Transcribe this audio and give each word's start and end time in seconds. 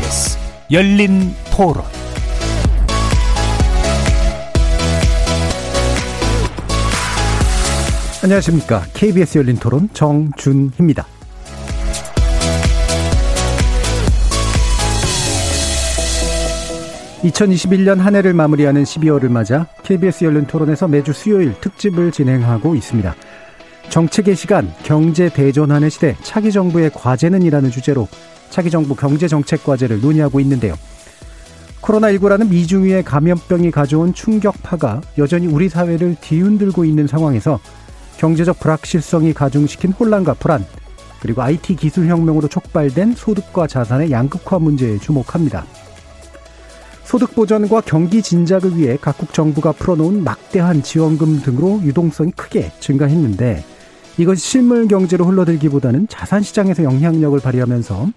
KBS 0.00 0.38
열린 0.70 1.10
토론 1.54 1.84
안녕하십니까. 8.22 8.82
KBS 8.94 9.38
열린 9.38 9.56
토론 9.56 9.90
정준희입니다. 9.92 11.06
(2021년) 17.22 17.98
한 17.98 18.16
해를 18.16 18.32
마무리하는 18.32 18.84
(12월을) 18.84 19.28
맞아 19.28 19.66
KBS 19.82 20.24
열린 20.24 20.46
토론에서 20.46 20.88
매주 20.88 21.12
수요일 21.12 21.60
특집을 21.60 22.10
진행하고 22.10 22.74
있습니다. 22.74 23.14
정책의 23.90 24.36
시간, 24.36 24.72
경제 24.82 25.28
대전환의 25.28 25.90
시대, 25.90 26.16
차기 26.22 26.52
정부의 26.52 26.90
과제는 26.94 27.42
이라는 27.42 27.70
주제로 27.70 28.08
차기 28.50 28.70
정부 28.70 28.94
경제 28.94 29.28
정책 29.28 29.64
과제를 29.64 30.00
논의하고 30.00 30.40
있는데요. 30.40 30.74
코로나19라는 31.80 32.48
미중위의 32.48 33.04
감염병이 33.04 33.70
가져온 33.70 34.12
충격파가 34.12 35.00
여전히 35.18 35.46
우리 35.46 35.68
사회를 35.68 36.16
뒤흔들고 36.20 36.84
있는 36.84 37.06
상황에서 37.06 37.58
경제적 38.18 38.60
불확실성이 38.60 39.32
가중시킨 39.32 39.92
혼란과 39.92 40.34
불안, 40.34 40.66
그리고 41.20 41.42
IT 41.42 41.76
기술 41.76 42.08
혁명으로 42.08 42.48
촉발된 42.48 43.14
소득과 43.14 43.66
자산의 43.66 44.10
양극화 44.10 44.58
문제에 44.58 44.98
주목합니다. 44.98 45.64
소득 47.04 47.34
보전과 47.34 47.80
경기 47.80 48.22
진작을 48.22 48.76
위해 48.76 48.96
각국 49.00 49.32
정부가 49.32 49.72
풀어놓은 49.72 50.22
막대한 50.22 50.82
지원금 50.82 51.40
등으로 51.42 51.80
유동성이 51.82 52.30
크게 52.32 52.70
증가했는데 52.78 53.64
이것이 54.18 54.42
실물 54.42 54.88
경제로 54.88 55.24
흘러들기보다는 55.24 56.08
자산 56.08 56.42
시장에서 56.42 56.82
영향력을 56.84 57.38
발휘하면서 57.40 58.08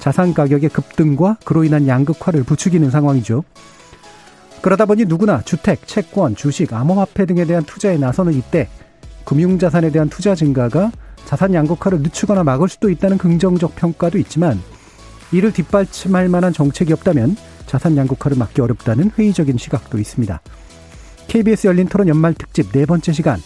자산 0.00 0.34
가격의 0.34 0.70
급등과 0.70 1.38
그로 1.44 1.64
인한 1.64 1.86
양극화를 1.86 2.42
부추기는 2.42 2.90
상황이죠. 2.90 3.44
그러다 4.60 4.86
보니 4.86 5.04
누구나 5.04 5.42
주택, 5.42 5.86
채권, 5.86 6.34
주식, 6.34 6.72
암호화폐 6.72 7.26
등에 7.26 7.44
대한 7.44 7.64
투자에 7.64 7.96
나서는 7.98 8.32
이때 8.32 8.68
금융자산에 9.24 9.90
대한 9.90 10.08
투자 10.08 10.34
증가가 10.34 10.90
자산 11.24 11.54
양극화를 11.54 12.00
늦추거나 12.00 12.42
막을 12.44 12.68
수도 12.68 12.90
있다는 12.90 13.18
긍정적 13.18 13.76
평가도 13.76 14.18
있지만 14.18 14.60
이를 15.32 15.52
뒷받침할 15.52 16.28
만한 16.28 16.52
정책이 16.52 16.92
없다면 16.92 17.36
자산 17.66 17.96
양극화를 17.96 18.36
막기 18.36 18.60
어렵다는 18.60 19.10
회의적인 19.16 19.56
시각도 19.56 19.98
있습니다. 19.98 20.40
KBS 21.28 21.68
열린 21.68 21.86
토론 21.86 22.08
연말 22.08 22.34
특집 22.34 22.70
네 22.72 22.84
번째 22.84 23.12
시간 23.12 23.40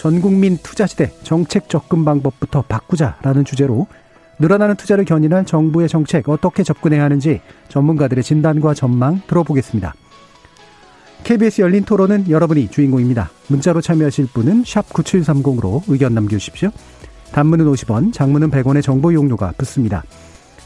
전국민 0.00 0.56
투자시대 0.56 1.12
정책 1.24 1.68
접근 1.68 2.06
방법부터 2.06 2.62
바꾸자라는 2.62 3.44
주제로 3.44 3.86
늘어나는 4.38 4.76
투자를 4.76 5.04
견인할 5.04 5.44
정부의 5.44 5.90
정책 5.90 6.26
어떻게 6.30 6.62
접근해야 6.62 7.04
하는지 7.04 7.42
전문가들의 7.68 8.24
진단과 8.24 8.72
전망 8.72 9.20
들어보겠습니다. 9.26 9.92
KBS 11.24 11.60
열린 11.60 11.84
토론은 11.84 12.30
여러분이 12.30 12.68
주인공입니다. 12.68 13.28
문자로 13.48 13.82
참여하실 13.82 14.28
분은 14.28 14.62
9730으로 14.62 15.82
의견 15.88 16.14
남겨주십시오. 16.14 16.70
단문은 17.32 17.66
50원, 17.66 18.14
장문은 18.14 18.50
100원의 18.50 18.82
정보 18.82 19.12
이용료가 19.12 19.52
붙습니다. 19.58 20.02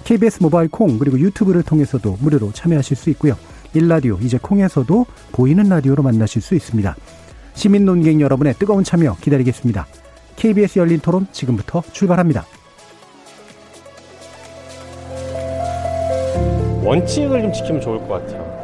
KBS 0.04 0.44
모바일 0.44 0.68
콩 0.68 0.96
그리고 0.96 1.18
유튜브를 1.18 1.64
통해서도 1.64 2.18
무료로 2.20 2.52
참여하실 2.52 2.96
수 2.96 3.10
있고요. 3.10 3.36
일라디오 3.72 4.16
이제 4.22 4.38
콩에서도 4.40 5.06
보이는 5.32 5.68
라디오로 5.68 6.04
만나실 6.04 6.40
수 6.40 6.54
있습니다. 6.54 6.94
시민 7.54 7.84
논객 7.84 8.20
여러분의 8.20 8.54
뜨거운 8.54 8.84
참여 8.84 9.16
기다리겠습니다. 9.20 9.86
KBS 10.36 10.78
열린 10.78 11.00
토론 11.00 11.26
지금부터 11.32 11.82
출발합니다. 11.92 12.44
원칙을 16.84 17.42
좀 17.42 17.52
지키면 17.52 17.80
좋을 17.80 17.98
것 18.00 18.08
같아요. 18.08 18.63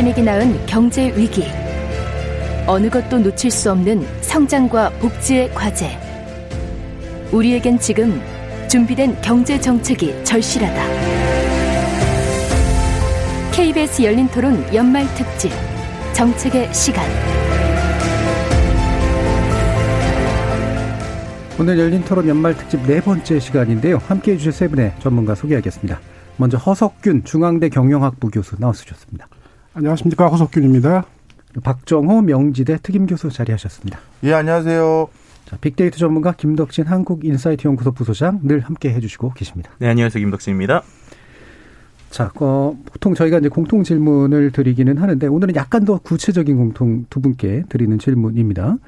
팬데믹이 0.00 0.22
낳은 0.22 0.64
경제 0.64 1.14
위기. 1.14 1.44
어느 2.66 2.88
것도 2.88 3.18
놓칠 3.18 3.50
수 3.50 3.70
없는 3.70 4.06
성장과 4.22 4.88
복지의 4.98 5.52
과제. 5.52 5.90
우리에겐 7.30 7.78
지금 7.78 8.18
준비된 8.70 9.20
경제 9.20 9.60
정책이 9.60 10.24
절실하다. 10.24 10.84
KBS 13.52 14.02
열린 14.02 14.26
토론 14.28 14.64
연말 14.74 15.06
특집 15.14 15.50
정책의 16.14 16.72
시간. 16.72 17.04
오늘 21.58 21.78
열린 21.78 22.02
토론 22.04 22.26
연말 22.26 22.56
특집 22.56 22.80
네 22.86 23.02
번째 23.02 23.38
시간인데요. 23.38 23.98
함께 23.98 24.32
해주실 24.32 24.52
세 24.52 24.68
분의 24.68 24.94
전문가 25.00 25.34
소개하겠습니다. 25.34 26.00
먼저 26.38 26.56
허석균 26.56 27.24
중앙대 27.24 27.68
경영학부 27.68 28.30
교수 28.30 28.56
나와주셨습니다. 28.58 29.28
안녕하십니까 29.72 30.26
허석균입니다. 30.28 31.04
박정호 31.62 32.22
명지대 32.22 32.78
특임 32.82 33.06
교수 33.06 33.28
자리하셨습니다. 33.30 34.00
예 34.24 34.32
안녕하세요. 34.32 35.08
자, 35.46 35.56
빅데이터 35.60 35.96
전문가 35.96 36.32
김덕진 36.32 36.86
한국인사이트 36.86 37.66
연구소 37.66 37.92
부소장 37.92 38.40
늘 38.42 38.60
함께 38.60 38.92
해주시고 38.92 39.32
계십니다. 39.34 39.70
네 39.78 39.88
안녕하세요 39.88 40.22
김덕진입니다. 40.22 40.82
자, 42.10 42.32
어, 42.40 42.76
보통 42.84 43.14
저희가 43.14 43.38
이제 43.38 43.48
공통 43.48 43.84
질문을 43.84 44.50
드리기는 44.50 44.98
하는데 44.98 45.26
오늘은 45.28 45.54
약간 45.54 45.84
더 45.84 45.98
구체적인 45.98 46.56
공통 46.56 47.06
두 47.08 47.20
분께 47.20 47.62
드리는 47.68 47.96
질문입니다. 47.96 48.78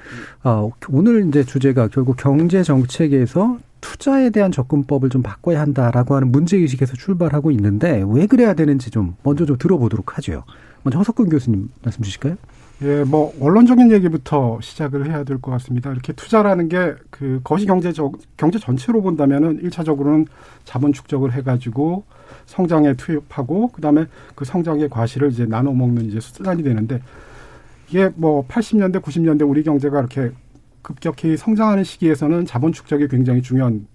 아, 0.42 0.68
오늘 0.88 1.28
이제 1.28 1.44
주제가 1.44 1.86
결국 1.86 2.16
경제 2.16 2.64
정책에서 2.64 3.58
투자에 3.80 4.30
대한 4.30 4.50
접근법을 4.50 5.08
좀 5.10 5.22
바꿔야 5.22 5.60
한다라고 5.60 6.16
하는 6.16 6.32
문제 6.32 6.56
의식에서 6.56 6.94
출발하고 6.94 7.52
있는데 7.52 8.04
왜 8.08 8.26
그래야 8.26 8.54
되는지 8.54 8.90
좀 8.90 9.14
먼저 9.22 9.46
좀 9.46 9.56
들어보도록 9.56 10.16
하죠. 10.18 10.42
먼저 10.82 10.98
허석근 10.98 11.28
교수님 11.28 11.68
말씀 11.82 12.02
주실까요? 12.02 12.36
예, 12.82 13.04
뭐 13.04 13.32
원론적인 13.38 13.92
얘기부터 13.92 14.58
시작을 14.60 15.08
해야 15.08 15.22
될 15.22 15.38
것 15.40 15.52
같습니다. 15.52 15.92
이렇게 15.92 16.12
투자라는 16.12 16.68
게 16.68 16.94
그 17.10 17.40
거시 17.44 17.66
경제적 17.66 18.12
경제 18.36 18.58
전체로 18.58 19.00
본다면은 19.02 19.60
일차적으로는 19.62 20.26
자본 20.64 20.92
축적을 20.92 21.32
해가지고 21.32 22.04
성장에 22.46 22.94
투입하고 22.94 23.68
그다음에 23.68 24.06
그 24.34 24.44
성장의 24.44 24.88
과실을 24.88 25.30
이제 25.30 25.46
나눠 25.46 25.72
먹는 25.72 26.06
이제 26.06 26.18
수단이 26.18 26.64
되는데 26.64 27.00
이게 27.88 28.10
뭐 28.16 28.44
80년대 28.48 29.00
90년대 29.00 29.48
우리 29.48 29.62
경제가 29.62 30.00
이렇게 30.00 30.32
급격히 30.80 31.36
성장하는 31.36 31.84
시기에서는 31.84 32.46
자본 32.46 32.72
축적이 32.72 33.06
굉장히 33.06 33.40
중요한 33.42 33.86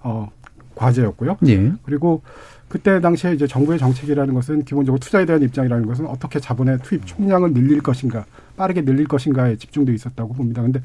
어 0.00 0.28
과제였고요. 0.74 1.38
예. 1.48 1.72
그리고 1.84 2.20
그때 2.68 3.00
당시에 3.00 3.32
이제 3.32 3.46
정부의 3.46 3.78
정책이라는 3.78 4.34
것은 4.34 4.64
기본적으로 4.64 4.98
투자에 4.98 5.24
대한 5.24 5.42
입장이라는 5.42 5.86
것은 5.86 6.06
어떻게 6.06 6.40
자본의 6.40 6.78
투입 6.82 7.06
총량을 7.06 7.52
늘릴 7.52 7.80
것인가, 7.80 8.24
빠르게 8.56 8.84
늘릴 8.84 9.06
것인가에 9.06 9.56
집중돼 9.56 9.94
있었다고 9.94 10.34
봅니다. 10.34 10.62
근데 10.62 10.80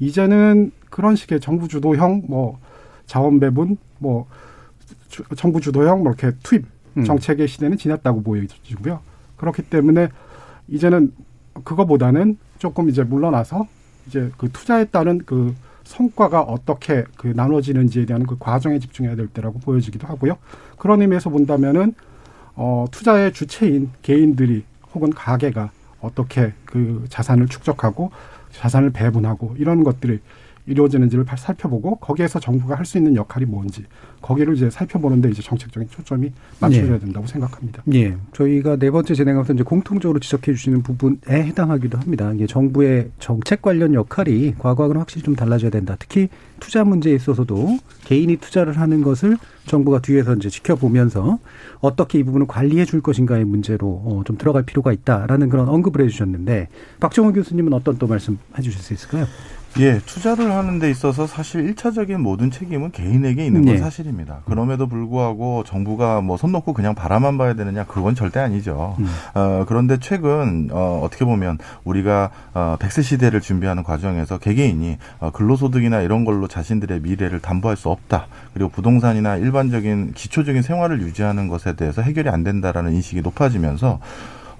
이제는 0.00 0.72
그런 0.90 1.14
식의 1.14 1.40
정부 1.40 1.68
주도형 1.68 2.24
뭐 2.26 2.58
자원 3.06 3.38
배분 3.38 3.76
뭐 3.98 4.26
주, 5.08 5.22
정부 5.36 5.60
주도형 5.60 6.02
뭐 6.02 6.12
이렇게 6.12 6.36
투입 6.42 6.66
정책의 7.04 7.46
시대는 7.46 7.78
지났다고 7.78 8.22
보여지고요. 8.22 9.00
그렇기 9.36 9.62
때문에 9.62 10.08
이제는 10.68 11.12
그거보다는 11.64 12.38
조금 12.58 12.88
이제 12.88 13.02
물러나서 13.02 13.66
이제 14.06 14.30
그 14.36 14.50
투자에 14.50 14.86
따른 14.86 15.18
그 15.24 15.54
성과가 15.90 16.42
어떻게 16.42 17.04
그 17.16 17.26
나눠지는지에 17.26 18.06
대한 18.06 18.24
그 18.24 18.36
과정에 18.38 18.78
집중해야 18.78 19.16
될 19.16 19.26
때라고 19.26 19.58
보여지기도 19.58 20.06
하고요. 20.06 20.38
그런 20.78 21.02
의미에서 21.02 21.30
본다면은 21.30 21.94
어 22.54 22.86
투자의 22.92 23.32
주체인 23.32 23.90
개인들이 24.02 24.64
혹은 24.94 25.10
가게가 25.10 25.72
어떻게 26.00 26.52
그 26.64 27.06
자산을 27.08 27.48
축적하고 27.48 28.12
자산을 28.52 28.90
배분하고 28.90 29.56
이런 29.58 29.82
것들이 29.82 30.20
이루어지는지를 30.66 31.24
살펴보고 31.36 31.96
거기에서 31.96 32.38
정부가 32.40 32.76
할 32.76 32.84
수 32.90 32.98
있는 32.98 33.14
역할이 33.14 33.46
뭔지 33.46 33.84
거기를 34.20 34.56
이제 34.56 34.68
살펴보는데 34.68 35.30
이제 35.30 35.42
정책적인 35.42 35.88
초점이 35.90 36.32
맞춰져야 36.60 36.98
된다고 36.98 37.26
생각합니다. 37.26 37.82
예. 37.94 38.16
저희가 38.32 38.76
네 38.76 38.90
번째 38.90 39.14
진행하면서 39.14 39.52
이제 39.54 39.62
공통적으로 39.62 40.18
지적해 40.18 40.52
주시는 40.52 40.82
부분에 40.82 41.18
해당하기도 41.30 41.98
합니다. 41.98 42.32
이게 42.34 42.46
정부의 42.46 43.10
정책 43.20 43.62
관련 43.62 43.94
역할이 43.94 44.56
과거하고는 44.58 44.98
확실히 45.00 45.22
좀 45.22 45.36
달라져야 45.36 45.70
된다. 45.70 45.94
특히 45.98 46.28
투자 46.58 46.82
문제에 46.84 47.14
있어서도 47.14 47.78
개인이 48.04 48.34
투자를 48.36 48.76
하는 48.78 49.02
것을 49.02 49.36
정부가 49.66 50.00
뒤에서 50.00 50.34
이제 50.34 50.50
지켜보면서 50.50 51.38
어떻게 51.80 52.18
이 52.18 52.22
부분을 52.24 52.46
관리해 52.48 52.84
줄 52.84 53.00
것인가의 53.00 53.44
문제로 53.44 54.02
어, 54.04 54.22
좀 54.26 54.36
들어갈 54.36 54.64
필요가 54.64 54.92
있다라는 54.92 55.48
그런 55.48 55.68
언급을 55.68 56.04
해 56.04 56.08
주셨는데 56.08 56.68
박정호 56.98 57.32
교수님은 57.34 57.72
어떤 57.72 57.98
또 57.98 58.06
말씀 58.08 58.38
해 58.58 58.62
주실 58.62 58.80
수 58.80 58.92
있을까요? 58.94 59.26
예, 59.78 60.00
투자를 60.04 60.50
하는 60.52 60.78
데 60.80 60.90
있어서 60.90 61.26
사실 61.28 61.60
일차적인 61.60 62.20
모든 62.20 62.50
책임은 62.50 62.90
개인에게 62.90 63.46
있는 63.46 63.64
건 63.64 63.74
네. 63.76 63.80
사실입니다. 63.80 64.40
그럼에도 64.44 64.88
불구하고 64.88 65.62
정부가 65.64 66.20
뭐 66.20 66.36
손 66.36 66.52
놓고 66.52 66.72
그냥 66.72 66.94
바라만 66.94 67.36
봐야 67.38 67.54
되느냐 67.54 67.84
그건 67.84 68.14
절대 68.14 68.40
아니죠. 68.40 68.96
음. 68.98 69.06
어, 69.34 69.64
그런데 69.68 69.98
최근 70.00 70.68
어, 70.72 71.00
어떻게 71.04 71.24
보면 71.24 71.58
우리가 71.84 72.30
어, 72.54 72.76
백세 72.80 73.02
시대를 73.02 73.40
준비하는 73.40 73.82
과정에서 73.82 74.38
개개인이 74.38 74.96
어, 75.20 75.30
근로소득이나 75.30 76.00
이런 76.00 76.24
걸로 76.24 76.48
자신들의 76.48 77.00
미래를 77.00 77.40
담보할 77.40 77.76
수 77.76 77.90
없다. 77.90 78.26
그리고 78.54 78.70
부동산이나 78.70 79.36
일반적인 79.36 80.12
기초적인 80.14 80.62
생활을 80.62 81.00
유지하는 81.02 81.46
것에 81.48 81.74
대해서 81.76 82.02
해결이 82.02 82.28
안 82.28 82.42
된다라는 82.42 82.92
인식이 82.94 83.20
높아지면서 83.20 84.00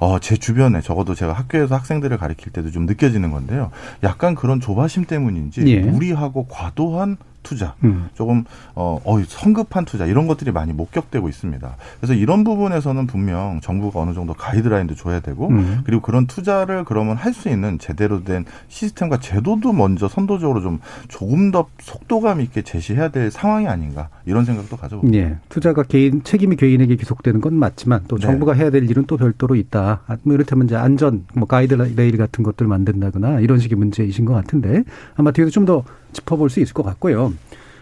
어, 0.00 0.19
제 0.19 0.37
주변에 0.37 0.81
적어도 0.81 1.14
제가 1.14 1.35
학교에서 1.35 1.75
학생들을 1.76 2.17
가르칠 2.17 2.52
때도 2.52 2.70
좀 2.70 2.87
느껴지는 2.87 3.31
건데요. 3.31 3.70
약간 4.02 4.35
그런 4.35 4.58
조바심 4.58 5.05
때문인지 5.05 5.62
예. 5.67 5.81
무리하고 5.81 6.47
과도한 6.47 7.19
투자, 7.42 7.75
음. 7.84 8.08
조금 8.14 8.44
어, 8.75 9.00
어 9.04 9.22
성급한 9.26 9.84
투자 9.84 10.06
이런 10.06 10.26
것들이 10.26 10.52
많이 10.52 10.72
목격되고 10.72 11.28
있습니다. 11.28 11.76
그래서 11.98 12.14
이런 12.14 12.44
부분에서는 12.44 13.06
분명 13.06 13.60
정부가 13.62 14.00
어느 14.00 14.14
정도 14.14 14.34
가이드라인도 14.34 14.94
줘야 14.94 15.20
되고 15.20 15.48
음. 15.48 15.81
그리고 15.84 16.02
그런 16.02 16.26
투자를 16.26 16.84
그러면 16.84 17.16
할 17.16 17.31
수 17.31 17.48
있는 17.48 17.78
제대로 17.78 18.25
된 18.25 18.44
시스템과 18.66 19.20
제도도 19.20 19.72
먼저 19.72 20.08
선도적으로 20.08 20.60
좀 20.60 20.81
조금 21.08 21.52
더 21.52 21.69
속도감 21.78 22.40
있게 22.40 22.62
제시해야 22.62 23.08
될 23.10 23.31
상황이 23.31 23.69
아닌가 23.69 24.08
이런 24.26 24.44
생각도 24.44 24.76
가져봅니다. 24.76 25.16
예. 25.16 25.37
투자가 25.48 25.84
개인 25.84 26.22
책임이 26.25 26.56
개인에게 26.56 26.96
기속되는 26.96 27.40
건 27.40 27.54
맞지만 27.54 28.02
또 28.08 28.16
네. 28.16 28.22
정부가 28.22 28.52
해야 28.52 28.70
될 28.70 28.90
일은 28.90 29.04
또 29.06 29.16
별도로 29.16 29.54
있다. 29.54 30.02
아, 30.06 30.16
뭐 30.25 30.34
이를테면 30.34 30.66
이제 30.66 30.75
안전 30.75 31.25
뭐 31.34 31.46
가이드레일 31.46 32.16
같은 32.16 32.42
것들 32.42 32.66
만든다거나 32.66 33.40
이런 33.40 33.60
식의 33.60 33.78
문제이신 33.78 34.25
것 34.25 34.34
같은데 34.34 34.82
아마 35.14 35.31
뒤에서 35.31 35.50
좀 35.50 35.60
더 35.70 35.84
짚어볼 36.12 36.51
수 36.51 36.61
있을 36.61 36.75
것 36.75 36.83
같고요. 36.83 37.33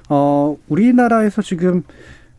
어, 0.08 0.56
우리나라에서 0.68 1.42
지금 1.42 1.82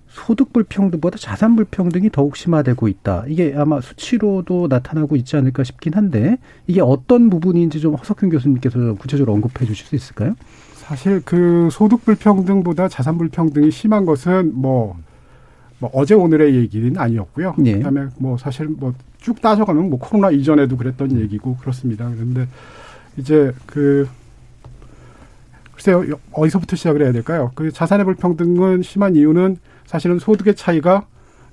소득 0.07 0.51
불평등보다 0.51 1.17
자산 1.17 1.55
불평등이 1.55 2.09
더욱 2.11 2.35
심화되고 2.35 2.87
있다. 2.87 3.25
이게 3.27 3.53
아마 3.55 3.79
수치로도 3.79 4.67
나타나고 4.67 5.15
있지 5.17 5.37
않을까 5.37 5.63
싶긴 5.63 5.93
한데 5.93 6.37
이게 6.67 6.81
어떤 6.81 7.29
부분인지 7.29 7.79
좀 7.79 7.95
허석균 7.95 8.29
교수님께서 8.29 8.73
좀 8.73 8.95
구체적으로 8.97 9.33
언급해 9.33 9.65
주실 9.65 9.85
수 9.85 9.95
있을까요? 9.95 10.35
사실 10.75 11.21
그 11.23 11.69
소득 11.71 12.03
불평등보다 12.05 12.87
자산 12.87 13.17
불평등이 13.19 13.69
심한 13.69 14.05
것은 14.05 14.51
뭐, 14.55 14.97
뭐 15.77 15.91
어제 15.93 16.15
오늘의 16.15 16.55
얘기는 16.55 16.97
아니었고요. 16.97 17.55
예. 17.65 17.77
그다음에 17.77 18.07
뭐 18.17 18.37
사실 18.37 18.67
뭐 18.67 18.93
쭉 19.21 19.41
따져가면 19.41 19.89
뭐 19.89 19.99
코로나 19.99 20.31
이전에도 20.31 20.77
그랬던 20.77 21.19
얘기고 21.19 21.57
그렇습니다. 21.57 22.09
그런데 22.09 22.47
이제 23.17 23.53
그 23.65 24.07
글쎄요 25.79 26.19
어디서부터 26.33 26.75
시작을 26.75 27.01
해야 27.01 27.13
될까요? 27.13 27.51
그 27.55 27.71
자산의 27.71 28.05
불평등은 28.05 28.83
심한 28.83 29.15
이유는 29.15 29.57
사실은 29.85 30.19
소득의 30.19 30.55
차이가 30.55 31.05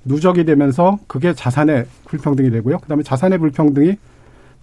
누적이 0.03 0.43
되면서 0.43 0.99
그게 1.07 1.33
자산의 1.33 1.85
불평등이 2.05 2.51
되고요. 2.51 2.79
그다음에 2.79 3.03
자산의 3.03 3.39
불평등이 3.39 3.95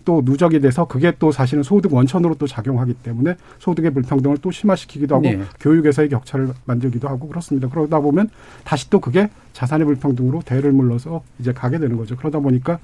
또 0.05 0.21
누적이 0.23 0.61
돼서 0.61 0.85
그게 0.85 1.15
또 1.19 1.33
사실은 1.33 1.63
소득 1.63 1.95
원천으로 1.95 2.35
또 2.35 2.47
작용하기 2.47 2.93
때문에 2.95 3.37
소득의 3.59 3.93
불평등을 3.93 4.37
또 4.43 4.51
심화시키기도 4.51 5.15
하고 5.15 5.23
네. 5.23 5.41
교육에서의 5.61 6.11
격차를 6.11 6.51
만들기도 6.67 7.09
하고 7.09 7.27
그렇습니다. 7.27 7.69
그러다 7.69 8.01
보면 8.01 8.29
다시 8.65 8.91
또 8.91 9.01
그게 9.01 9.31
자산의 9.55 9.87
불평등으로 9.87 10.43
대를 10.45 10.73
물러서 10.73 11.23
이제 11.39 11.55
가게 11.55 11.79
되는 11.79 11.97
거죠. 11.97 12.17
그러다 12.17 12.41
보니까 12.41 12.79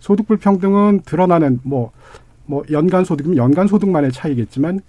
소득 0.00 0.26
불평등은 0.26 1.02
드러나는 1.04 1.60
뭐, 1.64 1.92
뭐 2.46 2.64
연간 2.70 3.04
소득이면 3.04 3.36
연간 3.36 3.66
소득만의 3.66 4.12
차이겠지만 4.12 4.80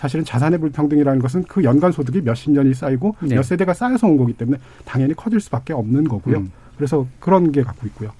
사실은 0.00 0.24
자산의 0.24 0.60
불평등이라는 0.60 1.20
것은 1.20 1.42
그 1.42 1.62
연간 1.62 1.92
소득이 1.92 2.22
몇십 2.22 2.52
년이 2.52 2.72
쌓이고 2.72 3.16
네. 3.20 3.34
몇 3.34 3.42
세대가 3.42 3.74
쌓여서 3.74 4.06
온 4.06 4.16
거기 4.16 4.32
때문에 4.32 4.58
당연히 4.86 5.12
커질 5.12 5.40
수밖에 5.40 5.74
없는 5.74 6.04
거고요. 6.08 6.38
음. 6.38 6.52
그래서 6.78 7.06
그런 7.18 7.52
게 7.52 7.62
갖고 7.62 7.86
있고요. 7.88 8.10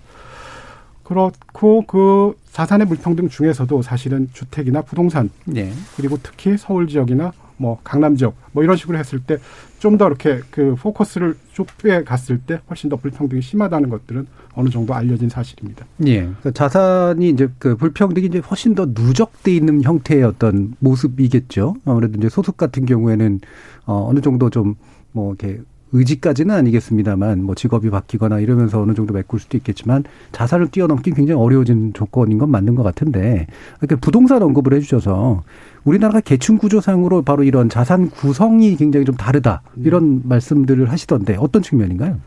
그렇고 1.02 1.82
그 1.86 2.36
자산의 2.52 2.86
불평등 2.86 3.30
중에서도 3.30 3.80
사실은 3.80 4.28
주택이나 4.34 4.82
부동산 4.82 5.30
네. 5.46 5.72
그리고 5.96 6.18
특히 6.22 6.58
서울 6.58 6.86
지역이나 6.86 7.32
뭐 7.56 7.80
강남 7.82 8.14
지역 8.14 8.34
뭐 8.52 8.62
이런 8.62 8.76
식으로 8.76 8.98
했을 8.98 9.18
때 9.18 9.38
좀 9.80 9.98
더 9.98 10.06
이렇게 10.06 10.40
그 10.50 10.76
포커스를 10.76 11.36
좁게 11.52 12.04
갔을 12.04 12.38
때 12.38 12.60
훨씬 12.70 12.88
더 12.88 12.96
불평등이 12.96 13.42
심하다는 13.42 13.88
것들은 13.90 14.26
어느 14.54 14.68
정도 14.68 14.94
알려진 14.94 15.28
사실입니다. 15.28 15.84
예. 16.06 16.20
그러니까 16.20 16.52
자산이 16.52 17.28
이제 17.28 17.48
그 17.58 17.76
불평등이 17.76 18.26
이제 18.26 18.38
훨씬 18.38 18.76
더 18.76 18.86
누적돼 18.86 19.52
있는 19.54 19.82
형태의 19.82 20.22
어떤 20.22 20.74
모습이겠죠. 20.78 21.74
아무래도 21.84 22.18
이제 22.18 22.28
소득 22.28 22.56
같은 22.56 22.86
경우에는 22.86 23.40
어 23.86 24.06
어느 24.08 24.20
정도 24.20 24.48
좀 24.48 24.76
뭐 25.12 25.34
이렇게 25.34 25.60
의지까지는 25.92 26.54
아니겠습니다만 26.54 27.42
뭐 27.42 27.56
직업이 27.56 27.90
바뀌거나 27.90 28.38
이러면서 28.38 28.80
어느 28.80 28.94
정도 28.94 29.12
메꿀 29.12 29.40
수도 29.40 29.56
있겠지만 29.56 30.04
자산을 30.30 30.68
뛰어넘기 30.68 31.10
굉장히 31.10 31.40
어려워진 31.40 31.92
조건인 31.94 32.38
건 32.38 32.48
맞는 32.50 32.76
것 32.76 32.84
같은데 32.84 33.48
이렇게 33.80 33.96
부동산 33.96 34.40
언급을 34.40 34.72
해주셔서 34.74 35.42
우리나라가 35.84 36.20
계층 36.20 36.58
구조상으로 36.58 37.22
바로 37.22 37.42
이런 37.42 37.68
자산 37.68 38.10
구성이 38.10 38.76
굉장히 38.76 39.06
좀 39.06 39.16
다르다 39.16 39.62
이런 39.76 40.22
말씀들을 40.24 40.90
하시던데 40.90 41.36
어떤 41.38 41.62
측면인가요? 41.62 42.18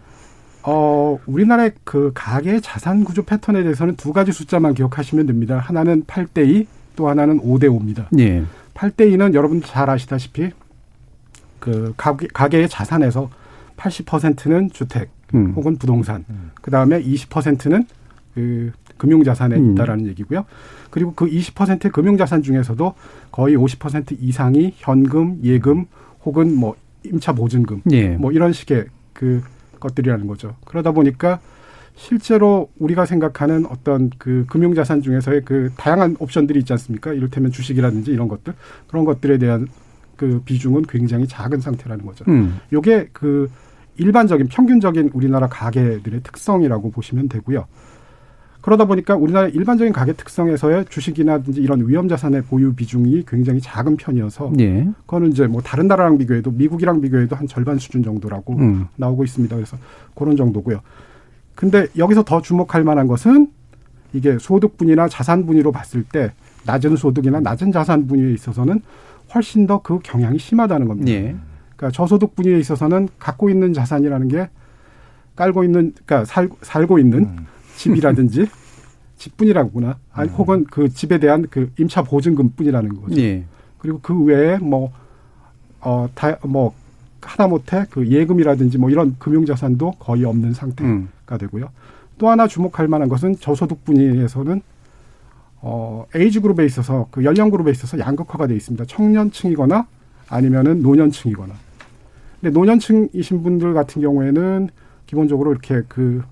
어, 0.63 1.19
우리나라의 1.25 1.73
그 1.83 2.11
가계 2.13 2.59
자산 2.61 3.03
구조 3.03 3.23
패턴에 3.23 3.63
대해서는 3.63 3.95
두 3.95 4.13
가지 4.13 4.31
숫자만 4.31 4.73
기억하시면 4.73 5.25
됩니다. 5.25 5.57
하나는 5.57 6.03
8대 6.05 6.47
2, 6.47 6.67
또 6.95 7.09
하나는 7.09 7.41
5대 7.41 7.65
5입니다. 7.65 8.07
예. 8.19 8.43
8대 8.73 9.11
2는 9.11 9.33
여러분 9.33 9.61
잘 9.61 9.89
아시다시피 9.89 10.51
그 11.59 11.93
가계, 11.97 12.27
가계의 12.33 12.69
자산에서 12.69 13.29
80%는 13.77 14.71
주택 14.71 15.09
음. 15.35 15.53
혹은 15.55 15.77
부동산, 15.77 16.23
그 16.61 16.71
다음에 16.71 17.01
20%는 17.01 17.85
그 18.35 18.71
금융자산에 18.97 19.55
음. 19.55 19.73
있다라는 19.73 20.07
얘기고요. 20.07 20.45
그리고 20.89 21.13
그 21.13 21.25
20%의 21.25 21.91
금융자산 21.91 22.43
중에서도 22.43 22.93
거의 23.31 23.57
50% 23.57 24.17
이상이 24.19 24.73
현금, 24.77 25.39
예금 25.43 25.85
혹은 26.23 26.55
뭐 26.55 26.75
임차 27.03 27.33
보증금, 27.33 27.81
예. 27.91 28.09
뭐 28.09 28.31
이런 28.31 28.53
식의 28.53 28.85
그 29.13 29.41
것들이라는 29.79 30.27
거죠. 30.27 30.55
그러다 30.65 30.91
보니까 30.91 31.39
실제로 31.95 32.69
우리가 32.79 33.05
생각하는 33.05 33.65
어떤 33.67 34.09
그 34.17 34.45
금융자산 34.47 35.01
중에서의 35.01 35.41
그 35.45 35.71
다양한 35.77 36.15
옵션들이 36.19 36.59
있지 36.59 36.73
않습니까? 36.73 37.13
이를테면 37.13 37.51
주식이라든지 37.51 38.11
이런 38.11 38.27
것들 38.27 38.53
그런 38.87 39.05
것들에 39.05 39.37
대한 39.37 39.67
그 40.15 40.41
비중은 40.45 40.83
굉장히 40.83 41.27
작은 41.27 41.59
상태라는 41.59 42.05
거죠. 42.05 42.25
음. 42.27 42.59
요게 42.71 43.09
그 43.13 43.49
일반적인 43.97 44.47
평균적인 44.47 45.11
우리나라 45.13 45.47
가계들의 45.47 46.21
특성이라고 46.23 46.91
보시면 46.91 47.29
되고요. 47.29 47.65
그러다 48.63 48.85
보니까 48.85 49.17
우리나라 49.17 49.49
일반적인 49.49 49.91
가계 49.91 50.13
특성에서의 50.13 50.85
주식이나든지 50.89 51.61
이런 51.61 51.85
위험 51.85 52.07
자산의 52.07 52.43
보유 52.43 52.73
비중이 52.73 53.25
굉장히 53.27 53.59
작은 53.59 53.97
편이어서 53.97 54.53
예. 54.59 54.87
그거는 55.01 55.33
이제 55.33 55.47
뭐 55.47 55.61
다른 55.61 55.89
나라랑 55.89 56.17
비교해도 56.17 56.49
미국이랑 56.51 57.01
비교해도 57.01 57.35
한 57.35 57.45
절반 57.45 57.77
수준 57.77 58.03
정도라고 58.03 58.53
음. 58.53 58.87
나오고 58.95 59.25
있습니다. 59.25 59.53
그래서 59.53 59.75
그런 60.15 60.37
정도고요. 60.37 60.79
근데 61.55 61.87
여기서 61.97 62.23
더 62.23 62.41
주목할 62.41 62.85
만한 62.85 63.07
것은 63.07 63.47
이게 64.13 64.37
소득 64.39 64.77
분위나 64.77 65.09
자산 65.09 65.45
분위로 65.45 65.73
봤을 65.73 66.03
때 66.03 66.31
낮은 66.65 66.95
소득이나 66.95 67.41
낮은 67.41 67.73
자산 67.73 68.07
분위에 68.07 68.31
있어서는 68.31 68.79
훨씬 69.35 69.67
더 69.67 69.79
그 69.79 69.99
경향이 70.01 70.39
심하다는 70.39 70.87
겁니다. 70.87 71.11
예. 71.11 71.35
그러니까 71.75 71.91
저소득 71.91 72.33
분위에 72.33 72.59
있어서는 72.59 73.09
갖고 73.19 73.49
있는 73.49 73.73
자산이라는 73.73 74.29
게 74.29 74.47
깔고 75.35 75.65
있는 75.65 75.93
그러니까 76.05 76.23
살, 76.23 76.47
살고 76.61 76.97
있는 76.97 77.19
음. 77.23 77.47
집이라든지 77.83 78.47
집뿐이라구나. 79.17 79.97
아니 80.11 80.29
혹은 80.31 80.65
그 80.65 80.89
집에 80.89 81.17
대한 81.19 81.47
그 81.49 81.71
임차 81.77 82.03
보증금뿐이라는 82.03 83.01
거죠. 83.01 83.21
예. 83.21 83.43
그리고 83.77 83.99
그 84.01 84.23
외에 84.23 84.57
뭐, 84.57 84.91
어, 85.79 86.09
다, 86.15 86.37
뭐, 86.43 86.73
하다못해 87.21 87.85
그 87.89 88.07
예금이라든지 88.07 88.77
뭐 88.77 88.89
이런 88.89 89.15
금융자산도 89.17 89.93
거의 89.99 90.25
없는 90.25 90.53
상태가 90.53 90.91
음. 90.91 91.09
되고요. 91.25 91.69
또 92.17 92.29
하나 92.29 92.47
주목할 92.47 92.87
만한 92.87 93.07
것은 93.07 93.37
저소득 93.39 93.85
분위에서는 93.85 94.61
어, 95.61 96.05
에이지 96.13 96.41
그룹에 96.41 96.65
있어서 96.65 97.07
그 97.11 97.23
연령 97.23 97.49
그룹에 97.49 97.71
있어서 97.71 97.97
양극화가 97.97 98.47
돼 98.47 98.55
있습니다. 98.55 98.83
청년층이거나 98.85 99.87
아니면은 100.27 100.81
노년층이거나. 100.81 101.53
근데 102.41 102.53
노년층이신 102.53 103.41
분들 103.41 103.73
같은 103.73 104.01
경우에는 104.01 104.69
기본적으로 105.05 105.51
이렇게 105.51 105.81
그 105.87 106.23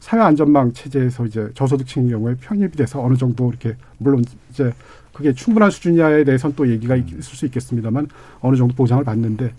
사회 0.00 0.20
안전망 0.20 0.72
체제에서 0.72 1.26
이제 1.26 1.50
저소득층의 1.54 2.10
경우에 2.10 2.34
편입이 2.40 2.72
돼서 2.72 3.02
어느 3.02 3.16
정도 3.16 3.48
이렇게 3.50 3.76
물론 3.98 4.24
이제 4.50 4.72
그게 5.12 5.32
충분한 5.32 5.70
수준이냐에 5.70 6.24
대해서는 6.24 6.56
또 6.56 6.68
얘기가 6.68 6.96
있을 6.96 7.22
수 7.22 7.44
있겠습니다만 7.46 8.08
어느 8.40 8.56
정도 8.56 8.74
보장을 8.74 9.04
받는데 9.04 9.52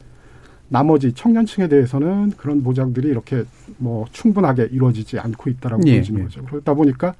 나머지 0.67 1.13
청년층에 1.13 1.67
대해서는 1.67 2.31
그런 2.31 2.63
보장들이 2.63 3.07
이렇게 3.07 3.43
뭐 3.77 4.05
충분하게 4.12 4.69
이루어지지 4.71 5.19
않고 5.19 5.50
있다라고 5.50 5.83
예, 5.86 5.95
보여지는 5.95 6.21
예. 6.21 6.24
거죠. 6.24 6.43
그러다 6.45 6.74
보니까 6.74 7.13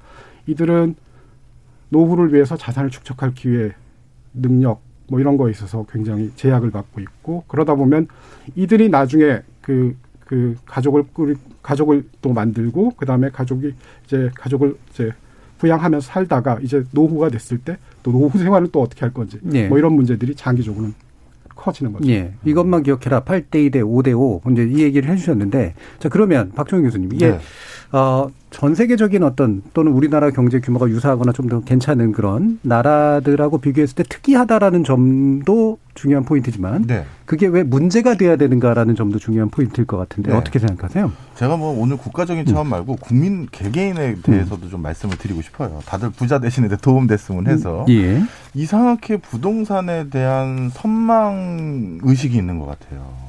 이들은 0.46 0.96
노후를 1.90 2.32
위해서 2.32 2.56
자산을 2.56 2.90
축적할 2.90 3.34
기회, 3.34 3.72
능력 4.32 4.80
뭐 5.08 5.20
이런 5.20 5.36
거에 5.36 5.50
있어서 5.50 5.84
굉장히 5.92 6.32
제약을 6.34 6.70
받고 6.70 7.00
있고 7.02 7.44
그러다 7.46 7.74
보면 7.74 8.08
이들이 8.56 8.88
나중에 8.88 9.42
그, 9.60 9.94
그 10.24 10.56
가족을 10.64 11.04
꾸리, 11.12 11.34
가족을 11.62 12.04
또 12.20 12.32
만들고 12.32 12.94
그 12.96 13.06
다음에 13.06 13.30
가족이 13.30 13.74
이제 14.06 14.30
가족을 14.36 14.76
이제 14.90 15.12
부양하면서 15.58 16.04
살다가 16.06 16.58
이제 16.60 16.84
노후가 16.92 17.28
됐을 17.30 17.58
때 17.58 17.76
또 18.02 18.10
노후 18.10 18.38
생활을 18.38 18.68
또 18.72 18.82
어떻게 18.82 19.00
할 19.00 19.12
건지 19.12 19.38
예. 19.52 19.68
뭐 19.68 19.78
이런 19.78 19.94
문제들이 19.94 20.34
장기적으로는 20.34 20.94
커지는 21.54 21.92
거죠. 21.92 22.08
예. 22.10 22.32
이것만 22.44 22.82
기억해라. 22.82 23.22
8대 23.22 23.70
2대 23.70 23.76
5대 23.76 24.18
5. 24.18 24.42
이제 24.52 24.64
이 24.64 24.82
얘기를 24.82 25.08
해 25.10 25.16
주셨는데 25.16 25.74
자, 25.98 26.08
그러면 26.08 26.50
박종희 26.52 26.82
교수님 26.82 27.12
이게 27.12 27.32
네. 27.32 27.38
어, 27.92 28.28
전 28.50 28.74
세계적인 28.74 29.22
어떤 29.22 29.62
또는 29.74 29.92
우리나라 29.92 30.30
경제 30.30 30.60
규모가 30.60 30.88
유사하거나 30.88 31.32
좀 31.32 31.48
더 31.48 31.60
괜찮은 31.60 32.12
그런 32.12 32.58
나라들하고 32.62 33.58
비교했을 33.58 33.94
때 33.96 34.02
특이하다라는 34.04 34.84
점도 34.84 35.78
중요한 35.94 36.24
포인트지만 36.24 36.86
네. 36.86 37.04
그게 37.26 37.46
왜 37.46 37.62
문제가 37.62 38.14
돼야 38.14 38.36
되는가라는 38.36 38.94
점도 38.94 39.18
중요한 39.18 39.50
포인트일 39.50 39.86
것 39.86 39.98
같은데 39.98 40.30
네. 40.30 40.36
어떻게 40.36 40.58
생각하세요? 40.58 41.12
제가 41.34 41.56
뭐 41.56 41.78
오늘 41.78 41.96
국가적인 41.98 42.46
차원 42.46 42.68
말고 42.68 42.96
국민 42.96 43.46
개개인에 43.50 44.16
대해서도 44.22 44.68
좀 44.70 44.80
말씀을 44.82 45.18
드리고 45.18 45.42
싶어요. 45.42 45.80
다들 45.84 46.10
부자 46.10 46.38
되시는 46.38 46.68
데 46.70 46.76
도움 46.76 47.06
됐으면 47.06 47.46
해서 47.48 47.84
예. 47.90 48.22
이상하게 48.54 49.18
부동산에 49.18 50.08
대한 50.08 50.70
선망 50.72 51.98
의식이 52.02 52.36
있는 52.36 52.58
것 52.58 52.66
같아요. 52.66 53.21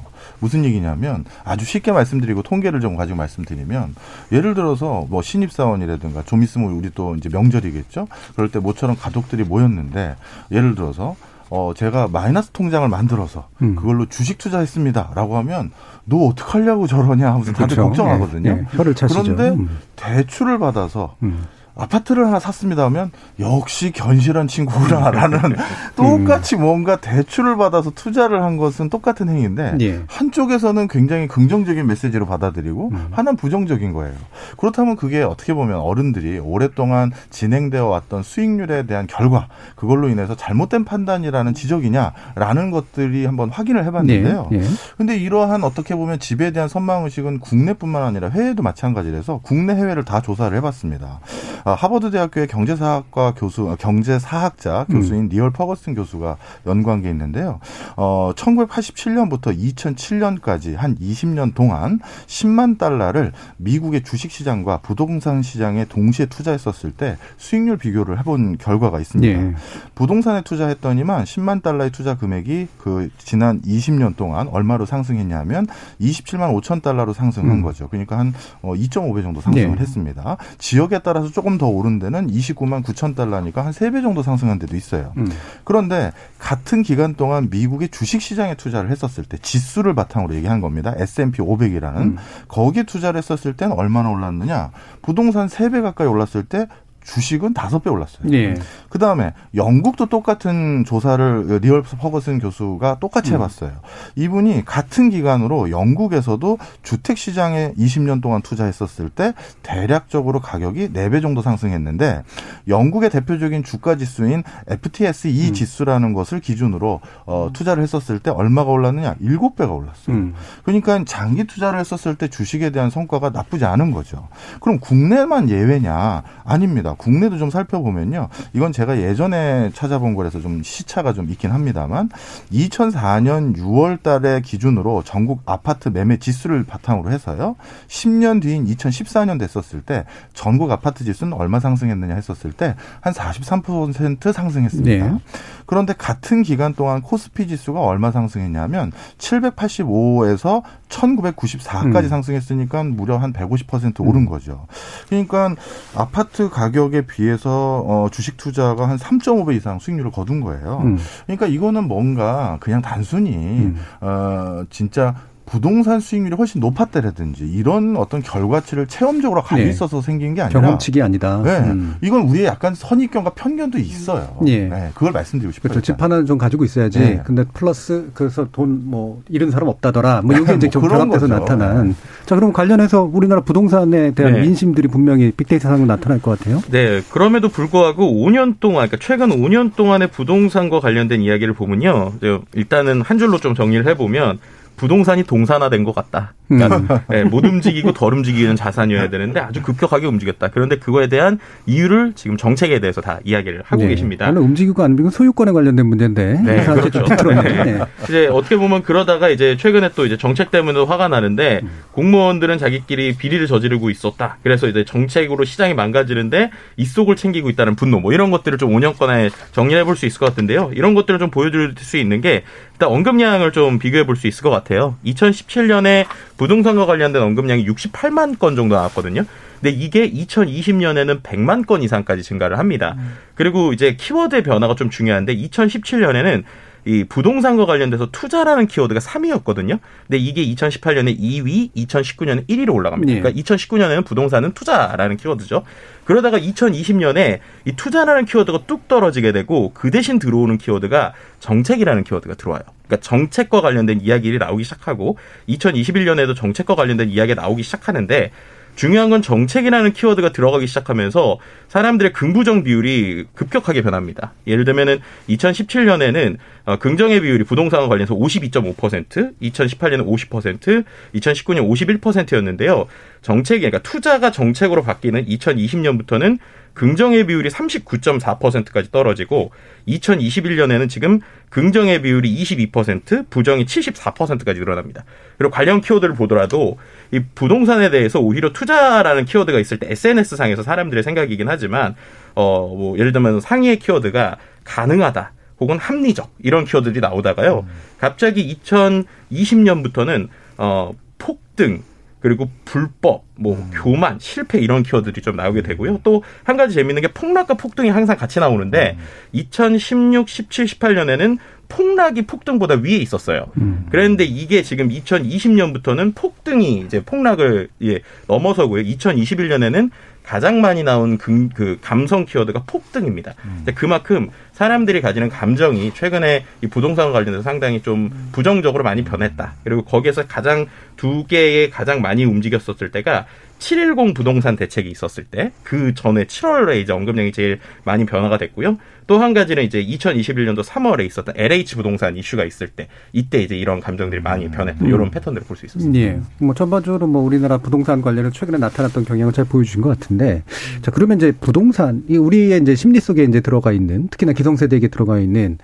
무슨 0.44 0.62
얘기냐면 0.66 1.24
아주 1.42 1.64
쉽게 1.64 1.90
말씀드리고 1.90 2.42
통계를 2.42 2.80
좀 2.80 2.96
가지고 2.96 3.16
말씀드리면 3.16 3.94
예를 4.30 4.52
들어서 4.52 5.06
뭐 5.08 5.22
신입 5.22 5.50
사원이라든가 5.50 6.22
좀 6.24 6.42
있으면 6.42 6.72
우리 6.72 6.90
또 6.94 7.16
이제 7.16 7.30
명절이겠죠. 7.30 8.08
그럴 8.36 8.50
때 8.50 8.58
모처럼 8.58 8.94
가족들이 8.94 9.42
모였는데 9.44 10.16
예를 10.50 10.74
들어서 10.74 11.16
어 11.48 11.72
제가 11.74 12.08
마이너스 12.08 12.50
통장을 12.50 12.86
만들어서 12.86 13.48
음. 13.62 13.74
그걸로 13.74 14.06
주식 14.06 14.36
투자했습니다 14.36 15.12
라고 15.14 15.38
하면 15.38 15.70
너 16.04 16.26
어떡하려고 16.26 16.86
저러냐 16.86 17.28
하면서 17.30 17.52
다들 17.52 17.76
그렇죠. 17.76 17.88
걱정하거든요. 17.88 18.50
예, 18.50 18.54
예. 18.58 18.76
혀를 18.76 18.94
차시죠. 18.94 19.22
그런데 19.22 19.48
음. 19.50 19.78
대출을 19.96 20.58
받아서 20.58 21.16
음. 21.22 21.46
아파트를 21.76 22.26
하나 22.26 22.38
샀습니다 22.38 22.84
하면 22.84 23.10
역시 23.40 23.90
견실한 23.90 24.46
친구구나라는 24.46 25.56
똑같이 25.96 26.56
뭔가 26.56 26.96
대출을 26.96 27.56
받아서 27.56 27.90
투자를 27.90 28.42
한 28.42 28.56
것은 28.56 28.90
똑같은 28.90 29.28
행위인데 29.28 29.76
예. 29.80 30.02
한쪽에서는 30.06 30.86
굉장히 30.88 31.26
긍정적인 31.26 31.86
메시지로 31.86 32.26
받아들이고 32.26 32.92
하나는 33.10 33.36
부정적인 33.36 33.92
거예요. 33.92 34.14
그렇다면 34.56 34.96
그게 34.96 35.22
어떻게 35.22 35.52
보면 35.52 35.78
어른들이 35.78 36.38
오랫동안 36.38 37.10
진행되어 37.30 37.86
왔던 37.86 38.22
수익률에 38.22 38.86
대한 38.86 39.06
결과 39.06 39.48
그걸로 39.74 40.08
인해서 40.08 40.36
잘못된 40.36 40.84
판단이라는 40.84 41.54
지적이냐라는 41.54 42.70
것들이 42.70 43.26
한번 43.26 43.50
확인을 43.50 43.84
해봤는데요. 43.84 44.48
네. 44.52 44.58
예. 44.58 44.62
근데 44.96 45.16
이러한 45.16 45.64
어떻게 45.64 45.94
보면 45.94 46.20
집에 46.20 46.52
대한 46.52 46.68
선망 46.68 47.04
의식은 47.04 47.40
국내뿐만 47.40 48.02
아니라 48.02 48.28
해외도 48.28 48.62
마찬가지라서 48.62 49.40
국내 49.42 49.74
해외를 49.74 50.04
다 50.04 50.20
조사를 50.20 50.56
해봤습니다. 50.56 51.20
아, 51.64 51.72
하버드 51.72 52.10
대학교의 52.10 52.46
경제사학과 52.46 53.34
교수, 53.34 53.70
아, 53.70 53.76
경제사학자 53.76 54.84
교수인 54.90 55.30
니얼 55.30 55.50
퍼거슨 55.50 55.94
교수가 55.94 56.36
연구한 56.66 57.00
게 57.00 57.08
있는데요. 57.10 57.60
어, 57.96 58.32
1987년부터 58.36 59.56
2007년까지 59.58 60.76
한 60.76 60.94
20년 60.96 61.54
동안 61.54 62.00
10만 62.26 62.76
달러를 62.78 63.32
미국의 63.56 64.02
주식 64.02 64.30
시장과 64.30 64.78
부동산 64.78 65.42
시장에 65.42 65.86
동시에 65.86 66.26
투자했었을 66.26 66.92
때 66.92 67.16
수익률 67.38 67.78
비교를 67.78 68.18
해본 68.18 68.58
결과가 68.58 69.00
있습니다. 69.00 69.40
예. 69.40 69.54
부동산에 69.94 70.42
투자했더니만 70.42 71.24
10만 71.24 71.62
달러의 71.62 71.90
투자 71.90 72.16
금액이 72.16 72.68
그 72.78 73.08
지난 73.16 73.62
20년 73.62 74.16
동안 74.16 74.48
얼마로 74.48 74.84
상승했냐면 74.84 75.66
27만 76.00 76.60
5천 76.60 76.82
달러로 76.82 77.14
상승한 77.14 77.58
음. 77.58 77.62
거죠. 77.62 77.88
그러니까 77.88 78.18
한 78.18 78.34
2.5배 78.62 79.22
정도 79.22 79.40
상승을 79.40 79.76
네. 79.76 79.80
했습니다. 79.80 80.36
지역에 80.58 80.98
따라서 80.98 81.30
조금 81.30 81.53
더 81.58 81.66
오른 81.66 81.98
데는 81.98 82.30
29만 82.30 82.82
9천 82.82 83.14
달러니까 83.14 83.64
한 83.64 83.72
3배 83.72 84.02
정도 84.02 84.22
상승한 84.22 84.58
데도 84.58 84.76
있어요. 84.76 85.12
음. 85.16 85.28
그런데 85.64 86.12
같은 86.38 86.82
기간 86.82 87.14
동안 87.14 87.48
미국의 87.50 87.88
주식 87.88 88.20
시장에 88.20 88.54
투자를 88.54 88.90
했었을 88.90 89.24
때 89.24 89.38
지수를 89.38 89.94
바탕으로 89.94 90.34
얘기한 90.34 90.60
겁니다. 90.60 90.94
S&P 90.96 91.42
500이라는 91.42 91.96
음. 91.96 92.16
거기에 92.48 92.84
투자를 92.84 93.18
했었을 93.18 93.56
때는 93.56 93.76
얼마나 93.76 94.10
올랐느냐? 94.10 94.70
부동산 95.02 95.48
3배 95.48 95.82
가까이 95.82 96.06
올랐을 96.06 96.44
때 96.48 96.66
주식은 97.04 97.54
다섯 97.54 97.80
배 97.80 97.90
올랐어요. 97.90 98.32
예. 98.32 98.54
그 98.88 98.98
다음에 98.98 99.32
영국도 99.54 100.06
똑같은 100.06 100.84
조사를 100.84 101.60
니얼 101.62 101.82
퍼거슨 101.82 102.38
교수가 102.38 102.98
똑같이 102.98 103.30
음. 103.30 103.34
해봤어요. 103.36 103.72
이분이 104.16 104.64
같은 104.64 105.10
기간으로 105.10 105.70
영국에서도 105.70 106.58
주택 106.82 107.18
시장에 107.18 107.72
20년 107.78 108.22
동안 108.22 108.40
투자했었을 108.42 109.10
때 109.10 109.34
대략적으로 109.62 110.40
가격이 110.40 110.88
4배 110.92 111.20
정도 111.20 111.42
상승했는데 111.42 112.22
영국의 112.68 113.10
대표적인 113.10 113.64
주가 113.64 113.96
지수인 113.96 114.42
FTSE 114.68 115.48
음. 115.48 115.52
지수라는 115.52 116.14
것을 116.14 116.40
기준으로 116.40 117.00
어, 117.26 117.50
투자를 117.52 117.82
했었을 117.82 118.18
때 118.18 118.30
얼마가 118.30 118.70
올랐느냐? 118.70 119.16
7배가 119.16 119.76
올랐어요. 119.76 120.16
음. 120.16 120.34
그러니까 120.64 121.04
장기 121.04 121.44
투자를 121.44 121.78
했었을 121.78 122.14
때 122.14 122.28
주식에 122.28 122.70
대한 122.70 122.88
성과가 122.88 123.30
나쁘지 123.30 123.64
않은 123.66 123.90
거죠. 123.90 124.28
그럼 124.60 124.78
국내만 124.78 125.50
예외냐? 125.50 126.22
아닙니다. 126.44 126.93
국내도 126.98 127.38
좀 127.38 127.50
살펴보면요. 127.50 128.28
이건 128.52 128.72
제가 128.72 128.98
예전에 128.98 129.70
찾아본 129.74 130.14
거라서 130.14 130.40
좀 130.40 130.62
시차가 130.62 131.12
좀 131.12 131.30
있긴 131.30 131.52
합니다만 131.52 132.08
2004년 132.52 133.56
6월 133.56 134.02
달에 134.02 134.40
기준으로 134.40 135.02
전국 135.04 135.42
아파트 135.46 135.88
매매 135.88 136.18
지수를 136.18 136.64
바탕으로 136.64 137.10
해서요. 137.10 137.56
10년 137.88 138.42
뒤인 138.42 138.66
2014년 138.66 139.38
됐었을 139.38 139.82
때 139.82 140.04
전국 140.32 140.70
아파트 140.70 141.04
지수는 141.04 141.32
얼마 141.32 141.60
상승했느냐 141.60 142.14
했었을 142.14 142.52
때 142.52 142.74
한 143.00 143.12
43% 143.12 144.32
상승했습니다. 144.32 145.06
네. 145.06 145.18
그런데 145.66 145.92
같은 145.92 146.42
기간 146.42 146.74
동안 146.74 147.02
코스피 147.02 147.46
지수가 147.46 147.80
얼마 147.80 148.10
상승했냐면 148.10 148.92
785에서 149.18 150.62
1994까지 150.88 152.04
음. 152.04 152.08
상승했으니까 152.08 152.84
무려 152.84 153.18
한 153.18 153.32
150% 153.32 154.06
오른 154.06 154.26
거죠. 154.26 154.66
그러니까 155.08 155.54
아파트 155.94 156.48
가격에 156.50 157.06
비해서 157.06 157.84
어, 157.86 158.08
주식 158.10 158.36
투자가 158.36 158.88
한 158.88 158.96
3.5배 158.96 159.56
이상 159.56 159.78
수익률을 159.78 160.10
거둔 160.10 160.40
거예요. 160.40 160.80
음. 160.84 160.98
그러니까 161.26 161.46
이거는 161.46 161.88
뭔가 161.88 162.58
그냥 162.60 162.82
단순히 162.82 163.34
음. 163.34 163.76
어, 164.00 164.64
진짜 164.70 165.14
부동산 165.46 166.00
수익률이 166.00 166.36
훨씬 166.36 166.60
높았다라든지 166.60 167.44
이런 167.44 167.96
어떤 167.96 168.22
결과치를 168.22 168.86
체험적으로 168.86 169.42
가지고 169.42 169.64
네. 169.66 169.70
있어서 169.70 170.00
생긴 170.00 170.34
게 170.34 170.40
아니라 170.42 170.60
경험칙이 170.60 171.02
아니다. 171.02 171.40
네. 171.44 171.58
음. 171.58 171.94
이건 172.00 172.22
우리의 172.22 172.46
약간 172.46 172.74
선입견과 172.74 173.30
편견도 173.30 173.78
있어요. 173.78 174.38
예. 174.46 174.66
네, 174.68 174.90
그걸 174.94 175.12
말씀드리고 175.12 175.52
싶어요. 175.52 175.70
그렇죠. 175.70 175.84
집 175.92 176.02
하나는 176.02 176.26
좀 176.26 176.38
가지고 176.38 176.64
있어야지. 176.64 176.98
네. 176.98 177.22
근데 177.24 177.44
플러스 177.52 178.10
그래서 178.14 178.48
돈 178.52 178.84
뭐 178.84 179.22
잃은 179.28 179.50
사람 179.50 179.68
없다더라. 179.68 180.22
뭐 180.22 180.34
이게 180.36 180.42
이제 180.54 180.66
뭐 180.66 180.70
좀 180.70 180.82
결합돼서. 180.88 181.26
나타난. 181.26 181.94
자, 182.26 182.34
그럼 182.34 182.52
관련해서 182.52 183.02
우리나라 183.02 183.40
부동산에 183.42 184.10
대한 184.12 184.32
네. 184.34 184.40
민심들이 184.42 184.88
분명히 184.88 185.30
빅데이터 185.30 185.68
상으로 185.68 185.86
나타날 185.86 186.20
것 186.20 186.38
같아요. 186.38 186.60
네, 186.70 187.00
그럼에도 187.10 187.48
불구하고 187.48 188.04
5년 188.12 188.56
동안, 188.60 188.88
그러니까 188.88 188.96
최근 189.00 189.28
5년 189.30 189.74
동안의 189.76 190.08
부동산과 190.10 190.80
관련된 190.80 191.20
이야기를 191.22 191.54
보면요. 191.54 192.12
일단은 192.54 193.02
한 193.02 193.18
줄로 193.18 193.38
좀 193.38 193.54
정리를 193.54 193.86
해 193.86 193.96
보면 193.96 194.38
부동산이 194.76 195.22
동산화된 195.24 195.84
것 195.84 195.94
같다. 195.94 196.34
그러니까 196.46 196.76
음. 196.76 197.00
네, 197.08 197.24
못 197.24 197.44
움직이고 197.44 197.92
덜 197.92 198.12
움직이는 198.12 198.54
자산이어야 198.54 199.08
되는데 199.08 199.40
아주 199.40 199.62
급격하게 199.62 200.06
움직였다. 200.06 200.48
그런데 200.48 200.76
그거에 200.76 201.06
대한 201.08 201.38
이유를 201.66 202.12
지금 202.14 202.36
정책에 202.36 202.78
대해서 202.80 203.00
다 203.00 203.18
이야기를 203.24 203.62
하고 203.64 203.82
네. 203.82 203.88
계십니다. 203.88 204.26
물론 204.30 204.44
움직이고 204.44 204.82
안 204.82 204.90
움직이고 204.92 205.10
소유권에 205.10 205.52
관련된 205.52 205.86
문제인데. 205.86 206.40
네, 206.44 206.64
그렇죠. 206.64 207.04
네. 207.32 207.80
이제 208.04 208.26
어떻게 208.26 208.56
보면 208.56 208.82
그러다가 208.82 209.30
이제 209.30 209.56
최근에 209.56 209.90
또 209.96 210.04
이제 210.04 210.16
정책 210.18 210.50
때문에 210.50 210.84
화가 210.84 211.08
나는데 211.08 211.60
음. 211.62 211.70
공무원들은 211.92 212.58
자기끼리 212.58 213.16
비리를 213.16 213.46
저지르고 213.46 213.88
있었다. 213.90 214.36
그래서 214.42 214.68
이제 214.68 214.84
정책으로 214.84 215.44
시장이 215.44 215.72
망가지는데 215.74 216.50
이 216.76 216.84
속을 216.84 217.16
챙기고 217.16 217.48
있다는 217.50 217.74
분노 217.74 218.00
뭐 218.00 218.12
이런 218.12 218.30
것들을 218.30 218.58
좀 218.58 218.70
5년권에 218.70 219.30
정리해 219.52 219.82
볼 219.84 219.94
수 219.94 220.06
있을 220.06 220.18
것 220.18 220.26
같은데요. 220.26 220.72
이런 220.74 220.94
것들을 220.94 221.20
좀 221.20 221.30
보여줄 221.30 221.74
수 221.78 221.96
있는 221.96 222.20
게 222.20 222.42
일단 222.74 222.88
언급량을 222.88 223.52
좀 223.52 223.78
비교해 223.78 224.04
볼 224.04 224.16
수 224.16 224.26
있을 224.26 224.42
것 224.42 224.50
같아요. 224.50 224.96
2017년에 225.04 226.06
부동산과 226.36 226.86
관련된 226.86 227.22
언급량이 227.22 227.64
68만 227.66 228.38
건 228.38 228.56
정도 228.56 228.74
나왔거든요. 228.74 229.24
근데 229.60 229.70
이게 229.70 230.10
2020년에는 230.10 231.22
100만 231.22 231.66
건 231.66 231.82
이상까지 231.82 232.22
증가를 232.22 232.58
합니다. 232.58 232.94
음. 232.98 233.14
그리고 233.34 233.72
이제 233.72 233.96
키워드의 233.96 234.42
변화가 234.42 234.74
좀 234.74 234.90
중요한데 234.90 235.36
2017년에는 235.36 236.44
이 236.86 237.04
부동산과 237.04 237.64
관련돼서 237.66 238.10
투자라는 238.10 238.66
키워드가 238.66 239.00
3위였거든요. 239.00 239.78
근데 240.06 240.18
이게 240.18 240.44
2018년에 240.44 241.18
2위, 241.18 241.72
2019년에 241.74 242.46
1위로 242.46 242.74
올라갑니다. 242.74 243.12
네. 243.12 243.20
그러니까 243.20 243.42
2019년에는 243.42 244.04
부동산은 244.04 244.52
투자라는 244.52 245.16
키워드죠. 245.16 245.64
그러다가 246.04 246.38
2020년에 246.38 247.38
이 247.64 247.72
투자라는 247.72 248.26
키워드가 248.26 248.64
뚝 248.66 248.86
떨어지게 248.88 249.32
되고 249.32 249.72
그 249.72 249.90
대신 249.90 250.18
들어오는 250.18 250.58
키워드가 250.58 251.14
정책이라는 251.40 252.04
키워드가 252.04 252.34
들어와요. 252.34 252.62
그러니까 252.86 252.96
정책과 253.02 253.62
관련된 253.62 254.02
이야기를 254.02 254.38
나오기 254.38 254.64
시작하고 254.64 255.16
2021년에도 255.48 256.36
정책과 256.36 256.74
관련된 256.74 257.08
이야기가 257.08 257.40
나오기 257.40 257.62
시작하는데 257.62 258.30
중요한 258.74 259.10
건 259.10 259.22
정책이라는 259.22 259.92
키워드가 259.92 260.32
들어가기 260.32 260.66
시작하면서 260.66 261.38
사람들의 261.68 262.12
긍부정 262.12 262.64
비율이 262.64 263.24
급격하게 263.34 263.82
변합니다. 263.82 264.32
예를 264.46 264.64
들면은 264.64 265.00
2017년에는 265.28 266.36
어, 266.66 266.76
긍정의 266.78 267.20
비율이 267.20 267.44
부동산과 267.44 267.88
관련해서 267.88 268.14
52.5%, 268.14 269.34
2018년에 269.40 270.06
50%, 270.06 270.84
2019년 271.14 272.00
51%였는데요. 272.00 272.86
정책이 273.22 273.60
그러니까 273.60 273.82
투자가 273.88 274.30
정책으로 274.30 274.82
바뀌는 274.82 275.26
2020년부터는 275.26 276.38
긍정의 276.74 277.26
비율이 277.26 277.48
39.4%까지 277.50 278.90
떨어지고 278.90 279.52
2021년에는 279.88 280.88
지금 280.88 281.20
긍정의 281.50 282.02
비율이 282.02 282.34
22%, 282.42 283.30
부정이 283.30 283.64
74%까지 283.64 284.58
늘어납니다. 284.60 285.04
그리고 285.38 285.52
관련 285.52 285.80
키워드를 285.80 286.14
보더라도 286.14 286.78
이 287.12 287.20
부동산에 287.34 287.90
대해서 287.90 288.18
오히려 288.20 288.52
투자라는 288.52 289.24
키워드가 289.24 289.60
있을 289.60 289.78
때 289.78 289.86
SNS 289.90 290.36
상에서 290.36 290.62
사람들의 290.62 291.02
생각이긴 291.02 291.48
하지만 291.48 291.94
어 292.34 292.64
뭐 292.74 292.98
예를 292.98 293.12
들면 293.12 293.40
상위의 293.40 293.78
키워드가 293.78 294.36
가능하다. 294.64 295.32
혹은 295.60 295.78
합리적 295.78 296.34
이런 296.42 296.64
키워드들이 296.64 297.00
나오다가요. 297.00 297.64
갑자기 297.98 298.58
2020년부터는 298.64 300.28
어 300.58 300.92
폭등 301.18 301.82
그리고 302.24 302.48
불법, 302.64 303.26
뭐 303.36 303.54
음. 303.54 303.70
교만, 303.74 304.18
실패 304.18 304.58
이런 304.58 304.82
키워드들이 304.82 305.20
좀 305.20 305.36
나오게 305.36 305.60
되고요. 305.60 306.00
또 306.02 306.22
한 306.42 306.56
가지 306.56 306.74
재밌는 306.74 307.02
게 307.02 307.08
폭락과 307.08 307.54
폭등이 307.54 307.90
항상 307.90 308.16
같이 308.16 308.40
나오는데 308.40 308.96
음. 308.98 309.04
2016, 309.32 310.26
17, 310.26 310.64
18년에는 310.64 311.36
폭락이 311.68 312.22
폭등보다 312.22 312.76
위에 312.76 312.96
있었어요. 312.96 313.48
음. 313.58 313.86
그랬는데 313.90 314.24
이게 314.24 314.62
지금 314.62 314.88
2020년부터는 314.88 316.14
폭등이 316.14 316.80
이제 316.86 317.02
폭락을 317.02 317.68
예, 317.82 318.00
넘어서고요. 318.26 318.82
2021년에는 318.84 319.90
가장 320.24 320.60
많이 320.60 320.82
나온 320.82 321.18
그, 321.18 321.48
그 321.54 321.78
감성 321.82 322.24
키워드가 322.24 322.64
폭등입니다. 322.66 323.34
음. 323.44 323.64
그만큼 323.74 324.30
사람들이 324.52 325.00
가지는 325.02 325.28
감정이 325.28 325.92
최근에 325.92 326.44
이 326.62 326.66
부동산 326.66 327.12
관련해서 327.12 327.42
상당히 327.42 327.82
좀 327.82 328.10
부정적으로 328.32 328.84
많이 328.84 329.04
변했다. 329.04 329.54
그리고 329.64 329.84
거기에서 329.84 330.26
가장 330.26 330.66
두 330.96 331.26
개의 331.26 331.70
가장 331.70 332.00
많이 332.00 332.24
움직였었을 332.24 332.90
때가 332.90 333.26
710 333.58 334.14
부동산 334.14 334.56
대책이 334.56 334.90
있었을 334.90 335.24
때 335.24 335.52
그 335.62 335.94
전에 335.94 336.24
7월에 336.24 336.80
이제 336.80 336.92
언급량이 336.92 337.32
제일 337.32 337.58
많이 337.84 338.06
변화가 338.06 338.38
됐고요. 338.38 338.78
또 339.06 339.18
한 339.18 339.34
가지는 339.34 339.62
이제 339.64 339.84
2021년도 339.84 340.64
3월에 340.64 341.04
있었던 341.06 341.34
LH 341.36 341.76
부동산 341.76 342.16
이슈가 342.16 342.44
있을 342.44 342.68
때 342.68 342.88
이때 343.12 343.42
이제 343.42 343.56
이런 343.56 343.80
감정들이 343.80 344.20
많이 344.22 344.50
변했던 344.50 344.86
음. 344.86 344.92
이런 344.92 345.10
패턴들을 345.10 345.46
볼 345.46 345.56
수 345.56 345.66
있었습니다. 345.66 345.98
예. 346.00 346.20
뭐 346.38 346.54
전반적으로 346.54 347.06
뭐 347.06 347.22
우리나라 347.22 347.58
부동산 347.58 348.02
관련해 348.02 348.30
최근에 348.32 348.58
나타났던 348.58 349.04
경향을 349.04 349.32
잘 349.32 349.44
보여주신 349.44 349.82
것 349.82 349.88
같은데 349.98 350.42
자 350.82 350.90
그러면 350.90 351.18
이제 351.18 351.32
부동산 351.32 352.02
이 352.08 352.16
우리의 352.16 352.60
이제 352.60 352.74
심리 352.74 353.00
속에 353.00 353.24
이제 353.24 353.40
들어가 353.40 353.72
있는 353.72 354.08
특히나 354.08 354.32
기성세대에게 354.32 354.88
들어가 354.88 355.18
있는 355.18 355.58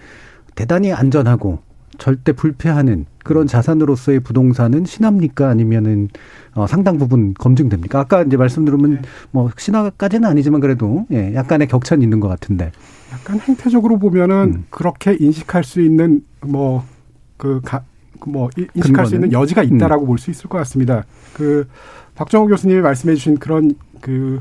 대단히 0.55 0.92
안전하고 0.92 1.62
절대 2.00 2.32
불패하는 2.32 3.04
그런 3.22 3.46
자산으로서의 3.46 4.20
부동산은 4.20 4.86
신화입니까 4.87 5.48
아니면은 5.48 6.08
어, 6.54 6.66
상당 6.66 6.98
부분 6.98 7.34
검증됩니까? 7.34 8.00
아까 8.00 8.22
이제 8.22 8.36
말씀 8.36 8.64
들으면 8.64 8.94
네. 8.94 9.00
뭐 9.30 9.50
신화까지는 9.56 10.28
아니지만 10.28 10.60
그래도 10.60 11.06
예, 11.12 11.32
약간의 11.34 11.68
격차는 11.68 12.02
있는 12.02 12.18
것 12.18 12.28
같은데. 12.28 12.72
약간 13.12 13.38
행태적으로 13.38 13.98
보면은 13.98 14.54
음. 14.56 14.64
그렇게 14.70 15.16
인식할 15.20 15.62
수 15.62 15.80
있는 15.80 16.22
뭐그 16.40 17.60
가, 17.64 17.84
뭐 18.26 18.48
인식할? 18.74 19.06
수 19.06 19.14
있는 19.14 19.30
여지가 19.30 19.62
있다라고 19.62 20.04
음. 20.04 20.06
볼수 20.06 20.30
있을 20.30 20.48
것 20.48 20.58
같습니다. 20.58 21.04
그 21.34 21.68
박정호 22.14 22.46
교수님이 22.46 22.80
말씀해 22.80 23.14
주신 23.14 23.36
그런 23.36 23.74
그 24.00 24.40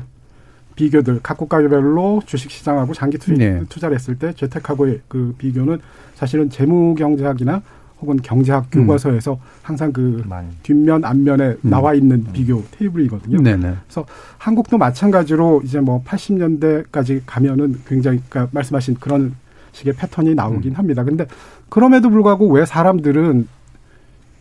비교들 0.80 1.20
각 1.22 1.36
국가별로 1.36 2.22
주식 2.24 2.50
시장하고 2.50 2.94
장기 2.94 3.18
투, 3.18 3.34
네. 3.34 3.62
투자를 3.68 3.94
했을 3.96 4.18
때 4.18 4.32
재테크하고의 4.32 5.02
그 5.08 5.34
비교는 5.36 5.78
사실은 6.14 6.48
재무 6.48 6.94
경제학이나 6.94 7.60
혹은 8.00 8.16
경제학 8.22 8.64
음. 8.74 8.86
교과서에서 8.86 9.34
음. 9.34 9.38
항상 9.60 9.92
그 9.92 10.22
많이. 10.26 10.48
뒷면 10.62 11.04
앞면에 11.04 11.56
음. 11.62 11.70
나와 11.70 11.92
있는 11.92 12.24
음. 12.26 12.32
비교 12.32 12.64
테이블이거든요. 12.70 13.42
네네. 13.42 13.74
그래서 13.84 14.06
한국도 14.38 14.78
마찬가지로 14.78 15.60
이제 15.64 15.80
뭐 15.80 16.02
80년대까지 16.02 17.22
가면은 17.26 17.78
굉장히 17.86 18.20
그러니까 18.30 18.50
말씀하신 18.54 18.94
그런 19.00 19.34
식의 19.72 19.92
패턴이 19.92 20.34
나오긴 20.34 20.72
음. 20.72 20.78
합니다. 20.78 21.04
근데 21.04 21.26
그럼에도 21.68 22.08
불구하고 22.08 22.48
왜 22.48 22.64
사람들은 22.64 23.46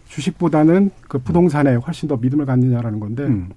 주식보다는 0.08 0.92
그 1.10 1.20
부동산에 1.20 1.76
훨씬 1.76 2.08
더 2.08 2.16
믿음을 2.16 2.46
갖느냐라는 2.46 3.02
건데 3.02 3.24
음. 3.24 3.50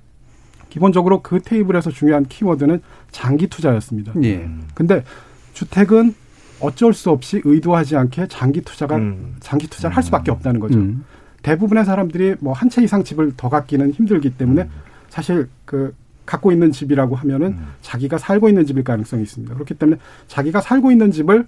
기본적으로 0.72 1.20
그 1.20 1.38
테이블에서 1.42 1.90
중요한 1.90 2.24
키워드는 2.24 2.80
장기 3.10 3.46
투자였습니다. 3.46 4.14
예. 4.24 4.48
근데 4.74 5.04
주택은 5.52 6.14
어쩔 6.60 6.94
수 6.94 7.10
없이 7.10 7.42
의도하지 7.44 7.94
않게 7.98 8.28
장기 8.28 8.62
투자가 8.62 8.96
음. 8.96 9.36
장기 9.40 9.66
투자를 9.66 9.94
할 9.94 10.02
수밖에 10.02 10.30
음. 10.30 10.36
없다는 10.36 10.60
거죠. 10.60 10.78
음. 10.78 11.04
대부분의 11.42 11.84
사람들이 11.84 12.36
뭐 12.40 12.54
한 12.54 12.70
채 12.70 12.82
이상 12.82 13.04
집을 13.04 13.34
더 13.36 13.50
갖기는 13.50 13.90
힘들기 13.90 14.30
때문에 14.30 14.62
음. 14.62 14.70
사실 15.10 15.50
그 15.66 15.94
갖고 16.24 16.52
있는 16.52 16.72
집이라고 16.72 17.16
하면은 17.16 17.48
음. 17.48 17.66
자기가 17.82 18.16
살고 18.16 18.48
있는 18.48 18.64
집일 18.64 18.82
가능성이 18.82 19.24
있습니다. 19.24 19.52
그렇기 19.52 19.74
때문에 19.74 19.98
자기가 20.26 20.62
살고 20.62 20.90
있는 20.90 21.12
집을 21.12 21.46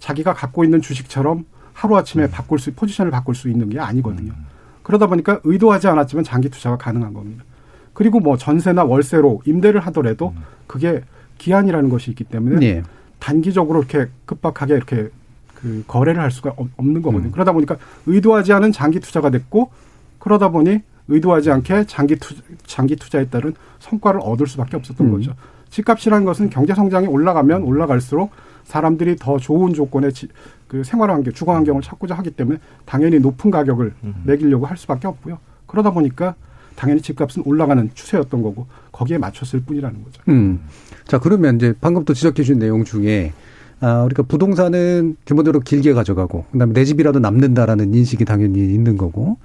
자기가 0.00 0.34
갖고 0.34 0.64
있는 0.64 0.80
주식처럼 0.80 1.44
하루아침에 1.74 2.24
음. 2.24 2.30
바꿀 2.32 2.58
수 2.58 2.72
포지션을 2.74 3.12
바꿀 3.12 3.36
수 3.36 3.48
있는 3.48 3.68
게 3.70 3.78
아니거든요. 3.78 4.32
그러다 4.82 5.06
보니까 5.06 5.38
의도하지 5.44 5.86
않았지만 5.86 6.24
장기 6.24 6.48
투자가 6.48 6.76
가능한 6.76 7.14
겁니다. 7.14 7.44
그리고 7.94 8.20
뭐 8.20 8.36
전세나 8.36 8.84
월세로 8.84 9.42
임대를 9.46 9.80
하더라도 9.80 10.34
그게 10.66 11.02
기한이라는 11.38 11.88
것이 11.88 12.10
있기 12.10 12.24
때문에 12.24 12.58
네. 12.58 12.82
단기적으로 13.18 13.80
이렇게 13.80 14.10
급박하게 14.26 14.74
이렇게 14.74 15.08
그 15.54 15.82
거래를 15.86 16.20
할 16.20 16.30
수가 16.30 16.54
없는 16.76 17.00
거거든요. 17.00 17.30
음. 17.30 17.32
그러다 17.32 17.52
보니까 17.52 17.76
의도하지 18.06 18.52
않은 18.52 18.72
장기 18.72 19.00
투자가 19.00 19.30
됐고 19.30 19.70
그러다 20.18 20.50
보니 20.50 20.80
의도하지 21.08 21.50
않게 21.50 21.84
장기 21.86 22.16
투 22.16 22.34
장기 22.66 22.96
투자에 22.96 23.26
따른 23.26 23.54
성과를 23.78 24.20
얻을 24.22 24.46
수밖에 24.46 24.76
없었던 24.76 25.06
음. 25.06 25.12
거죠. 25.12 25.34
집값이라는 25.70 26.24
것은 26.24 26.50
경제 26.50 26.74
성장이 26.74 27.06
올라가면 27.06 27.62
올라갈수록 27.62 28.30
사람들이 28.64 29.16
더 29.16 29.38
좋은 29.38 29.74
조건의 29.74 30.12
지, 30.12 30.28
그 30.68 30.84
생활 30.84 31.10
환경, 31.10 31.32
주거 31.32 31.54
환경을 31.54 31.82
찾고자 31.82 32.14
하기 32.16 32.30
때문에 32.30 32.58
당연히 32.84 33.18
높은 33.18 33.50
가격을 33.50 33.94
음. 34.04 34.14
매기려고 34.24 34.66
할 34.66 34.76
수밖에 34.76 35.08
없고요. 35.08 35.38
그러다 35.66 35.90
보니까 35.90 36.34
당연히 36.76 37.00
집값은 37.00 37.42
올라가는 37.46 37.90
추세였던 37.94 38.42
거고 38.42 38.66
거기에 38.92 39.18
맞췄을 39.18 39.60
뿐이라는 39.60 40.04
거죠. 40.04 40.22
음. 40.28 40.60
자 41.06 41.18
그러면 41.18 41.56
이제 41.56 41.74
방금 41.80 42.04
또 42.04 42.14
지적해 42.14 42.34
주신 42.36 42.58
내용 42.58 42.84
중에 42.84 43.32
아, 43.80 44.02
우리가 44.04 44.22
부동산은 44.22 45.16
기본적으로 45.24 45.60
길게 45.60 45.92
가져가고 45.92 46.46
그다음에 46.52 46.72
내 46.72 46.84
집이라도 46.84 47.18
남는다라는 47.18 47.94
인식이 47.94 48.24
당연히 48.24 48.60
있는 48.60 48.96
거고 48.96 49.36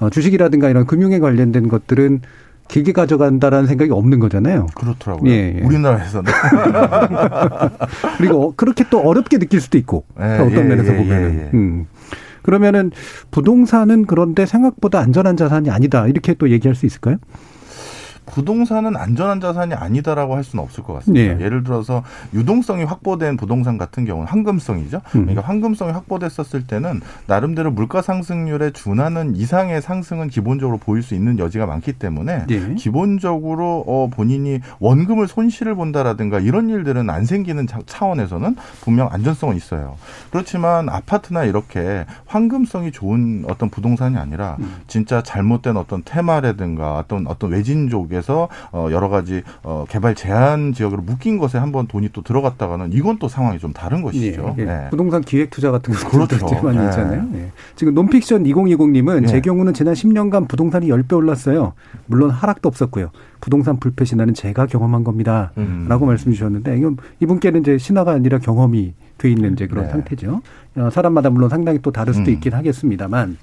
어, 0.00 0.10
주식이라든가 0.10 0.68
이런 0.70 0.86
금융에 0.86 1.18
관련된 1.18 1.68
것들은 1.68 2.20
길게 2.68 2.92
가져간다라는 2.92 3.66
생각이 3.66 3.90
없는 3.90 4.18
거잖아요. 4.18 4.66
그렇더라고요. 4.74 5.30
예, 5.30 5.56
예. 5.58 5.64
우리나라에서는. 5.64 6.32
그리고 8.16 8.54
그렇게 8.56 8.84
또 8.88 9.00
어렵게 9.00 9.38
느낄 9.38 9.60
수도 9.60 9.76
있고 9.76 10.04
예, 10.18 10.24
어떤 10.24 10.52
예, 10.52 10.62
면에서 10.62 10.94
예, 10.94 10.96
보면은. 10.96 11.38
예, 11.38 11.50
음. 11.56 11.86
그러면은 12.42 12.90
부동산은 13.30 14.06
그런데 14.06 14.46
생각보다 14.46 15.00
안전한 15.00 15.36
자산이 15.36 15.70
아니다. 15.70 16.06
이렇게 16.06 16.34
또 16.34 16.50
얘기할 16.50 16.74
수 16.74 16.86
있을까요? 16.86 17.18
부동산은 18.32 18.96
안전한 18.96 19.40
자산이 19.40 19.74
아니다라고 19.74 20.34
할 20.34 20.44
수는 20.44 20.62
없을 20.62 20.82
것 20.82 20.94
같습니다. 20.94 21.34
네. 21.34 21.44
예를 21.44 21.64
들어서 21.64 22.02
유동성이 22.34 22.84
확보된 22.84 23.36
부동산 23.36 23.78
같은 23.78 24.04
경우는 24.04 24.28
황금성이죠. 24.28 25.00
음. 25.14 25.20
그러니까 25.22 25.42
황금성이 25.42 25.92
확보됐었을 25.92 26.66
때는 26.66 27.00
나름대로 27.26 27.70
물가 27.70 28.02
상승률에 28.02 28.72
준하는 28.72 29.36
이상의 29.36 29.80
상승은 29.80 30.28
기본적으로 30.28 30.78
보일 30.78 31.02
수 31.02 31.14
있는 31.14 31.38
여지가 31.38 31.66
많기 31.66 31.92
때문에 31.92 32.46
네. 32.46 32.74
기본적으로 32.74 33.84
어 33.86 34.08
본인이 34.10 34.60
원금을 34.80 35.28
손실을 35.28 35.74
본다라든가 35.74 36.40
이런 36.40 36.68
일들은 36.68 37.08
안 37.10 37.24
생기는 37.24 37.66
차원에서는 37.86 38.56
분명 38.82 39.08
안전성은 39.10 39.56
있어요. 39.56 39.96
그렇지만 40.30 40.88
아파트나 40.88 41.44
이렇게 41.44 42.04
황금성이 42.26 42.92
좋은 42.92 43.44
어떤 43.48 43.70
부동산이 43.70 44.16
아니라 44.16 44.56
음. 44.60 44.76
진짜 44.86 45.22
잘못된 45.22 45.76
어떤 45.76 46.02
테마라든가 46.04 46.98
어떤 46.98 47.26
어떤 47.26 47.50
외진족 47.50 48.02
쪽 48.02 48.12
에서 48.22 48.48
어 48.70 48.88
여러 48.92 49.08
가지 49.08 49.42
어 49.64 49.84
개발 49.88 50.14
제한 50.14 50.72
지역으로 50.72 51.02
묶인 51.02 51.38
것에 51.38 51.58
한번 51.58 51.88
돈이 51.88 52.10
또 52.12 52.22
들어갔다가는 52.22 52.92
이건 52.92 53.18
또 53.18 53.26
상황이 53.26 53.58
좀 53.58 53.72
다른 53.72 54.02
것이죠. 54.02 54.54
예, 54.58 54.62
예. 54.62 54.64
네. 54.64 54.86
부동산 54.90 55.22
기획 55.22 55.50
투자 55.50 55.72
같은 55.72 55.92
거 55.92 56.08
그렇죠. 56.08 56.62
많이 56.62 56.78
네. 56.78 56.84
있잖아요. 56.84 57.26
예. 57.34 57.50
지금 57.74 57.94
논픽션 57.94 58.44
2020님은 58.44 59.26
제 59.26 59.40
경우는 59.40 59.74
지난 59.74 59.94
10년간 59.94 60.46
부동산이 60.46 60.86
10배 60.88 61.16
올랐어요. 61.16 61.72
물론 62.06 62.30
하락도 62.30 62.68
없었고요. 62.68 63.10
부동산 63.40 63.78
불패 63.80 64.04
신화는 64.04 64.34
제가 64.34 64.66
경험한 64.66 65.02
겁니다. 65.02 65.50
음. 65.58 65.86
라고 65.88 66.06
말씀 66.06 66.32
주셨는데 66.32 66.78
이건 66.78 66.96
이분께는 67.20 67.60
이제 67.60 67.76
신화가 67.76 68.12
아니라 68.12 68.38
경험이 68.38 68.94
돼 69.22 69.30
있는 69.30 69.52
이제 69.52 69.66
그런 69.66 69.84
네. 69.84 69.90
상태죠. 69.90 70.42
어, 70.76 70.88
사람마다 70.90 71.30
물론 71.30 71.48
상당히 71.48 71.78
또 71.80 71.92
다를 71.92 72.12
수도 72.12 72.30
음. 72.30 72.34
있긴 72.34 72.54
하겠습니다만. 72.54 73.36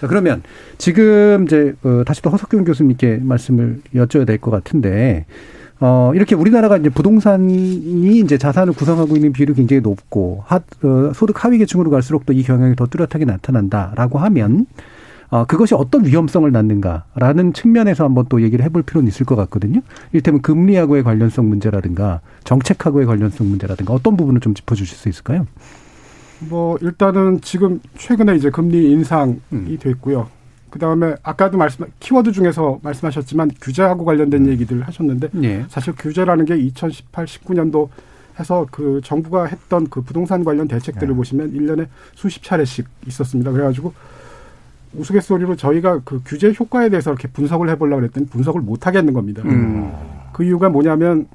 자, 0.00 0.06
그러면 0.06 0.42
지금 0.78 1.44
이제 1.44 1.74
어, 1.82 2.02
다시 2.06 2.22
또 2.22 2.30
허석균 2.30 2.64
교수님께 2.64 3.18
말씀을 3.22 3.80
여쭤야 3.94 4.26
될 4.26 4.38
것 4.38 4.50
같은데 4.50 5.26
어, 5.80 6.12
이렇게 6.14 6.34
우리나라가 6.34 6.76
이제 6.76 6.88
부동산이 6.88 8.18
이제 8.20 8.38
자산을 8.38 8.72
구성하고 8.72 9.16
있는 9.16 9.32
비율이 9.32 9.54
굉장히 9.54 9.80
높고 9.82 10.42
하, 10.46 10.56
어, 10.56 11.12
소득 11.14 11.44
하위 11.44 11.58
계층으로 11.58 11.90
갈수록 11.90 12.24
또 12.26 12.32
이 12.32 12.42
경향이 12.42 12.74
더 12.76 12.86
뚜렷하게 12.86 13.24
나타난다라고 13.26 14.18
하면 14.18 14.66
어, 15.30 15.44
그것이 15.44 15.74
어떤 15.74 16.06
위험성을 16.06 16.50
낳는가라는 16.50 17.52
측면에서 17.52 18.04
한번 18.04 18.26
또 18.28 18.42
얘기를 18.42 18.64
해볼 18.64 18.82
필요는 18.82 19.08
있을 19.08 19.26
것 19.26 19.36
같거든요. 19.36 19.80
이를테면 20.12 20.40
금리하고의 20.42 21.02
관련성 21.02 21.48
문제라든가 21.48 22.20
정책하고의 22.44 23.06
관련성 23.06 23.48
문제라든가 23.48 23.92
어떤 23.92 24.16
부분을 24.16 24.40
좀 24.40 24.54
짚어주실 24.54 24.96
수 24.96 25.08
있을까요? 25.08 25.46
뭐 26.40 26.78
일단은 26.80 27.40
지금 27.40 27.80
최근에 27.96 28.36
이제 28.36 28.50
금리 28.50 28.90
인상이 28.90 29.40
음. 29.52 29.78
됐고요. 29.80 30.28
그 30.70 30.78
다음에 30.78 31.14
아까도 31.22 31.58
말씀 31.58 31.86
키워드 31.98 32.32
중에서 32.32 32.78
말씀하셨지만 32.82 33.50
규제하고 33.60 34.04
관련된 34.04 34.44
음. 34.44 34.50
얘기들 34.50 34.82
하셨는데 34.82 35.30
예. 35.42 35.64
사실 35.68 35.94
규제라는 35.96 36.44
게 36.44 36.56
2018, 36.56 37.26
19년도 37.26 37.88
해서 38.38 38.66
그 38.70 39.00
정부가 39.02 39.46
했던 39.46 39.88
그 39.88 40.02
부동산 40.02 40.44
관련 40.44 40.68
대책들을 40.68 41.12
예. 41.12 41.16
보시면 41.16 41.54
일년에 41.54 41.88
수십 42.14 42.42
차례씩 42.42 42.86
있었습니다. 43.06 43.50
그래가지고 43.50 43.92
우스갯소리로 44.94 45.56
저희가 45.56 46.00
그 46.04 46.20
규제 46.24 46.52
효과에 46.58 46.88
대해서 46.88 47.10
이렇게 47.10 47.28
분석을 47.28 47.68
해보려고 47.70 48.00
그랬더니 48.00 48.26
분석을 48.26 48.60
못 48.60 48.86
하겠는 48.86 49.12
겁니다. 49.12 49.42
음. 49.44 49.92
그 50.32 50.44
이유가 50.44 50.68
뭐냐면 50.68 51.26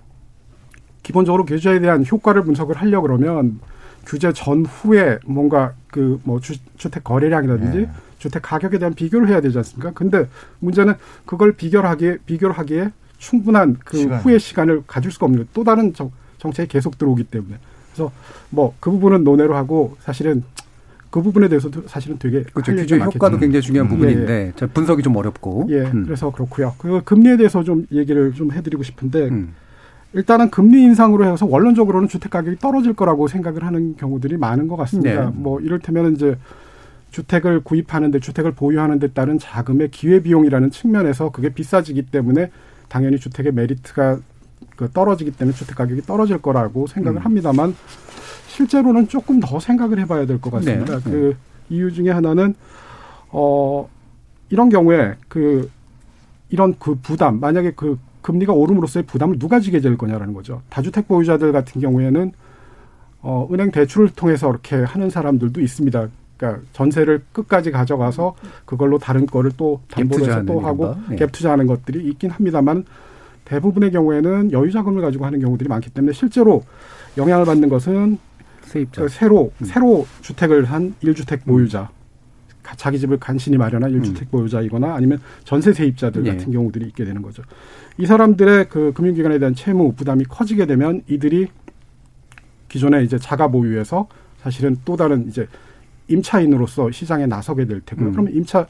기본적으로 1.04 1.46
규제에 1.46 1.80
대한 1.80 2.06
효과를 2.10 2.44
분석을 2.44 2.76
하려 2.76 3.02
그러면 3.02 3.60
규제 4.06 4.32
전후에 4.34 5.20
뭔가 5.26 5.74
그 5.92 6.20
뭐 6.24 6.40
주택 6.40 7.04
거래량이라든지 7.04 7.78
네. 7.80 7.90
주택 8.18 8.42
가격에 8.42 8.80
대한 8.80 8.94
비교를 8.94 9.28
해야 9.30 9.42
되지 9.42 9.58
않습니까? 9.58 9.92
근데 9.94 10.28
문제는 10.60 10.94
그걸 11.26 11.54
비교하기에 11.54 12.20
비교를 12.26 12.58
하기에 12.58 12.92
충분한 13.18 13.78
그 13.86 13.98
시간. 13.98 14.20
후의 14.22 14.40
시간을 14.40 14.84
가질 14.88 15.12
수가 15.12 15.26
없는 15.28 15.48
또 15.54 15.64
다른 15.64 15.94
정, 15.94 16.12
정책이 16.40 16.68
계속 16.70 16.98
들어오기 16.98 17.26
때문에 17.26 17.56
그래서 17.94 18.12
뭐 18.50 18.74
그 18.80 18.92
부분은 18.92 19.24
논외로 19.24 19.56
하고 19.56 19.96
사실은 20.02 20.44
그 21.14 21.22
부분에 21.22 21.48
대해서도 21.48 21.84
사실은 21.86 22.18
되게 22.18 22.42
그렇죠. 22.42 22.74
규제 22.74 22.98
효과도 22.98 23.38
굉장히 23.38 23.62
중요한 23.62 23.86
음. 23.86 23.90
부분인데 23.92 24.34
예, 24.34 24.52
예. 24.60 24.66
분석이 24.66 25.04
좀 25.04 25.16
어렵고 25.16 25.68
예 25.70 25.82
음. 25.82 26.06
그래서 26.06 26.32
그렇고요. 26.32 26.74
그 26.80 27.04
금리에 27.04 27.38
대해서 27.38 27.64
좀 27.64 27.86
얘기를 27.92 28.34
좀 28.34 28.52
해드리고 28.52 28.82
싶은데 28.82 29.28
음. 29.28 29.54
일단은 30.14 30.50
금리 30.50 30.82
인상으로 30.82 31.26
해서 31.26 31.46
원론적으로는 31.46 32.08
주택 32.08 32.32
가격이 32.32 32.58
떨어질 32.58 32.94
거라고 32.94 33.28
생각을 33.28 33.64
하는 33.64 33.96
경우들이 33.96 34.38
많은 34.38 34.68
것 34.68 34.76
같습니다. 34.76 35.26
네. 35.26 35.32
뭐 35.36 35.60
이를테면 35.60 36.16
이제 36.16 36.36
주택을 37.12 37.60
구입하는데 37.60 38.20
주택을 38.20 38.54
보유하는 38.54 38.98
데 38.98 39.10
따른 39.10 39.38
자금의 39.38 39.92
기회 39.92 40.20
비용이라는 40.20 40.72
측면에서 40.72 41.30
그게 41.30 41.50
비싸지기 41.50 42.08
때문에 42.08 42.50
당연히 42.90 43.20
주택의 43.20 43.54
메리트가 43.54 44.18
그 44.76 44.90
떨어지기 44.90 45.30
때문에 45.34 45.56
주택 45.56 45.78
가격이 45.78 46.02
떨어질 46.02 46.40
거라고 46.40 46.88
생각을 46.88 47.22
음. 47.22 47.26
합니다만 47.26 47.76
실제로는 48.58 49.08
조금 49.08 49.40
더 49.40 49.60
생각을 49.60 50.00
해봐야 50.00 50.26
될 50.26 50.40
것 50.40 50.52
같습니다. 50.52 51.00
네. 51.00 51.04
그 51.04 51.36
이유 51.70 51.92
중에 51.92 52.12
하나는 52.12 52.54
어 53.30 53.90
이런 54.50 54.70
경우에 54.70 55.16
그 55.28 55.70
이런 56.50 56.76
그 56.78 56.96
부담 56.96 57.40
만약에 57.40 57.72
그 57.76 57.98
금리가 58.22 58.54
오름으로써의 58.54 59.06
부담을 59.06 59.40
누가 59.40 59.60
지게 59.60 59.80
될 59.80 59.98
거냐라는 59.98 60.34
거죠. 60.34 60.62
다주택 60.70 61.08
보유자들 61.08 61.52
같은 61.52 61.82
경우에는 61.82 62.32
어 63.22 63.48
은행 63.52 63.72
대출을 63.72 64.10
통해서 64.10 64.50
이렇게 64.52 64.76
하는 64.84 65.10
사람들도 65.10 65.60
있습니다. 65.60 66.08
그러니까 66.38 66.62
전세를 66.74 67.24
끝까지 67.32 67.72
가져가서 67.72 68.36
그걸로 68.66 69.00
다른 69.00 69.26
거를 69.26 69.52
또 69.58 69.82
담보로 69.90 70.26
해서 70.26 70.46
또 70.46 70.60
하고 70.60 70.96
네. 71.10 71.16
갭 71.16 71.32
투자하는 71.32 71.66
것들이 71.66 72.08
있긴 72.10 72.30
합니다만 72.30 72.86
대부분의 73.46 73.92
경우에는 73.92 74.52
여유 74.52 74.72
자금을 74.72 75.02
가지고 75.02 75.26
하는 75.26 75.40
경우들이 75.40 75.70
많기 75.70 75.90
때문에 75.90 76.14
실제로 76.14 76.64
영향을 77.18 77.46
받는 77.46 77.70
것은 77.70 78.18
세입자. 78.74 79.02
그 79.04 79.10
새로 79.10 79.52
음. 79.62 79.66
새로 79.66 80.08
주택을 80.22 80.66
한 80.66 80.96
1주택 81.04 81.46
보유자. 81.46 81.90
자기 82.78 82.98
집을 82.98 83.20
간신히 83.20 83.58
마련한 83.58 83.92
1주택 83.92 84.22
음. 84.22 84.28
보유자이거나 84.32 84.96
아니면 84.96 85.20
전세 85.44 85.74
세입자들 85.74 86.26
예. 86.26 86.32
같은 86.32 86.52
경우들이 86.52 86.86
있게 86.88 87.04
되는 87.06 87.22
거죠. 87.22 87.44
이 87.98 88.06
사람들의 88.06 88.70
그 88.70 88.94
금융기관에 88.94 89.38
대한 89.38 89.54
채무 89.54 89.94
부담이 89.94 90.26
커지게 90.26 90.66
되면 90.66 91.04
이들이 91.08 91.48
기존에 92.70 93.04
이제 93.04 93.18
자가 93.20 93.50
보유에서 93.50 94.08
사실은 94.42 94.78
또 94.86 94.96
다른 94.96 95.28
이제 95.28 95.48
임차인으로서 96.08 96.92
시장에 96.92 97.28
나서게 97.28 97.66
될 97.66 97.82
테고요. 97.82 98.08
음. 98.08 98.12
그러면 98.12 98.34
임차 98.34 98.66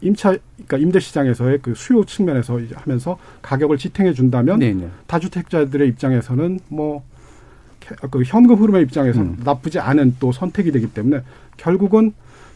임차 0.00 0.36
그러니까 0.54 0.78
임대 0.78 1.00
시장에서의 1.00 1.60
그 1.62 1.74
수요 1.74 2.04
측면에서 2.04 2.58
이제 2.60 2.74
하면서 2.76 3.18
가격을 3.42 3.78
지탱해 3.78 4.12
준다면 4.12 4.58
네네. 4.58 4.84
네. 4.84 4.90
다주택자들의 5.06 5.88
입장에서는 5.88 6.60
뭐 6.68 7.04
그 8.10 8.22
현금 8.24 8.56
흐름의 8.56 8.82
입장에서 8.82 9.20
음. 9.20 9.36
나쁘지 9.44 9.78
않은 9.78 10.16
또 10.18 10.32
선택이 10.32 10.72
되기 10.72 10.86
때문에 10.88 11.22
결국은 11.56 12.12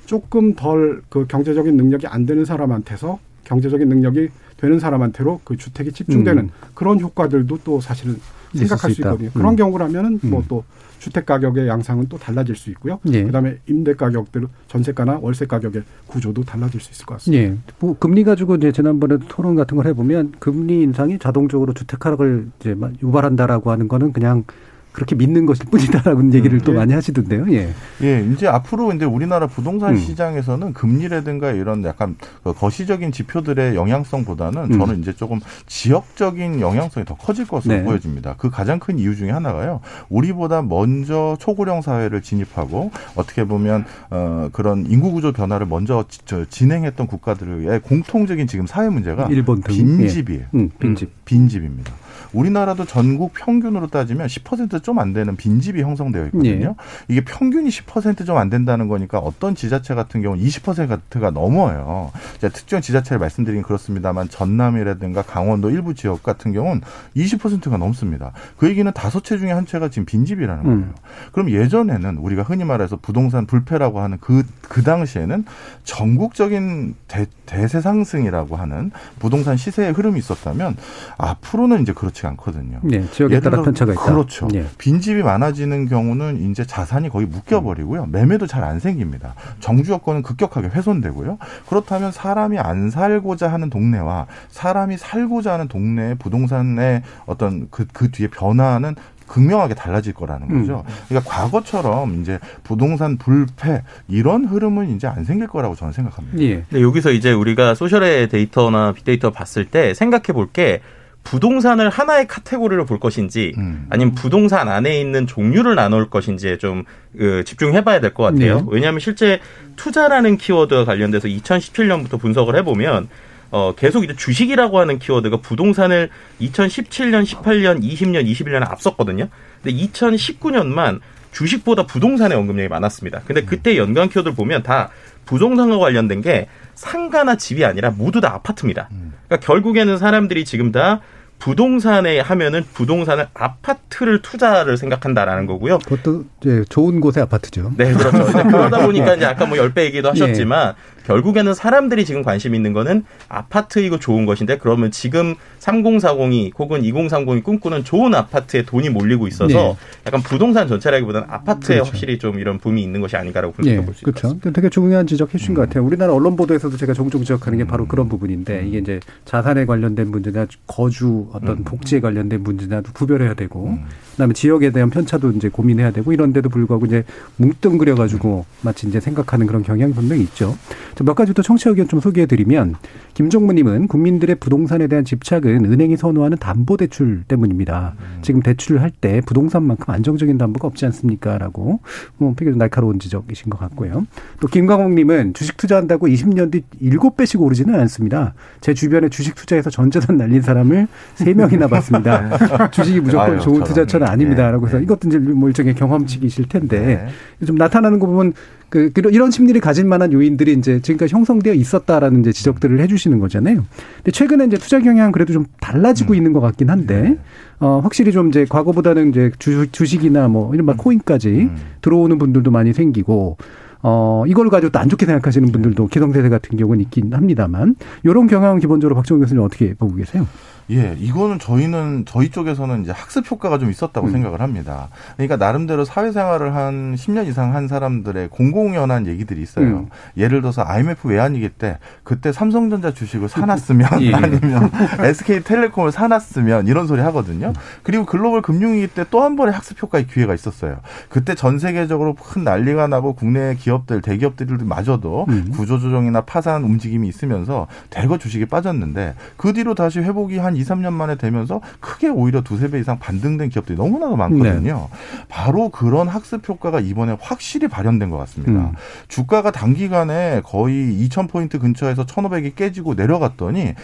조금 0.07 0.55
덜 0.55 1.03
그 1.09 1.27
경제적인 1.27 1.77
능력이 1.77 2.07
안 2.07 2.27
되는 2.27 2.45
사람한테서 2.45 3.19
경제적인 3.45 3.88
능력이 3.88 4.29
되는 4.57 4.79
사람한테로 4.79 5.40
그 5.45 5.57
주택이 5.57 5.93
집중되는 5.93 6.45
음. 6.45 6.51
그런 6.75 7.01
효과들도 7.01 7.59
또 7.64 7.81
사실은 7.81 8.21
생각할 8.55 8.90
수, 8.90 8.97
수 8.97 9.01
있거든요. 9.03 9.31
그런 9.33 9.55
음. 9.55 9.57
경우라면은 9.57 10.21
뭐 10.23 10.40
음. 10.40 10.47
뭐또 10.49 10.64
주택 10.99 11.25
가격의 11.25 11.66
양상은 11.66 12.07
또 12.09 12.19
달라질 12.19 12.55
수 12.55 12.69
있고요. 12.71 13.01
예. 13.07 13.25
그다음에 13.25 13.59
임대 13.66 13.95
가격들 13.95 14.47
전세가나 14.69 15.19
월세 15.23 15.47
가격의 15.47 15.83
구조도 16.07 16.45
달라질 16.45 16.81
수 16.81 16.90
있을 16.90 17.07
것 17.07 17.14
같습니다. 17.14 17.43
예. 17.43 17.57
뭐 17.79 17.97
금리 17.99 18.23
가지고 18.23 18.57
이제 18.57 18.71
지난번에 18.71 19.16
토론 19.29 19.55
같은 19.55 19.77
걸 19.77 19.87
해보면 19.87 20.35
금리 20.38 20.83
인상이 20.83 21.19
자동적으로 21.19 21.73
주택 21.73 22.05
하락을 22.05 22.49
이제 22.61 22.77
유발한다라고 23.03 23.71
하는 23.71 23.88
거는 23.88 24.12
그냥 24.12 24.45
그렇게 24.92 25.14
믿는 25.14 25.46
것일 25.46 25.66
뿐이다라는 25.66 26.35
얘기를 26.35 26.59
음, 26.59 26.64
또 26.64 26.72
예. 26.72 26.76
많이 26.76 26.92
하시던데요. 26.92 27.46
예. 27.53 27.72
예, 28.03 28.26
이제 28.33 28.46
앞으로 28.46 28.92
이제 28.92 29.05
우리나라 29.05 29.46
부동산 29.46 29.90
음. 29.90 29.96
시장에서는 29.96 30.72
금리라든가 30.72 31.53
이런 31.53 31.85
약간 31.85 32.16
그 32.42 32.53
거시적인 32.53 33.12
지표들의 33.12 33.76
영향성보다는 33.76 34.72
음. 34.72 34.79
저는 34.79 35.00
이제 35.00 35.12
조금 35.14 35.40
지역적인 35.66 36.61
영향성이 36.61 37.05
더 37.07 37.14
커질 37.14 37.46
것으로 37.46 37.74
네. 37.74 37.85
보여집니다. 37.85 38.35
그 38.38 38.50
가장 38.50 38.79
큰 38.79 38.98
이유 38.98 39.14
중에 39.16 39.31
하나가요. 39.31 39.81
우리보다 40.09 40.62
먼저 40.62 41.37
초고령 41.38 41.83
사회를 41.83 42.22
진입하고 42.22 42.90
어떻게 43.14 43.44
보면 43.44 43.85
어 44.11 44.48
그런 44.53 44.87
인구 44.88 45.12
구조 45.12 45.33
변화를 45.33 45.66
먼저 45.66 46.05
지, 46.09 46.18
저, 46.24 46.44
진행했던 46.44 47.07
국가들의 47.07 47.81
공통적인 47.81 48.46
지금 48.46 48.66
사회 48.66 48.88
문제가 48.88 49.29
일본 49.31 49.61
등. 49.61 49.74
빈집이에요. 49.74 50.42
예. 50.42 50.59
음, 50.59 50.70
빈집. 50.79 51.24
빈집입니다. 51.24 51.92
우리나라도 52.33 52.85
전국 52.85 53.33
평균으로 53.35 53.89
따지면 53.89 54.27
10%좀 54.27 54.99
안 54.99 55.13
되는 55.13 55.37
빈집이 55.37 55.83
형성되어 55.83 56.27
있거든요. 56.27 56.51
예. 56.51 56.75
이게 57.09 57.25
평균이 57.25 57.69
10%좀 57.69 58.37
안 58.37 58.51
된다는 58.51 58.89
거니까 58.89 59.19
어떤 59.19 59.55
지자체 59.55 59.95
같은 59.95 60.23
경우는 60.23 60.45
20%가 60.45 61.31
넘어요. 61.31 62.11
특정 62.41 62.81
지자체를 62.81 63.19
말씀드리긴 63.19 63.63
그렇습니다만 63.63 64.29
전남이라든가 64.29 65.23
강원도 65.23 65.71
일부 65.71 65.95
지역 65.95 66.23
같은 66.23 66.53
경우는 66.53 66.83
20%가 67.17 67.77
넘습니다. 67.77 68.33
그 68.57 68.69
얘기는 68.69 68.91
다섯 68.93 69.25
채 69.25 69.39
중에 69.39 69.53
한 69.53 69.67
채가 69.67 69.89
지금 69.89 70.05
빈집이라는 70.05 70.63
거예요. 70.63 70.79
음. 70.79 70.95
그럼 71.33 71.51
예전에는 71.51 72.19
우리가 72.19 72.43
흔히 72.43 72.65
말해서 72.65 72.97
부동산 72.97 73.47
불패라고 73.47 74.01
하는 74.01 74.19
그, 74.21 74.43
그 74.63 74.83
당시에는 74.83 75.45
전국적인 75.85 76.95
대, 77.09 77.27
대세 77.47 77.81
상승이라고 77.81 78.57
하는 78.57 78.91
부동산 79.19 79.57
시세의 79.57 79.93
흐름이 79.93 80.19
있었다면 80.19 80.77
앞으로는 81.19 81.83
이제 81.83 81.93
그렇 81.93 82.10
지 82.11 82.27
않거든요. 82.27 82.81
네, 82.83 83.05
지역에 83.11 83.40
따라 83.40 83.62
편차가 83.62 83.92
있다. 83.92 84.03
그렇죠. 84.05 84.49
예. 84.55 84.64
빈집이 84.79 85.23
많아지는 85.23 85.87
경우는 85.87 86.51
이제 86.51 86.64
자산이 86.64 87.09
거의 87.09 87.27
묶여버리고요. 87.27 88.07
매매도 88.07 88.46
잘 88.46 88.61
안 88.61 88.79
생깁니다. 88.79 89.35
정주 89.61 89.90
여건은 89.92 90.23
급격하게 90.23 90.68
훼손되고요. 90.68 91.38
그렇다면 91.68 92.12
사람이 92.12 92.59
안 92.59 92.90
살고자 92.90 93.51
하는 93.51 93.70
동네와 93.70 94.27
사람이 94.51 94.99
살고자 94.99 95.55
하는 95.55 95.66
동네의 95.66 96.16
부동산의 96.16 97.03
어떤 97.27 97.68
그, 97.70 97.87
그 97.92 98.11
뒤에 98.11 98.29
변화는 98.29 98.94
극명하게 99.27 99.75
달라질 99.75 100.12
거라는 100.12 100.49
거죠. 100.61 100.85
그러니까 101.09 101.31
과거처럼 101.31 102.20
이제 102.20 102.38
부동산 102.64 103.16
불패 103.16 103.83
이런 104.09 104.44
흐름은 104.44 104.90
이제 104.96 105.07
안 105.07 105.25
생길 105.25 105.46
거라고 105.46 105.77
저는 105.77 105.92
생각합니다. 105.92 106.38
예. 106.40 106.64
근데 106.68 106.83
여기서 106.83 107.12
이제 107.12 107.33
우리가 107.33 107.75
소셜의 107.77 108.29
데이터나 108.29 108.92
빅데이터 108.92 109.31
봤을 109.31 109.64
때 109.66 109.94
생각해 109.94 110.33
볼게 110.35 110.81
부동산을 111.25 111.91
하나의 111.91 112.27
카테고리로 112.27 112.87
볼 112.87 112.99
것인지 112.99 113.53
음. 113.59 113.87
아니면 113.91 114.15
부동산 114.15 114.69
안에 114.69 115.01
있는 115.01 115.27
종류를 115.27 115.75
나눌 115.75 116.09
것인지에 116.11 116.59
좀 116.59 116.85
그, 117.17 117.45
집중해봐야 117.45 118.01
될 118.01 118.15
것 118.15 118.25
같아요. 118.25 118.57
네. 118.61 118.65
왜냐하면 118.69 119.01
실제 119.01 119.41
투자라는 119.77 120.37
키워드와 120.39 120.85
관련돼서 120.85 121.29
2017년부터 121.29 122.19
분석을 122.19 122.57
해보면 122.57 123.09
어, 123.53 123.75
계속 123.77 124.05
이제 124.05 124.15
주식이라고 124.15 124.79
하는 124.79 124.99
키워드가 124.99 125.39
부동산을 125.39 126.09
2017년, 126.41 127.25
18년, 127.25 127.83
20년, 127.83 128.25
21년에 128.31 128.69
앞섰거든요. 128.71 129.29
근데 129.63 129.77
2019년만 129.87 131.01
주식보다 131.33 131.87
부동산의 131.87 132.37
언급량이 132.39 132.69
많았습니다. 132.69 133.23
근데 133.25 133.45
그때 133.45 133.77
연관 133.77 134.09
키워드를 134.09 134.35
보면 134.35 134.63
다 134.63 134.91
부동산과 135.27 135.79
관련된 135.79 136.23
게 136.23 136.49
상가나 136.75 137.37
집이 137.37 137.65
아니라 137.65 137.91
모두 137.91 138.21
다 138.21 138.33
아파트입니다. 138.35 138.89
그러니까 139.31 139.47
결국에는 139.47 139.97
사람들이 139.97 140.45
지금 140.45 140.73
다 140.73 141.01
부동산에 141.38 142.21
하면은 142.21 142.64
부동산을 142.75 143.29
아파트를 143.33 144.21
투자를 144.21 144.77
생각한다라는 144.77 145.47
거고요. 145.47 145.79
그것도 145.79 146.25
이제 146.40 146.64
좋은 146.69 147.01
곳의 147.01 147.23
아파트죠. 147.23 147.73
네, 147.79 147.95
그렇죠. 147.95 148.27
그러다 148.27 148.85
보니까 148.85 149.14
이제 149.14 149.25
아까 149.25 149.47
뭐 149.47 149.57
10배 149.57 149.85
얘기도 149.85 150.11
하셨지만 150.12 150.75
결국에는 151.05 151.55
사람들이 151.55 152.05
지금 152.05 152.23
관심 152.23 152.55
있는 152.55 152.73
거는 152.73 153.05
아파트이고 153.29 153.99
좋은 153.99 154.27
것인데 154.27 154.59
그러면 154.59 154.91
지금 154.91 155.35
3040이 155.61 156.53
혹은 156.59 156.83
2030이 156.83 157.43
꿈꾸는 157.43 157.85
좋은 157.85 158.15
아파트에 158.15 158.63
돈이 158.63 158.91
몰리고 158.91 159.27
있어서 159.29 159.47
네. 159.47 159.77
약간 160.07 160.23
부동산 160.23 160.69
전체라기보다는 160.69 161.29
아파트에 161.31 161.77
그렇죠. 161.77 161.91
확실히 161.91 162.19
좀 162.19 162.39
이런 162.39 162.59
붐이 162.59 162.83
있는 162.83 163.01
것이 163.01 163.17
아닌가라고 163.17 163.55
분석해 163.55 163.77
예, 163.77 163.85
볼수 163.85 164.09
있습니다. 164.09 164.21
그렇죠. 164.21 164.53
되게 164.53 164.69
중요한 164.69 165.07
지적해 165.07 165.39
주신 165.39 165.55
것 165.55 165.63
같아요. 165.63 165.85
우리나라 165.85 166.13
언론 166.13 166.37
보도에서도 166.37 166.77
제가 166.77 166.93
종종 166.93 167.23
지적하는 167.23 167.59
게 167.59 167.67
바로 167.67 167.87
그런 167.87 168.09
부분인데 168.09 168.67
이게 168.67 168.79
이제 168.79 169.01
자산에 169.25 169.65
관련된 169.65 170.09
문제나 170.09 170.47
거주 170.67 171.29
어떤 171.33 171.65
복지에 171.65 172.01
관련된 172.01 172.43
문제나도 172.43 172.93
구별해야 172.93 173.35
되고 173.35 173.79
그다음에 174.13 174.35
지역에 174.35 174.71
대한 174.71 174.91
편차도 174.91 175.33
이제 175.33 175.49
고민해야 175.49 175.93
되고 175.93 176.13
이런데도 176.13 176.49
불구하고 176.49 176.87
이제 176.87 177.05
뭉뚱그려 177.37 177.95
가지고 177.95 178.45
마치 178.63 178.87
이제 178.87 179.01
생각하는 179.01 179.47
그런 179.47 179.63
경향이 179.63 179.93
분명히 179.93 180.23
있죠. 180.23 180.57
자, 181.01 181.05
몇 181.05 181.15
가지부터 181.15 181.41
청취 181.41 181.67
의견 181.71 181.89
좀 181.89 181.99
소개해 181.99 182.27
드리면 182.27 182.75
김종무님은 183.15 183.89
국민들의 183.89 184.37
부동산에 184.37 184.87
대한 184.87 185.03
집착은 185.07 185.65
은행이 185.65 185.97
선호하는 185.97 186.37
담보 186.37 186.77
대출 186.77 187.23
때문입니다. 187.27 187.95
지금 188.21 188.43
대출을 188.43 188.83
할 188.83 188.91
때 189.01 189.23
부동산만큼 189.25 189.95
안정적인 189.95 190.37
담보가 190.37 190.67
없지 190.69 190.85
않습니까?라고 190.87 191.81
뭐 192.19 192.35
되게 192.37 192.51
날카로운 192.51 192.99
지적이신 192.99 193.49
것 193.49 193.59
같고요. 193.59 194.05
또 194.41 194.49
김광옥님은 194.49 195.33
주식 195.33 195.57
투자한다고 195.57 196.07
20년 196.09 196.51
뒤 196.51 196.65
7배씩 196.83 197.41
오르지는 197.41 197.79
않습니다. 197.81 198.35
제 198.61 198.75
주변에 198.75 199.09
주식 199.09 199.37
투자해서 199.37 199.71
전재산 199.71 200.19
날린 200.19 200.43
사람을 200.43 200.87
3명이나 201.17 201.71
봤습니다. 201.71 202.69
주식이 202.73 203.01
무조건 203.01 203.31
아유, 203.31 203.41
좋은. 203.41 203.65
투자처는 203.65 204.07
아닙니다라고 204.07 204.67
해서 204.67 204.77
네. 204.79 204.83
이것도 204.83 205.09
이제 205.09 205.19
뭐 205.19 205.49
일종의 205.49 205.75
경험치기실 205.77 206.49
텐데 206.49 207.09
네. 207.39 207.47
좀 207.47 207.57
나타나는 207.57 208.01
거 208.01 208.07
보면 208.07 208.35
그 208.71 208.91
이런 209.11 209.31
심리를 209.31 209.61
가질 209.61 209.85
만한 209.85 210.13
요인들이 210.13 210.53
이제 210.55 210.81
지금까지 210.81 211.15
형성되어 211.15 211.53
있었다라는 211.55 212.21
이제 212.21 212.33
지적들을 212.33 212.81
해주시는 212.81 213.19
거잖아요. 213.19 213.65
근데 213.97 214.11
최근에 214.11 214.47
이제 214.47 214.57
투자 214.57 214.81
경향 214.81 215.13
그래도 215.13 215.33
좀 215.33 215.45
달라지고 215.61 216.15
있는 216.15 216.33
것 216.33 216.41
같긴 216.41 216.71
한데 216.71 217.19
어 217.59 217.81
확실히 217.81 218.13
좀 218.13 218.29
이제 218.29 218.47
과거보다는 218.49 219.11
이제 219.11 219.31
주, 219.39 219.67
주식이나 219.71 220.29
뭐 220.29 220.55
이런 220.55 220.65
막 220.67 220.79
코인까지 220.79 221.51
들어오는 221.83 222.17
분들도 222.19 222.51
많이 222.51 222.73
생기고. 222.73 223.37
어, 223.83 224.25
이걸 224.27 224.51
가지고 224.51 224.73
또 224.73 224.79
안 224.79 224.91
좋게 224.91 225.07
생각하시는 225.07 225.51
분들도 225.53 225.87
기성세대 225.87 226.29
같은 226.29 226.59
경우는 226.59 226.83
있긴 226.83 227.15
합니다만, 227.15 227.77
요런 228.05 228.27
경향은 228.27 228.61
기본적으로 228.61 228.95
박정훈 228.95 229.23
교수님 229.23 229.43
어떻게 229.43 229.73
보고 229.73 229.95
계세요? 229.95 230.27
예, 230.71 230.97
이거는 230.99 231.39
저희는 231.39 232.05
저희 232.07 232.31
쪽에서는 232.31 232.83
이제 232.83 232.93
학습 232.93 233.31
효과가 233.31 233.59
좀 233.59 233.71
있었다고 233.71 234.07
음. 234.07 234.13
생각을 234.13 234.41
합니다. 234.41 234.89
그러니까 235.17 235.37
나름대로 235.37 235.85
사회생활을 235.85 236.55
한 236.55 236.95
10년 236.97 237.27
이상 237.29 237.55
한 237.55 237.69
사람들의 237.69 238.29
공공연한 238.29 239.07
얘기들이 239.07 239.43
있어요. 239.43 239.67
음. 239.67 239.89
예를 240.17 240.41
들어서 240.41 240.63
IMF 240.63 241.09
외환위기 241.09 241.51
때 241.51 241.79
그때 242.05 242.33
삼성전자 242.33 242.93
주식을 242.93 243.29
사놨으면 243.29 243.89
예. 244.03 244.15
아니면 244.15 244.71
SK텔레콤을 245.01 245.93
사놨으면 245.93 246.67
이런 246.67 246.87
소리 246.87 247.01
하거든요. 247.03 247.53
그리고 247.83 248.07
글로벌 248.07 248.43
금융위기 248.43 248.87
때 248.89 249.05
또 249.11 249.21
한 249.21 249.37
번의 249.37 249.53
학습 249.53 249.83
효과의 249.83 250.07
기회가 250.07 250.35
있었어요. 250.35 250.79
그때 251.09 251.35
전 251.35 251.59
세계적으로 251.59 252.15
큰 252.15 252.45
난리가 252.45 252.87
나고 252.87 253.15
국내 253.15 253.55
기업들 253.55 254.01
대기업들마저도 254.01 255.27
음. 255.29 255.51
구조조정이나 255.53 256.23
파산 256.23 256.65
움직임이 256.65 257.09
있으면서 257.09 257.67
대거 257.91 258.19
주식이 258.19 258.47
빠졌는데 258.47 259.15
그 259.37 259.53
뒤로 259.53 259.75
다시 259.75 259.99
회복이 260.01 260.39
한 260.39 260.57
2, 260.61 260.64
3년 260.64 260.92
만에 260.92 261.16
되면서 261.16 261.61
크게 261.81 262.09
오히려 262.09 262.42
두세 262.42 262.70
배 262.70 262.79
이상 262.79 262.99
반등된 262.99 263.49
기업들이 263.49 263.77
너무나도 263.77 264.16
많거든요. 264.16 264.88
바로 265.29 265.68
그런 265.70 266.09
학습 266.09 266.49
효과가 266.49 266.81
이번에 266.81 267.16
확실히 267.20 267.68
발현된 267.68 268.11
것 268.11 268.16
같습니다. 268.18 268.53
음. 268.53 268.73
주가가 269.09 269.51
단기간에 269.51 270.42
거의 270.44 270.75
2,000포인트 271.09 271.61
근처에서 271.61 272.07
1,500이 272.07 272.55
깨지고 272.55 272.94
내려갔더니 272.94 273.75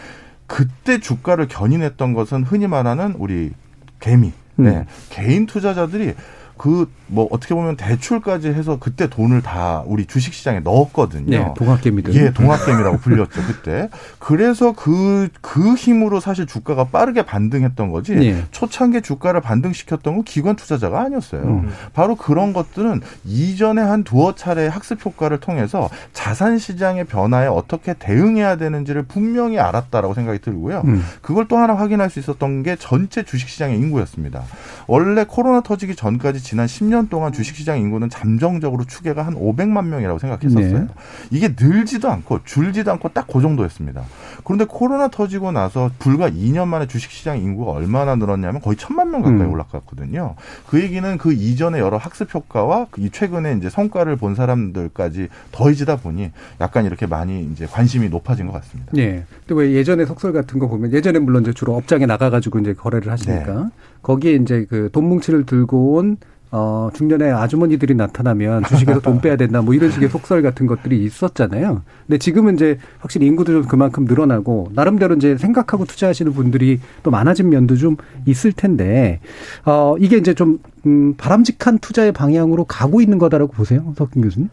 그때 0.45 0.99
주가를 0.99 1.47
견인했던 1.47 2.13
것은 2.13 2.43
흔히 2.43 2.67
말하는 2.67 3.15
우리 3.17 3.51
개미, 3.99 4.31
네. 4.55 4.69
음. 4.69 4.85
개인 5.09 5.45
투자자들이 5.45 6.13
그 6.57 6.87
뭐 7.07 7.27
어떻게 7.31 7.55
보면 7.55 7.77
대출까지 7.77 8.49
해서 8.49 8.77
그때 8.79 9.07
돈을 9.07 9.41
다 9.41 9.83
우리 9.85 10.05
주식 10.05 10.33
시장에 10.33 10.59
넣었거든요. 10.59 11.25
네, 11.29 11.53
동학개미들. 11.55 12.13
예, 12.15 12.31
동학개미라고 12.31 12.97
불렸죠 12.99 13.41
그때. 13.43 13.89
그래서 14.19 14.73
그그 14.73 15.75
힘으로 15.75 16.19
사실 16.19 16.45
주가가 16.45 16.85
빠르게 16.85 17.23
반등했던 17.23 17.91
거지. 17.91 18.15
네. 18.15 18.43
초창기 18.51 19.01
주가를 19.01 19.41
반등시켰던 19.41 20.15
건 20.15 20.23
기관 20.23 20.55
투자자가 20.55 21.01
아니었어요. 21.01 21.41
음. 21.43 21.71
바로 21.93 22.15
그런 22.15 22.53
것들은 22.53 23.01
이전에 23.25 23.81
한 23.81 24.03
두어 24.03 24.35
차례 24.35 24.67
학습 24.67 25.03
효과를 25.05 25.39
통해서 25.39 25.89
자산 26.13 26.57
시장의 26.57 27.05
변화에 27.05 27.47
어떻게 27.47 27.93
대응해야 27.93 28.57
되는지를 28.57 29.03
분명히 29.03 29.59
알았다라고 29.59 30.13
생각이 30.13 30.39
들고요. 30.39 30.81
음. 30.85 31.03
그걸 31.21 31.47
또 31.47 31.57
하나 31.57 31.75
확인할 31.75 32.09
수 32.09 32.19
있었던 32.19 32.63
게 32.63 32.75
전체 32.75 33.23
주식시장의 33.23 33.77
인구였습니다. 33.77 34.43
원래 34.87 35.23
코로나 35.23 35.61
터지기 35.61 35.95
전까지 35.95 36.41
지난 36.47 36.65
10년 36.65 37.09
동안 37.09 37.33
주식시장 37.33 37.77
인구는 37.77 38.09
잠정적으로 38.09 38.85
추계가 38.85 39.25
한 39.25 39.35
500만 39.35 39.87
명이라고 39.87 40.17
생각했었어요. 40.17 40.79
네. 40.79 40.87
이게 41.29 41.53
늘지도 41.59 42.09
않고 42.09 42.45
줄지도 42.45 42.89
않고 42.93 43.09
딱 43.09 43.27
그 43.27 43.41
정도였습니다. 43.41 44.03
그런데 44.45 44.63
코로나 44.65 45.09
터지고 45.09 45.51
나서 45.51 45.91
불과 45.99 46.29
2년 46.29 46.69
만에 46.69 46.87
주식시장 46.87 47.39
인구가 47.39 47.73
얼마나 47.73 48.15
늘었냐면 48.15 48.61
거의 48.61 48.77
천만 48.77 49.11
명 49.11 49.21
가까이 49.21 49.41
음. 49.41 49.51
올라갔거든요. 49.51 50.35
그 50.69 50.81
얘기는 50.81 51.17
그 51.17 51.33
이전에 51.33 51.79
여러 51.79 51.97
학습 51.97 52.33
효과와 52.33 52.87
이 52.97 53.09
최근에 53.11 53.57
이제 53.57 53.69
성과를 53.69 54.15
본 54.15 54.35
사람들까지 54.35 55.27
더해지다 55.51 55.97
보니 55.97 56.31
약간 56.61 56.85
이렇게 56.85 57.05
많이 57.05 57.43
이제 57.51 57.65
관심이 57.65 58.07
높아진 58.07 58.47
것 58.47 58.53
같습니다. 58.53 58.93
예. 58.95 59.25
근데 59.45 59.61
왜 59.61 59.73
예전에 59.73 60.05
속설 60.05 60.31
같은 60.31 60.57
거 60.59 60.69
보면 60.69 60.93
예전에 60.93 61.19
물론 61.19 61.41
이제 61.43 61.51
주로 61.51 61.75
업장에 61.75 62.05
나가가지고 62.05 62.59
이제 62.59 62.73
거래를 62.73 63.11
하시니까 63.11 63.53
네. 63.53 63.69
거기에 64.01 64.35
이제 64.35 64.65
그 64.69 64.89
돈 64.93 65.09
뭉치를 65.09 65.45
들고 65.45 65.95
온 65.95 66.15
어, 66.49 66.89
중년에 66.93 67.29
아주머니들이 67.29 67.95
나타나면 67.95 68.63
주식에서 68.65 69.01
돈 69.01 69.19
빼야 69.19 69.35
된다, 69.35 69.61
뭐 69.61 69.73
이런 69.73 69.91
식의 69.91 70.09
속설 70.09 70.41
같은 70.41 70.65
것들이 70.65 71.03
있었잖아요. 71.03 71.81
근데 72.05 72.17
지금은 72.17 72.55
이제 72.55 72.77
확실히 72.99 73.27
인구도 73.27 73.51
좀 73.51 73.63
그만큼 73.63 74.05
늘어나고, 74.05 74.71
나름대로 74.73 75.15
이제 75.15 75.37
생각하고 75.37 75.85
투자하시는 75.85 76.31
분들이 76.33 76.79
또 77.03 77.11
많아진 77.11 77.49
면도 77.49 77.75
좀 77.75 77.97
있을 78.25 78.53
텐데, 78.53 79.19
어, 79.65 79.95
이게 79.99 80.17
이제 80.17 80.33
좀, 80.33 80.59
음, 80.85 81.15
바람직한 81.17 81.79
투자의 81.79 82.13
방향으로 82.13 82.63
가고 82.63 83.01
있는 83.01 83.17
거다라고 83.17 83.51
보세요, 83.51 83.93
석균 83.97 84.21
교수님? 84.21 84.49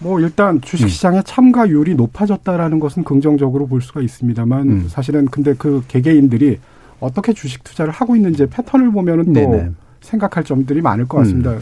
뭐 0.00 0.20
일단 0.20 0.60
주식시장의 0.60 1.24
참가율이 1.24 1.94
높아졌다라는 1.96 2.78
것은 2.78 3.04
긍정적으로 3.04 3.66
볼 3.66 3.82
수가 3.82 4.00
있습니다만 4.00 4.68
음. 4.68 4.86
사실은 4.88 5.26
근데 5.26 5.54
그 5.58 5.82
개개인들이 5.88 6.60
어떻게 7.00 7.32
주식 7.32 7.64
투자를 7.64 7.92
하고 7.92 8.16
있는지 8.16 8.46
패턴을 8.46 8.92
보면은 8.92 9.26
또 9.26 9.32
네네. 9.32 9.70
생각할 10.00 10.44
점들이 10.44 10.80
많을 10.80 11.06
것 11.06 11.18
같습니다. 11.18 11.52
음. 11.52 11.60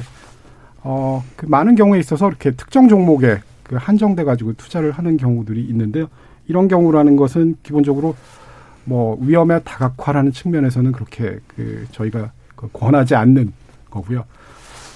어, 0.83 1.25
그 1.37 1.47
많은 1.47 1.75
경우에 1.75 1.99
있어서 1.99 2.29
이렇게 2.29 2.53
특정 2.53 2.89
종목에 2.89 3.41
그 3.63 3.77
한정돼 3.77 4.25
가지고 4.25 4.53
투자를 4.53 4.93
하는 4.93 5.17
경우들이 5.17 5.63
있는데요. 5.65 6.07
이런 6.47 6.69
경우라는 6.69 7.17
것은 7.17 7.57
기본적으로 7.63 8.15
뭐 8.85 9.19
위험의 9.21 9.63
다각화라는 9.65 10.33
측면에서는 10.33 10.93
그렇게 10.93 11.41
그 11.49 11.87
저희가 11.91 12.31
그 12.55 12.69
권하지 12.73 13.17
않는 13.17 13.53
거고요. 13.91 14.25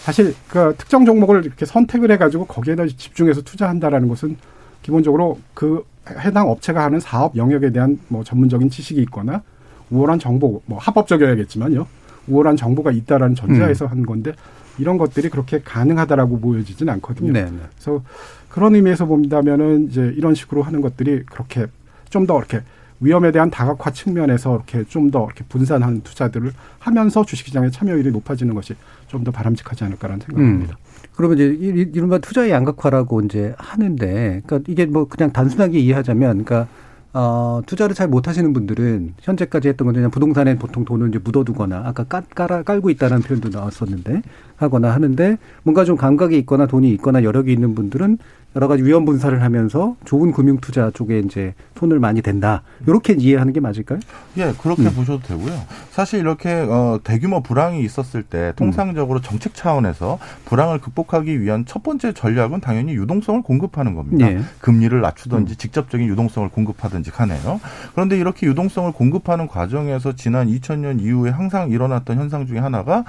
사실 0.02 0.34
그 0.48 0.74
특정 0.78 1.04
종목을 1.04 1.44
이렇게 1.44 1.66
선택을 1.66 2.10
해가지고 2.12 2.46
거기에다 2.46 2.86
집중해서 2.86 3.42
투자한다라는 3.42 4.08
것은 4.08 4.36
기본적으로 4.82 5.38
그 5.52 5.84
해당 6.08 6.48
업체가 6.48 6.82
하는 6.84 7.00
사업 7.00 7.36
영역에 7.36 7.70
대한 7.70 7.98
뭐 8.08 8.24
전문적인 8.24 8.70
지식이 8.70 9.00
있거나 9.02 9.42
우월한 9.90 10.18
정보, 10.18 10.62
뭐 10.66 10.78
합법적이어야겠지만요. 10.78 11.86
우월한 12.30 12.56
정보가 12.56 12.90
있다라는 12.92 13.34
전제하에서 13.34 13.86
한 13.86 14.06
건데 14.06 14.32
이런 14.78 14.96
것들이 14.98 15.28
그렇게 15.28 15.60
가능하다라고 15.62 16.40
보여지진 16.40 16.88
않거든요. 16.88 17.32
네, 17.32 17.44
네. 17.44 17.50
그래서 17.74 18.02
그런 18.48 18.74
의미에서 18.74 19.06
본다면은 19.06 19.88
이제 19.90 20.12
이런 20.16 20.34
식으로 20.34 20.62
하는 20.62 20.80
것들이 20.80 21.24
그렇게 21.26 21.66
좀 22.08 22.26
더 22.26 22.38
이렇게 22.38 22.60
위험에 23.00 23.30
대한 23.32 23.50
다각화 23.50 23.90
측면에서 23.92 24.56
이렇게 24.56 24.84
좀 24.88 25.10
더 25.10 25.24
이렇게 25.26 25.44
분산하는 25.48 26.02
투자들을 26.02 26.52
하면서 26.78 27.24
주식시장의 27.24 27.70
참여율이 27.72 28.10
높아지는 28.10 28.54
것이 28.54 28.74
좀 29.08 29.24
더 29.24 29.30
바람직하지 29.30 29.84
않을까라는 29.84 30.20
생각입니다. 30.26 30.76
그러면 31.16 31.36
이제 31.38 31.46
이- 31.60 31.90
이른바 31.94 32.18
투자의 32.18 32.50
양극화라고 32.50 33.20
이제 33.22 33.54
하는데, 33.58 34.40
그러니까 34.46 34.60
이게 34.70 34.86
뭐 34.86 35.06
그냥 35.08 35.32
단순하게 35.32 35.78
이해하자면, 35.78 36.44
그러니까 36.44 36.68
어, 37.12 37.60
투자를 37.66 37.94
잘 37.94 38.06
못하시는 38.06 38.52
분들은 38.52 39.14
현재까지 39.20 39.68
했던 39.68 39.86
건 39.86 39.94
그냥 39.94 40.10
부동산에 40.10 40.56
보통 40.56 40.84
돈을 40.84 41.08
이제 41.08 41.18
묻어두거나 41.18 41.82
아까 41.84 42.04
깔, 42.04 42.22
깔아, 42.34 42.62
깔고 42.62 42.90
있다는 42.90 43.20
표현도 43.22 43.48
나왔었는데 43.48 44.22
하거나 44.60 44.90
하는데 44.90 45.38
뭔가 45.62 45.84
좀 45.84 45.96
감각이 45.96 46.36
있거나 46.40 46.66
돈이 46.66 46.90
있거나 46.92 47.24
여력이 47.24 47.50
있는 47.52 47.74
분들은 47.74 48.18
여러 48.56 48.66
가지 48.66 48.82
위험 48.82 49.04
분산을 49.04 49.42
하면서 49.42 49.94
좋은 50.04 50.32
금융 50.32 50.58
투자 50.58 50.90
쪽에 50.90 51.20
이제 51.20 51.54
손을 51.76 52.00
많이 52.00 52.20
댄다. 52.20 52.62
이렇게 52.84 53.14
이해하는 53.16 53.52
게 53.52 53.60
맞을까요? 53.60 54.00
예, 54.38 54.52
그렇게 54.60 54.90
보셔도 54.90 55.20
되고요. 55.20 55.52
사실 55.90 56.18
이렇게 56.18 56.52
어, 56.52 56.98
대규모 57.04 57.42
불황이 57.42 57.82
있었을 57.84 58.24
때 58.24 58.52
통상적으로 58.56 59.20
정책 59.20 59.54
차원에서 59.54 60.18
불황을 60.46 60.80
극복하기 60.80 61.40
위한 61.40 61.64
첫 61.64 61.84
번째 61.84 62.12
전략은 62.12 62.60
당연히 62.60 62.94
유동성을 62.94 63.40
공급하는 63.42 63.94
겁니다. 63.94 64.28
예. 64.28 64.40
금리를 64.60 65.00
낮추든지 65.00 65.54
직접적인 65.54 66.08
유동성을 66.08 66.48
공급하든지 66.48 67.12
하네요. 67.14 67.60
그런데 67.94 68.18
이렇게 68.18 68.48
유동성을 68.48 68.90
공급하는 68.92 69.46
과정에서 69.46 70.16
지난 70.16 70.48
2000년 70.48 71.00
이후에 71.00 71.30
항상 71.30 71.70
일어났던 71.70 72.18
현상 72.18 72.46
중에 72.46 72.58
하나가 72.58 73.04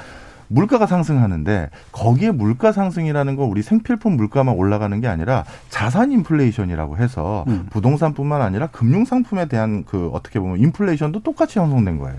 물가가 0.52 0.86
상승하는데 0.86 1.70
거기에 1.92 2.32
물가 2.32 2.72
상승이라는 2.72 3.36
건 3.36 3.48
우리 3.48 3.62
생필품 3.62 4.18
물가만 4.18 4.56
올라가는 4.56 5.00
게 5.00 5.08
아니라 5.08 5.46
자산 5.70 6.12
인플레이션이라고 6.12 6.98
해서 6.98 7.46
음. 7.48 7.68
부동산뿐만 7.70 8.42
아니라 8.42 8.68
금융 8.68 9.06
상품에 9.06 9.46
대한 9.46 9.86
그 9.86 10.10
어떻게 10.14 10.40
보면 10.40 10.60
인플레이션도 10.60 11.22
똑같이 11.22 11.60
형성된 11.60 11.98
거예요. 11.98 12.18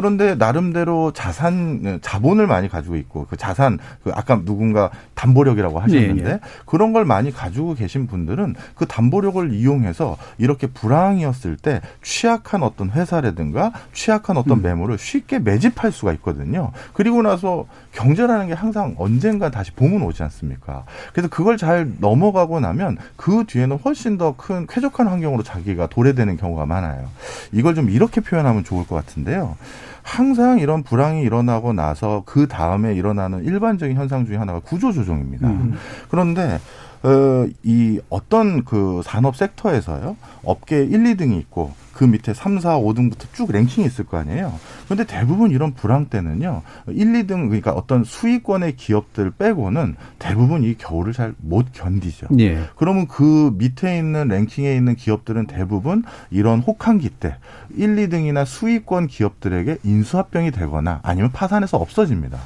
그런데 0.00 0.34
나름대로 0.34 1.12
자산 1.12 2.00
자본을 2.00 2.46
많이 2.46 2.70
가지고 2.70 2.96
있고 2.96 3.26
그 3.28 3.36
자산 3.36 3.78
그 4.02 4.10
아까 4.14 4.42
누군가 4.42 4.90
담보력이라고 5.14 5.78
하셨는데 5.78 6.24
예, 6.24 6.32
예. 6.32 6.40
그런 6.64 6.94
걸 6.94 7.04
많이 7.04 7.30
가지고 7.30 7.74
계신 7.74 8.06
분들은 8.06 8.54
그 8.74 8.86
담보력을 8.86 9.52
이용해서 9.52 10.16
이렇게 10.38 10.68
불황이었을 10.68 11.58
때 11.58 11.82
취약한 12.02 12.62
어떤 12.62 12.90
회사라든가 12.90 13.72
취약한 13.92 14.38
어떤 14.38 14.58
음. 14.58 14.62
매물을 14.62 14.96
쉽게 14.96 15.38
매집할 15.38 15.92
수가 15.92 16.14
있거든요. 16.14 16.72
그리고 16.94 17.20
나서 17.20 17.66
경제라는 17.92 18.46
게 18.46 18.54
항상 18.54 18.94
언젠가 18.96 19.50
다시 19.50 19.72
봄은 19.72 20.00
오지 20.00 20.22
않습니까? 20.22 20.84
그래서 21.12 21.28
그걸 21.28 21.58
잘 21.58 21.92
넘어가고 21.98 22.60
나면 22.60 22.96
그 23.16 23.44
뒤에는 23.46 23.78
훨씬 23.84 24.16
더 24.16 24.30
큰 24.40 24.66
쾌적한 24.66 25.08
환경으로 25.08 25.42
자기가 25.42 25.88
도래되는 25.88 26.38
경우가 26.38 26.64
많아요. 26.64 27.08
이걸 27.52 27.74
좀 27.74 27.90
이렇게 27.90 28.22
표현하면 28.22 28.64
좋을 28.64 28.86
것 28.86 28.94
같은데요. 28.94 29.56
항상 30.02 30.58
이런 30.58 30.82
불황이 30.82 31.22
일어나고 31.22 31.72
나서 31.72 32.22
그 32.26 32.48
다음에 32.48 32.94
일어나는 32.94 33.44
일반적인 33.44 33.96
현상 33.96 34.26
중에 34.26 34.36
하나가 34.36 34.60
구조조정입니다. 34.60 35.48
음. 35.48 35.74
그런데 36.08 36.58
어, 37.02 37.46
이 37.62 38.00
어떤 38.10 38.64
그 38.64 39.00
산업 39.04 39.36
섹터에서요, 39.36 40.16
업계 40.44 40.82
1, 40.84 40.90
2등이 40.90 41.38
있고, 41.40 41.72
그 41.94 42.04
밑에 42.04 42.32
3, 42.32 42.60
4, 42.60 42.78
5등부터 42.78 43.32
쭉 43.34 43.50
랭킹이 43.52 43.86
있을 43.86 44.06
거 44.06 44.16
아니에요. 44.18 44.54
그런데 44.86 45.04
대부분 45.04 45.50
이런 45.50 45.74
불황 45.74 46.06
때는요, 46.06 46.62
1, 46.88 46.94
2등, 46.94 47.48
그러니까 47.48 47.72
어떤 47.72 48.04
수익권의 48.04 48.76
기업들 48.76 49.30
빼고는 49.32 49.96
대부분 50.18 50.62
이 50.62 50.76
겨울을 50.76 51.12
잘 51.12 51.34
못 51.42 51.66
견디죠. 51.72 52.28
예. 52.38 52.60
그러면 52.76 53.06
그 53.06 53.52
밑에 53.56 53.98
있는 53.98 54.28
랭킹에 54.28 54.74
있는 54.74 54.94
기업들은 54.94 55.46
대부분 55.46 56.04
이런 56.30 56.60
혹한기 56.60 57.08
때 57.10 57.36
1, 57.76 57.96
2등이나 57.96 58.44
수익권 58.44 59.06
기업들에게 59.06 59.78
인수합병이 59.84 60.50
되거나 60.52 61.00
아니면 61.02 61.32
파산해서 61.32 61.76
없어집니다. 61.78 62.38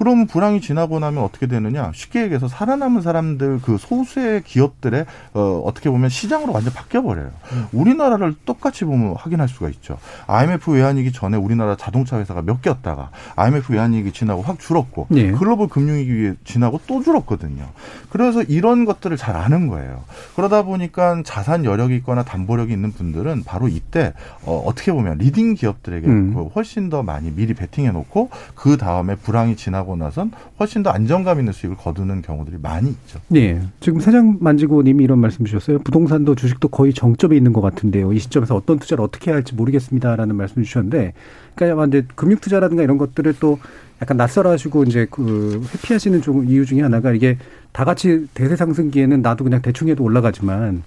그럼 0.00 0.26
불황이 0.26 0.62
지나고 0.62 0.98
나면 0.98 1.22
어떻게 1.22 1.46
되느냐? 1.46 1.92
쉽게 1.94 2.22
얘기해서 2.22 2.48
살아남은 2.48 3.02
사람들 3.02 3.60
그 3.62 3.76
소수의 3.76 4.42
기업들의 4.44 5.04
어, 5.34 5.62
어떻게 5.66 5.90
보면 5.90 6.08
시장으로 6.08 6.54
완전 6.54 6.72
바뀌어 6.72 7.02
버려요. 7.02 7.32
우리나라를 7.72 8.34
똑같이 8.46 8.86
보면 8.86 9.14
확인할 9.16 9.46
수가 9.46 9.68
있죠. 9.68 9.98
IMF 10.26 10.70
외환위기 10.70 11.12
전에 11.12 11.36
우리나라 11.36 11.76
자동차 11.76 12.18
회사가 12.18 12.40
몇 12.40 12.62
개였다가 12.62 13.10
IMF 13.36 13.74
외환위기 13.74 14.12
지나고 14.12 14.40
확 14.40 14.58
줄었고 14.58 15.08
예. 15.16 15.32
글로벌 15.32 15.68
금융위기 15.68 16.32
지나고 16.44 16.80
또 16.86 17.02
줄었거든요. 17.02 17.68
그래서 18.08 18.42
이런 18.42 18.86
것들을 18.86 19.18
잘 19.18 19.36
아는 19.36 19.66
거예요. 19.66 20.04
그러다 20.34 20.62
보니까 20.62 21.20
자산 21.26 21.66
여력이 21.66 21.94
있거나 21.96 22.22
담보력이 22.22 22.72
있는 22.72 22.92
분들은 22.92 23.44
바로 23.44 23.68
이때 23.68 24.14
어, 24.44 24.62
어떻게 24.64 24.92
보면 24.92 25.18
leading 25.18 25.56
기업들에게 25.56 26.06
음. 26.06 26.34
그 26.34 26.44
훨씬 26.54 26.88
더 26.88 27.02
많이 27.02 27.30
미리 27.30 27.52
베팅해 27.52 27.90
놓고 27.90 28.30
그 28.54 28.78
다음에 28.78 29.14
불황이 29.14 29.56
지나고 29.56 29.89
나선 29.96 30.30
훨씬 30.58 30.82
더 30.82 30.90
안정감 30.90 31.38
있는 31.38 31.52
수익을 31.52 31.76
거두는 31.76 32.22
경우들이 32.22 32.56
많이 32.62 32.90
있죠. 32.90 33.20
예. 33.34 33.60
지금 33.80 34.00
세장 34.00 34.38
만지고 34.40 34.82
님이 34.82 35.04
이런 35.04 35.18
말씀 35.18 35.44
주셨어요. 35.44 35.78
부동산도 35.80 36.34
주식도 36.34 36.68
거의 36.68 36.92
정점에 36.92 37.36
있는 37.36 37.52
것 37.52 37.60
같은데요. 37.60 38.12
이 38.12 38.18
시점에서 38.18 38.56
어떤 38.56 38.78
투자를 38.78 39.04
어떻게 39.04 39.30
해야 39.30 39.36
할지 39.36 39.54
모르겠습니다라는 39.54 40.36
말씀 40.36 40.62
주셨는데, 40.62 41.12
그러니까 41.54 41.86
이제 41.86 42.06
금융 42.14 42.38
투자라든가 42.38 42.82
이런 42.82 42.98
것들을 42.98 43.34
또 43.40 43.58
약간 44.02 44.16
낯설어하시고 44.16 44.84
이제 44.84 45.06
그 45.10 45.62
회피하시는 45.74 46.22
좀 46.22 46.46
이유 46.46 46.64
중에 46.64 46.80
하나가 46.80 47.12
이게 47.12 47.36
다 47.72 47.84
같이 47.84 48.26
대세 48.34 48.56
상승기에는 48.56 49.20
나도 49.22 49.44
그냥 49.44 49.60
대충 49.62 49.88
해도 49.88 50.04
올라가지만 50.04 50.82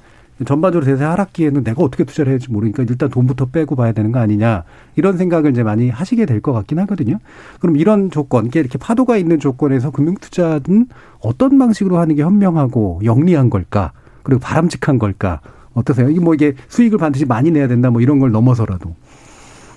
전반적으로 0.46 0.86
대세 0.86 1.04
하락기에는 1.04 1.64
내가 1.64 1.84
어떻게 1.84 2.04
투자를 2.04 2.32
해야 2.32 2.34
할지 2.36 2.52
모르니까 2.52 2.84
일단 2.90 3.10
돈부터 3.10 3.46
빼고 3.46 3.76
봐야 3.76 3.92
되는 3.92 4.12
거 4.12 4.20
아니냐 4.20 4.64
이런 4.96 5.18
생각을 5.18 5.52
이제 5.52 5.64
많이 5.64 5.90
하시게 5.90 6.26
될 6.26 6.42
것 6.42 6.52
같긴 6.54 6.80
하거든요. 6.80 7.20
그럼 7.60 7.78
이런 7.78 8.10
조건, 8.12 8.48
이렇게 8.54 8.78
파도가 8.78 9.16
있는 9.18 9.40
조건에서 9.40 9.92
금융 9.92 10.16
투자는 10.16 10.88
어떤 11.22 11.58
방식으로 11.58 11.98
하는 12.00 12.16
게 12.16 12.24
현명하고 12.24 13.02
영리한 13.06 13.50
걸까? 13.50 13.92
그리고 14.24 14.40
바람직한 14.42 15.00
걸까? 15.00 15.40
어떠세요? 15.74 16.10
이게 16.10 16.20
뭐 16.20 16.34
이게 16.34 16.54
수익을 16.68 16.98
반드시 16.98 17.26
많이 17.26 17.50
내야 17.52 17.68
된다 17.68 17.90
뭐 17.92 18.02
이런 18.02 18.20
걸 18.20 18.32
넘어서라도. 18.32 18.96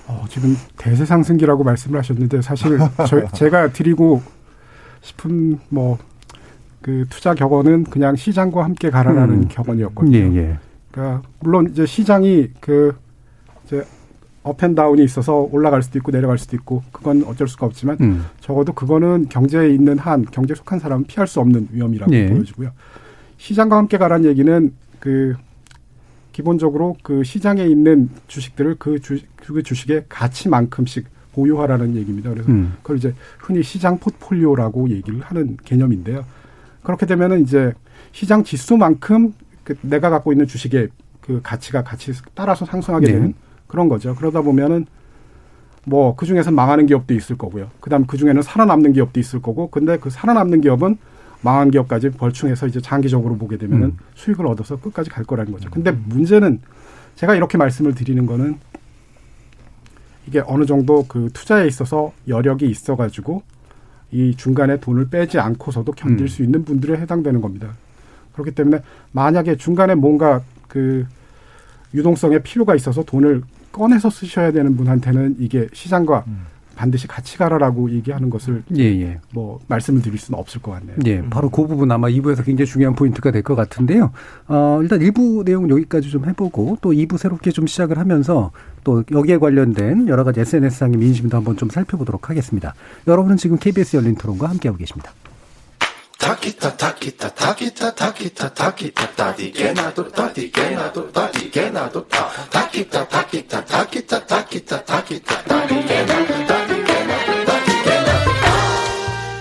어, 0.08 0.24
지금 0.28 0.56
대세 0.76 1.04
상승기라고 1.04 1.64
말씀을 1.64 1.98
하셨는데 1.98 2.42
사실 2.42 2.78
저, 3.06 3.26
제가 3.28 3.72
드리고 3.72 4.22
싶은 5.02 5.58
뭐 5.68 5.98
그 6.82 7.04
투자 7.10 7.34
격언은 7.34 7.84
그냥 7.84 8.16
시장과 8.16 8.64
함께 8.64 8.90
가라라는 8.90 9.34
음. 9.34 9.48
격언이었거든요. 9.48 10.16
예, 10.16 10.36
예. 10.36 10.58
그러니까 10.90 11.22
물론 11.40 11.68
이제 11.70 11.84
시장이 11.84 12.50
그 12.60 12.96
이제 13.64 13.84
up 14.42 14.54
and 14.54 14.72
down이 14.72 15.02
있어서 15.02 15.48
올라갈 15.50 15.82
수도 15.82 15.98
있고 15.98 16.12
내려갈 16.12 16.38
수도 16.38 16.56
있고 16.56 16.82
그건 16.92 17.24
어쩔 17.24 17.48
수가 17.48 17.66
없지만 17.66 17.96
음. 18.00 18.24
적어도 18.40 18.72
그거는 18.72 19.28
경제에 19.28 19.70
있는 19.70 19.98
한 19.98 20.24
경제에 20.24 20.54
속한 20.54 20.78
사람은 20.78 21.04
피할 21.06 21.26
수 21.26 21.40
없는 21.40 21.68
위험이라고 21.72 22.12
예. 22.14 22.28
보여지고요. 22.28 22.70
시장과 23.38 23.76
함께 23.76 23.98
가라는 23.98 24.28
얘기는 24.30 24.72
그 25.00 25.34
기본적으로 26.32 26.96
그 27.02 27.24
시장에 27.24 27.64
있는 27.64 28.10
주식들을 28.28 28.76
그, 28.78 29.00
주, 29.00 29.18
그 29.36 29.62
주식의 29.62 30.04
가치만큼씩 30.08 31.06
보유하라는 31.32 31.96
얘기입니다. 31.96 32.30
그래서 32.30 32.50
음. 32.50 32.74
그걸 32.82 32.98
이제 32.98 33.14
흔히 33.38 33.62
시장 33.62 33.98
포트폴리오라고 33.98 34.90
얘기를 34.90 35.20
하는 35.20 35.56
개념인데요. 35.64 36.24
그렇게 36.86 37.04
되면은 37.04 37.42
이제 37.42 37.72
시장 38.12 38.44
지수만큼 38.44 39.34
그 39.64 39.76
내가 39.80 40.08
갖고 40.08 40.30
있는 40.30 40.46
주식의 40.46 40.88
그 41.20 41.40
가치가 41.42 41.82
같이 41.82 42.12
따라서 42.32 42.64
상승하게 42.64 43.06
네. 43.06 43.12
되는 43.12 43.34
그런 43.66 43.88
거죠. 43.88 44.14
그러다 44.14 44.40
보면은 44.42 44.86
뭐 45.84 46.14
그 46.14 46.26
중에서 46.26 46.52
망하는 46.52 46.86
기업도 46.86 47.12
있을 47.12 47.36
거고요. 47.36 47.70
그다음 47.80 48.06
그 48.06 48.16
중에는 48.16 48.40
살아남는 48.40 48.92
기업도 48.92 49.18
있을 49.18 49.42
거고, 49.42 49.68
근데 49.68 49.98
그 49.98 50.10
살아남는 50.10 50.60
기업은 50.60 50.96
망한 51.40 51.72
기업까지 51.72 52.10
벌충해서 52.10 52.68
이제 52.68 52.80
장기적으로 52.80 53.36
보게 53.36 53.56
되면은 53.56 53.86
음. 53.88 53.98
수익을 54.14 54.46
얻어서 54.46 54.76
끝까지 54.76 55.10
갈 55.10 55.24
거라는 55.24 55.50
거죠. 55.50 55.68
근데 55.70 55.90
문제는 55.90 56.60
제가 57.16 57.34
이렇게 57.34 57.58
말씀을 57.58 57.96
드리는 57.96 58.24
거는 58.26 58.60
이게 60.28 60.40
어느 60.46 60.66
정도 60.66 61.04
그 61.08 61.30
투자에 61.32 61.66
있어서 61.66 62.12
여력이 62.28 62.66
있어 62.70 62.94
가지고 62.94 63.42
이 64.12 64.34
중간에 64.36 64.78
돈을 64.78 65.08
빼지 65.08 65.38
않고서도 65.38 65.92
견딜 65.92 66.24
음. 66.24 66.28
수 66.28 66.42
있는 66.42 66.64
분들에 66.64 66.96
해당되는 66.98 67.40
겁니다. 67.40 67.68
그렇기 68.32 68.52
때문에 68.52 68.82
만약에 69.12 69.56
중간에 69.56 69.94
뭔가 69.94 70.42
그 70.68 71.06
유동성에 71.94 72.40
필요가 72.40 72.74
있어서 72.74 73.02
돈을 73.02 73.42
꺼내서 73.72 74.10
쓰셔야 74.10 74.52
되는 74.52 74.76
분한테는 74.76 75.36
이게 75.38 75.68
시장과 75.72 76.24
음. 76.26 76.46
반드시 76.76 77.06
같이 77.08 77.38
가라라고 77.38 77.90
얘기하는 77.90 78.30
것을 78.30 78.62
예, 78.76 78.84
예. 78.84 79.18
뭐 79.32 79.58
말씀을 79.66 80.02
드릴 80.02 80.18
수는 80.18 80.38
없을 80.38 80.60
것 80.62 80.72
같네요. 80.72 80.96
예, 81.06 81.22
바로 81.28 81.48
그 81.50 81.66
부분 81.66 81.90
아마 81.90 82.08
2부에서 82.08 82.44
굉장히 82.44 82.66
중요한 82.70 82.94
포인트가 82.94 83.30
될 83.30 83.42
것 83.42 83.54
같은데요. 83.54 84.10
어, 84.48 84.80
일단 84.82 84.98
1부 85.00 85.44
내용은 85.44 85.70
여기까지 85.70 86.10
좀 86.10 86.26
해보고 86.26 86.78
또 86.80 86.90
2부 86.90 87.16
새롭게 87.16 87.50
좀 87.52 87.66
시작을 87.66 87.96
하면서 87.98 88.50
또 88.84 89.04
여기에 89.10 89.38
관련된 89.38 90.08
여러 90.08 90.24
가지 90.24 90.40
SNS상의 90.40 90.98
민심도 90.98 91.36
한번 91.36 91.56
좀 91.56 91.70
살펴보도록 91.70 92.28
하겠습니다. 92.28 92.74
여러분은 93.06 93.36
지금 93.36 93.56
KBS 93.56 93.96
열린 93.96 94.14
토론과 94.16 94.48
함께하고 94.48 94.78
계십니다. 94.78 95.12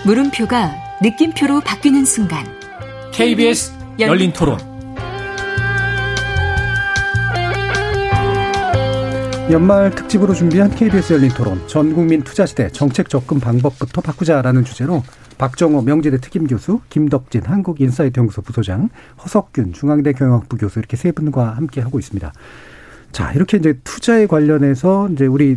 물음표가 0.06 0.72
느낌표로 1.02 1.62
바뀌는 1.62 2.04
순간. 2.04 2.46
KBS 3.12 3.72
열린 3.98 4.32
토론. 4.32 4.56
연말 9.50 9.92
특집으로 9.92 10.32
준비한 10.32 10.70
KBS 10.70 11.14
열린 11.14 11.30
토론. 11.30 11.60
전 11.66 11.92
국민 11.92 12.22
투자 12.22 12.46
시대 12.46 12.68
정책 12.68 13.08
접근 13.08 13.40
방법부터 13.40 14.00
바꾸자라는 14.00 14.64
주제로 14.64 15.02
박정호 15.38 15.82
명지대 15.82 16.18
특임 16.18 16.46
교수, 16.46 16.80
김덕진 16.88 17.42
한국인사이트 17.44 18.20
연구소 18.20 18.42
부소장, 18.42 18.90
허석균 19.24 19.72
중앙대 19.72 20.12
경영학부 20.12 20.56
교수 20.56 20.78
이렇게 20.78 20.96
세 20.96 21.10
분과 21.10 21.56
함께 21.56 21.80
하고 21.80 21.98
있습니다. 21.98 22.32
자, 23.12 23.32
이렇게 23.32 23.56
이제 23.56 23.74
투자에 23.84 24.26
관련해서 24.26 25.08
이제 25.12 25.26
우리 25.26 25.56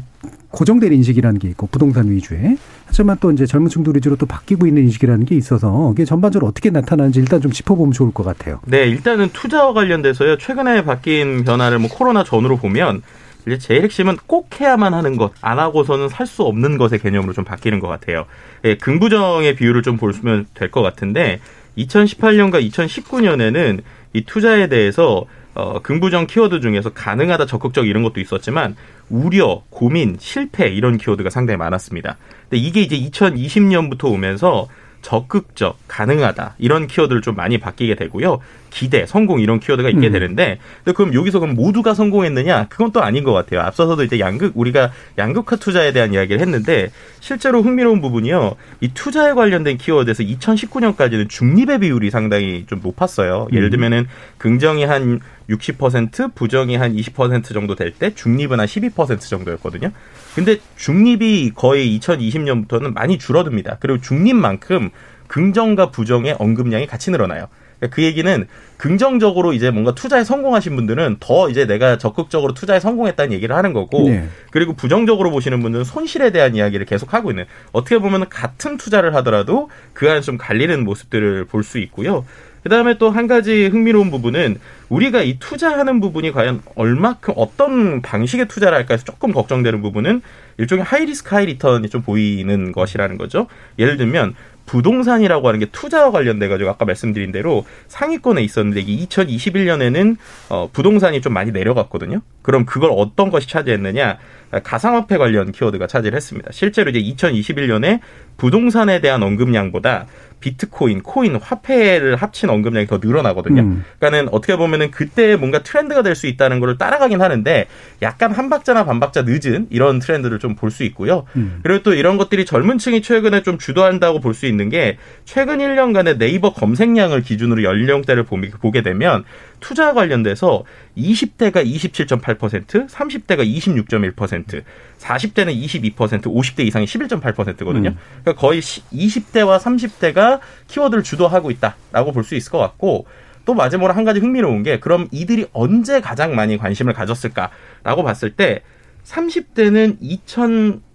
고정된 0.51 0.93
인식이라는 0.93 1.39
게 1.39 1.47
있고 1.49 1.67
부동산 1.67 2.09
위주에 2.09 2.57
하지만 2.85 3.17
또 3.19 3.31
이제 3.31 3.45
젊은 3.45 3.69
층들 3.69 3.95
위주로 3.95 4.15
또 4.15 4.25
바뀌고 4.25 4.65
있는 4.65 4.83
인식이라는 4.83 5.25
게 5.25 5.35
있어서 5.35 5.91
이게 5.93 6.05
전반적으로 6.05 6.47
어떻게 6.47 6.69
나타나는지 6.71 7.19
일단 7.19 7.39
좀 7.41 7.51
짚어보면 7.51 7.91
좋을 7.91 8.11
것 8.13 8.23
같아요. 8.23 8.59
네, 8.65 8.87
일단은 8.87 9.29
투자와 9.31 9.73
관련돼서요. 9.73 10.37
최근에 10.37 10.85
바뀐 10.85 11.43
변화를 11.43 11.77
뭐 11.79 11.89
코로나 11.89 12.23
전으로 12.23 12.57
보면 12.57 13.03
이제 13.45 13.57
제일 13.59 13.83
핵심은 13.83 14.17
꼭 14.25 14.59
해야만 14.59 14.93
하는 14.93 15.17
것, 15.17 15.31
안 15.41 15.59
하고서는 15.59 16.09
살 16.09 16.25
수 16.25 16.43
없는 16.43 16.77
것의 16.77 16.99
개념으로 16.99 17.33
좀 17.33 17.43
바뀌는 17.43 17.79
것 17.79 17.87
같아요. 17.87 18.25
예, 18.65 18.75
긍부정의 18.77 19.55
비율을 19.55 19.83
좀 19.83 19.97
보시면 19.97 20.47
될 20.55 20.71
것 20.71 20.81
같은데 20.81 21.39
2018년과 21.77 22.67
2019년에는 22.71 23.81
이 24.13 24.25
투자에 24.25 24.67
대해서 24.67 25.25
어, 25.55 25.79
긍부정 25.81 26.27
키워드 26.27 26.61
중에서 26.61 26.91
가능하다, 26.91 27.45
적극적 27.45 27.87
이런 27.87 28.03
것도 28.03 28.19
있었지만 28.19 28.75
우려, 29.09 29.63
고민, 29.69 30.17
실패 30.19 30.67
이런 30.67 30.97
키워드가 30.97 31.29
상당히 31.29 31.57
많았습니다. 31.57 32.17
근데 32.43 32.57
이게 32.57 32.81
이제 32.81 32.97
2020년부터 32.97 34.11
오면서 34.11 34.67
적극적, 35.01 35.77
가능하다 35.87 36.55
이런 36.59 36.87
키워드를 36.87 37.21
좀 37.21 37.35
많이 37.35 37.57
바뀌게 37.57 37.95
되고요. 37.95 38.39
기대, 38.69 39.05
성공 39.05 39.39
이런 39.39 39.59
키워드가 39.59 39.89
있게 39.89 40.07
음. 40.07 40.11
되는데 40.11 40.59
그럼 40.95 41.13
여기서 41.13 41.39
그럼 41.39 41.55
모두가 41.55 41.93
성공했느냐? 41.93 42.67
그건 42.69 42.91
또 42.91 43.01
아닌 43.01 43.23
것 43.23 43.33
같아요. 43.33 43.61
앞서서도 43.61 44.03
이제 44.03 44.19
양극 44.19 44.53
우리가 44.55 44.91
양극화 45.17 45.57
투자에 45.57 45.91
대한 45.91 46.13
이야기를 46.13 46.41
했는데 46.41 46.91
실제로 47.19 47.61
흥미로운 47.61 48.01
부분이요. 48.01 48.55
이 48.81 48.91
투자에 48.93 49.33
관련된 49.33 49.77
키워드에서 49.77 50.23
2019년까지는 50.23 51.29
중립의 51.29 51.79
비율이 51.79 52.09
상당히 52.11 52.65
좀 52.67 52.79
높았어요. 52.81 53.47
예를 53.51 53.67
음. 53.67 53.71
들면은 53.71 54.07
긍정이 54.37 54.85
한 54.85 55.19
60% 55.49 56.35
부정이 56.35 56.75
한 56.75 56.93
20% 56.95 57.53
정도 57.53 57.75
될 57.75 57.91
때 57.91 58.13
중립은 58.13 58.59
한 58.59 58.67
12% 58.67 59.19
정도였거든요. 59.19 59.91
근데 60.35 60.57
중립이 60.77 61.51
거의 61.55 61.99
2020년부터는 61.99 62.93
많이 62.93 63.17
줄어듭니다. 63.17 63.77
그리고 63.79 63.99
중립만큼 63.99 64.91
긍정과 65.27 65.91
부정의 65.91 66.35
언급량이 66.39 66.87
같이 66.87 67.11
늘어나요. 67.11 67.47
그러니까 67.79 67.95
그 67.95 68.03
얘기는 68.03 68.47
긍정적으로 68.77 69.53
이제 69.53 69.71
뭔가 69.71 69.93
투자에 69.93 70.23
성공하신 70.23 70.75
분들은 70.75 71.17
더 71.19 71.49
이제 71.49 71.65
내가 71.65 71.97
적극적으로 71.97 72.53
투자에 72.53 72.79
성공했다는 72.79 73.33
얘기를 73.33 73.55
하는 73.55 73.73
거고 73.73 74.09
네. 74.09 74.27
그리고 74.51 74.73
부정적으로 74.73 75.31
보시는 75.31 75.61
분들은 75.61 75.83
손실에 75.85 76.31
대한 76.31 76.55
이야기를 76.55 76.85
계속 76.85 77.13
하고 77.13 77.31
있는 77.31 77.45
어떻게 77.71 77.97
보면 77.97 78.29
같은 78.29 78.77
투자를 78.77 79.15
하더라도 79.15 79.69
그 79.93 80.09
안에 80.09 80.21
좀 80.21 80.37
갈리는 80.37 80.83
모습들을 80.83 81.45
볼 81.45 81.63
수 81.63 81.77
있고요. 81.79 82.25
그다음에 82.63 82.97
또 82.97 83.09
한 83.09 83.27
가지 83.27 83.67
흥미로운 83.67 84.11
부분은 84.11 84.59
우리가 84.89 85.21
이 85.21 85.37
투자하는 85.39 85.99
부분이 86.01 86.31
과연 86.31 86.61
얼마큼 86.75 87.33
어떤 87.37 88.01
방식의 88.01 88.47
투자를 88.47 88.77
할까 88.77 88.95
해서 88.95 89.05
조금 89.05 89.31
걱정되는 89.31 89.81
부분은 89.81 90.21
일종의 90.57 90.83
하이리스크 90.83 91.33
하이리턴이 91.35 91.89
좀 91.89 92.01
보이는 92.01 92.71
것이라는 92.71 93.17
거죠. 93.17 93.47
예를 93.77 93.97
들면 93.97 94.35
부동산이라고 94.69 95.47
하는 95.47 95.59
게 95.59 95.65
투자와 95.65 96.11
관련돼 96.11 96.47
가지고 96.47 96.69
아까 96.69 96.85
말씀드린 96.85 97.31
대로 97.31 97.65
상위권에 97.87 98.43
있었는데 98.43 98.81
이게 98.81 99.03
2021년에는 99.07 100.15
어 100.49 100.69
부동산이 100.71 101.21
좀 101.21 101.33
많이 101.33 101.51
내려갔거든요. 101.51 102.21
그럼 102.43 102.65
그걸 102.65 102.91
어떤 102.93 103.31
것이 103.31 103.49
차지했느냐? 103.49 104.19
가상화폐 104.63 105.17
관련 105.17 105.51
키워드가 105.51 105.87
차지를 105.87 106.15
했습니다. 106.15 106.51
실제로 106.51 106.89
이제 106.89 107.01
2021년에 107.15 107.99
부동산에 108.37 109.01
대한 109.01 109.21
언급량보다 109.23 110.07
비트코인, 110.39 111.03
코인, 111.03 111.35
화폐를 111.35 112.15
합친 112.15 112.49
언급량이 112.49 112.87
더 112.87 112.99
늘어나거든요. 113.03 113.61
음. 113.61 113.83
그러니까는 113.99 114.29
어떻게 114.33 114.55
보면은 114.55 114.89
그때 114.89 115.35
뭔가 115.35 115.61
트렌드가 115.63 116.01
될 116.01 116.15
수 116.15 116.27
있다는 116.27 116.59
걸 116.61 116.77
따라가긴 116.77 117.21
하는데 117.21 117.67
약간 118.01 118.31
한 118.31 118.49
박자나 118.49 118.85
반 118.85 118.99
박자 119.01 119.23
늦은 119.25 119.67
이런 119.69 119.99
트렌드를 119.99 120.39
좀 120.39 120.55
볼 120.55 120.71
수 120.71 120.83
있고요. 120.85 121.25
음. 121.35 121.59
그리고 121.61 121.83
또 121.83 121.93
이런 121.93 122.17
것들이 122.17 122.45
젊은 122.45 122.77
층이 122.77 123.01
최근에 123.01 123.43
좀 123.43 123.57
주도한다고 123.57 124.19
볼 124.21 124.33
수 124.33 124.45
있는 124.45 124.69
게 124.69 124.97
최근 125.25 125.57
1년간의 125.59 126.17
네이버 126.17 126.53
검색량을 126.53 127.21
기준으로 127.21 127.63
연령대를 127.63 128.23
보게 128.23 128.81
되면 128.81 129.25
투자 129.59 129.93
관련돼서 129.93 130.63
20대가 130.97 131.65
27.8%, 131.65 132.89
30대가 132.89 133.45
26.1%, 133.45 134.63
40대는 134.99 135.93
22%, 135.95 136.21
50대 136.23 136.65
이상이 136.65 136.85
11.8%거든요. 136.85 137.89
음. 137.89 137.97
그러니까 138.23 138.33
거의 138.35 138.61
20대와 138.61 139.59
30대가 139.59 140.39
키워드를 140.67 141.03
주도하고 141.03 141.51
있다라고 141.51 142.11
볼 142.11 142.23
수 142.23 142.35
있을 142.35 142.51
것 142.51 142.57
같고 142.59 143.05
또 143.45 143.53
마지막으로 143.55 143.93
한 143.93 144.03
가지 144.03 144.19
흥미로운 144.19 144.61
게 144.61 144.79
그럼 144.79 145.07
이들이 145.11 145.47
언제 145.53 146.01
가장 146.01 146.35
많이 146.35 146.57
관심을 146.57 146.93
가졌을까라고 146.93 148.03
봤을 148.03 148.35
때 148.35 148.61
30대는 149.05 149.99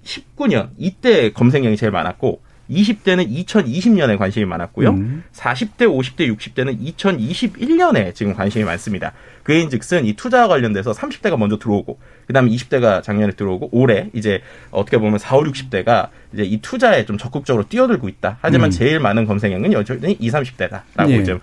2019년 0.05 0.71
이때 0.79 1.33
검색량이 1.33 1.77
제일 1.77 1.91
많았고 1.91 2.41
20대는 2.71 3.31
2020년에 3.47 4.19
관심이 4.19 4.45
많았고요. 4.47 4.91
음. 4.91 5.25
40대, 5.33 5.81
50대, 5.81 6.35
60대는 6.37 6.97
2021년에 6.99 8.15
지금 8.15 8.35
관심이 8.35 8.65
많습니다. 8.65 9.13
그인 9.43 9.69
즉슨 9.69 10.07
이 10.07 10.15
투자와 10.15 10.49
관련돼서 10.49 10.93
30대가 10.93 11.39
먼저 11.39 11.59
들어오고 11.59 11.99
그 12.27 12.33
다음에 12.33 12.51
20대가 12.51 13.03
작년에 13.03 13.33
들어오고 13.33 13.69
올해 13.73 14.09
이제 14.15 14.41
어떻게 14.71 14.99
보면 14.99 15.19
4, 15.19 15.37
5, 15.37 15.43
60대가 15.45 16.09
이제 16.35 16.43
이 16.43 16.61
투자에 16.61 17.05
좀 17.07 17.17
적극적으로 17.17 17.65
뛰어들고 17.69 18.09
있다. 18.09 18.39
하지만 18.41 18.69
음. 18.69 18.71
제일 18.71 19.01
많은 19.01 19.25
검색량은 19.27 19.73
여전히 19.73 20.17
20, 20.21 20.35
30대다라고 20.35 21.11
예. 21.11 21.17
이제 21.17 21.39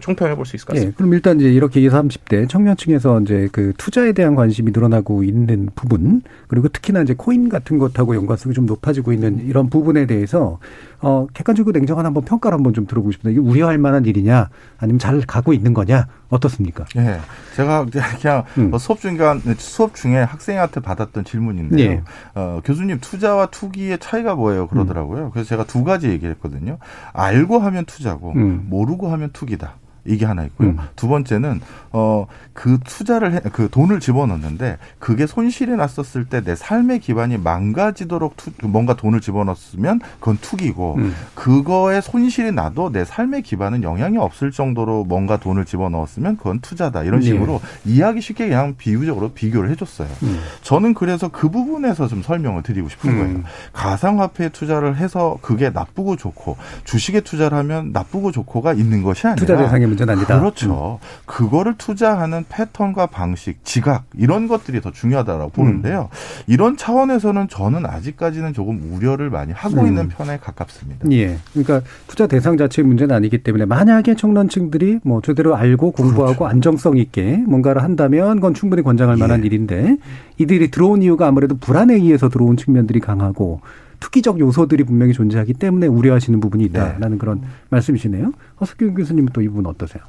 총평해 0.00 0.34
볼 0.36 0.44
수 0.46 0.54
있을 0.56 0.66
것 0.66 0.74
같습니다. 0.74 0.92
예. 0.92 0.94
그럼 0.96 1.14
일단 1.14 1.40
이제 1.40 1.50
이렇게 1.52 1.80
20, 1.80 1.90
30대 1.90 2.48
청년층에서 2.48 3.20
이제 3.22 3.48
그 3.52 3.72
투자에 3.76 4.12
대한 4.12 4.34
관심이 4.34 4.70
늘어나고 4.72 5.24
있는 5.24 5.68
부분 5.74 6.22
그리고 6.48 6.68
특히나 6.68 7.02
이제 7.02 7.14
코인 7.16 7.48
같은 7.48 7.78
것하고 7.78 8.14
연관성이 8.14 8.54
좀 8.54 8.66
높아지고 8.66 9.12
있는 9.12 9.46
이런 9.46 9.68
부분에 9.70 10.06
대해서 10.06 10.58
어 11.00 11.26
객관적이고 11.34 11.72
냉정한 11.72 12.06
한번 12.06 12.24
평가를 12.24 12.56
한번 12.56 12.72
좀 12.74 12.86
들어보고 12.86 13.12
싶습니다. 13.12 13.38
이게 13.38 13.46
우려할 13.48 13.78
만한 13.78 14.04
일이냐 14.06 14.48
아니면 14.78 14.98
잘 14.98 15.20
가고 15.20 15.52
있는 15.52 15.74
거냐 15.74 16.06
어떻습니까? 16.28 16.84
예. 16.96 17.18
제가 17.54 17.86
그냥 18.20 18.44
음. 18.58 18.70
뭐 18.70 18.78
수업 18.78 19.00
중간 19.00 19.40
수업 19.58 19.94
중에 19.94 20.16
학생한테 20.16 20.80
받았던 20.80 21.24
질문인데요. 21.24 21.90
예. 21.90 22.02
어, 22.34 22.60
교수님 22.64 22.98
투자와 23.00 23.46
투기의 23.46 23.98
차이가 23.98 24.25
뭐예요? 24.34 24.66
그러더라고요. 24.68 25.26
음. 25.26 25.30
그래서 25.30 25.48
제가 25.48 25.64
두 25.64 25.84
가지 25.84 26.08
얘기했거든요. 26.08 26.78
알고 27.12 27.58
하면 27.58 27.84
투자고 27.84 28.32
음. 28.32 28.66
모르고 28.68 29.08
하면 29.08 29.30
투기다. 29.32 29.74
이게 30.08 30.24
하나 30.24 30.44
있고요. 30.44 30.70
음. 30.70 30.78
두 30.94 31.08
번째는 31.08 31.60
어 31.92 32.26
그 32.56 32.78
투자를 32.82 33.34
해, 33.34 33.40
그 33.52 33.68
돈을 33.70 34.00
집어넣는데 34.00 34.78
그게 34.98 35.26
손실이 35.26 35.76
났었을 35.76 36.24
때 36.24 36.40
내 36.46 36.54
삶의 36.54 37.00
기반이 37.00 37.38
망가지도록 37.38 38.36
투, 38.36 38.50
뭔가 38.62 38.94
돈을 38.94 39.20
집어넣었으면 39.20 40.00
그건 40.20 40.38
투기고 40.40 40.94
음. 40.98 41.14
그거에 41.34 42.00
손실이 42.00 42.52
나도 42.52 42.92
내 42.92 43.04
삶의 43.04 43.42
기반은 43.42 43.82
영향이 43.82 44.16
없을 44.16 44.52
정도로 44.52 45.04
뭔가 45.04 45.38
돈을 45.38 45.64
집어넣었으면 45.64 46.36
그건 46.36 46.60
투자다 46.60 47.02
이런 47.02 47.20
네. 47.20 47.26
식으로 47.26 47.60
네. 47.84 47.92
이해하기 47.92 48.20
쉽게 48.20 48.48
그냥 48.48 48.74
비유적으로 48.76 49.30
비교를 49.32 49.70
해줬어요. 49.70 50.08
음. 50.22 50.38
저는 50.62 50.94
그래서 50.94 51.28
그 51.28 51.50
부분에서 51.50 52.06
좀 52.06 52.22
설명을 52.22 52.62
드리고 52.62 52.88
싶은 52.88 53.10
음. 53.10 53.18
거예요. 53.18 53.42
가상화폐에 53.72 54.50
투자를 54.50 54.96
해서 54.96 55.38
그게 55.42 55.70
나쁘고 55.70 56.16
좋고 56.16 56.56
주식에 56.84 57.20
투자를 57.20 57.58
하면 57.58 57.92
나쁘고 57.92 58.30
좋고가 58.30 58.72
있는 58.72 59.02
것이 59.02 59.26
아니라 59.26 59.36
투자 59.36 59.56
대상의 59.56 59.88
문제는 59.96 60.14
아니다. 60.14 60.38
그렇죠. 60.38 61.00
음. 61.02 61.06
그거를 61.24 61.74
투자하는 61.78 62.44
패턴과 62.48 63.06
방식, 63.06 63.64
지각 63.64 64.04
이런 64.16 64.46
것들이 64.46 64.80
더 64.80 64.92
중요하다고 64.92 65.50
보는데요. 65.50 66.08
음. 66.12 66.42
이런 66.46 66.76
차원에서는 66.76 67.48
저는 67.48 67.86
아직까지는 67.86 68.52
조금 68.52 68.92
우려를 68.92 69.30
많이 69.30 69.52
하고 69.52 69.80
음. 69.80 69.86
있는 69.88 70.08
편에 70.08 70.38
가깝습니다. 70.38 71.10
예. 71.12 71.38
그러니까 71.52 71.80
투자 72.06 72.26
대상 72.26 72.56
자체의 72.56 72.86
문제는 72.86 73.14
아니기 73.14 73.42
때문에 73.42 73.64
만약에 73.64 74.14
청년층들이 74.14 75.00
뭐 75.02 75.20
제대로 75.22 75.56
알고 75.56 75.92
공부하고 75.92 76.38
그렇죠. 76.38 76.46
안정성 76.46 76.96
있게 76.98 77.38
뭔가를 77.46 77.82
한다면 77.82 78.36
그건 78.36 78.54
충분히 78.54 78.82
권장할 78.82 79.16
만한 79.16 79.42
예. 79.42 79.46
일인데 79.46 79.96
이들이 80.38 80.70
들어온 80.70 81.02
이유가 81.02 81.26
아무래도 81.26 81.56
불안에 81.56 81.94
의해서 81.94 82.28
들어온 82.28 82.56
측면들이 82.56 83.00
강하고 83.00 83.60
투기적 84.00 84.38
요소들이 84.40 84.84
분명히 84.84 85.12
존재하기 85.12 85.54
때문에 85.54 85.86
우려하시는 85.86 86.40
부분이 86.40 86.64
있다라는 86.64 87.10
네. 87.12 87.16
그런 87.18 87.42
말씀이시네요. 87.70 88.32
허석균 88.60 88.94
교수님은 88.94 89.32
또 89.32 89.40
이 89.40 89.48
부분 89.48 89.66
어떠세요? 89.66 90.02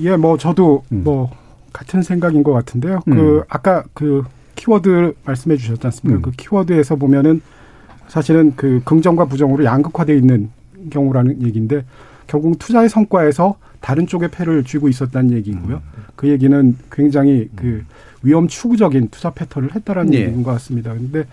예, 0.00 0.16
뭐 0.16 0.36
저도 0.36 0.82
음. 0.92 1.02
뭐 1.04 1.30
같은 1.72 2.02
생각인 2.02 2.42
것 2.42 2.52
같은데요. 2.52 3.00
그 3.04 3.10
음. 3.10 3.16
그 3.16 3.44
아까 3.48 3.84
그 3.94 4.24
키워드 4.56 5.14
말씀해 5.24 5.56
주셨지 5.56 5.86
않습니까? 5.86 6.18
음. 6.18 6.22
그 6.22 6.30
키워드에서 6.32 6.96
보면은 6.96 7.40
사실은 8.08 8.52
그 8.56 8.80
긍정과 8.84 9.26
부정으로 9.26 9.64
양극화되어 9.64 10.14
있는 10.16 10.50
경우라는 10.90 11.42
얘기인데 11.42 11.84
결국 12.26 12.58
투자의 12.58 12.88
성과에서 12.88 13.56
다른 13.80 14.06
쪽에 14.06 14.28
패를 14.28 14.64
쥐고 14.64 14.88
있었다는 14.88 15.32
얘기고요. 15.32 15.76
음. 15.76 16.02
그 16.16 16.28
얘기는 16.28 16.76
굉장히 16.90 17.48
그 17.56 17.84
위험 18.22 18.48
추구적인 18.48 19.08
투자 19.08 19.30
패턴을 19.30 19.74
했다라는 19.74 20.14
예. 20.14 20.20
얘기인 20.20 20.42
것 20.42 20.52
같습니다. 20.52 20.92
근데 20.94 21.24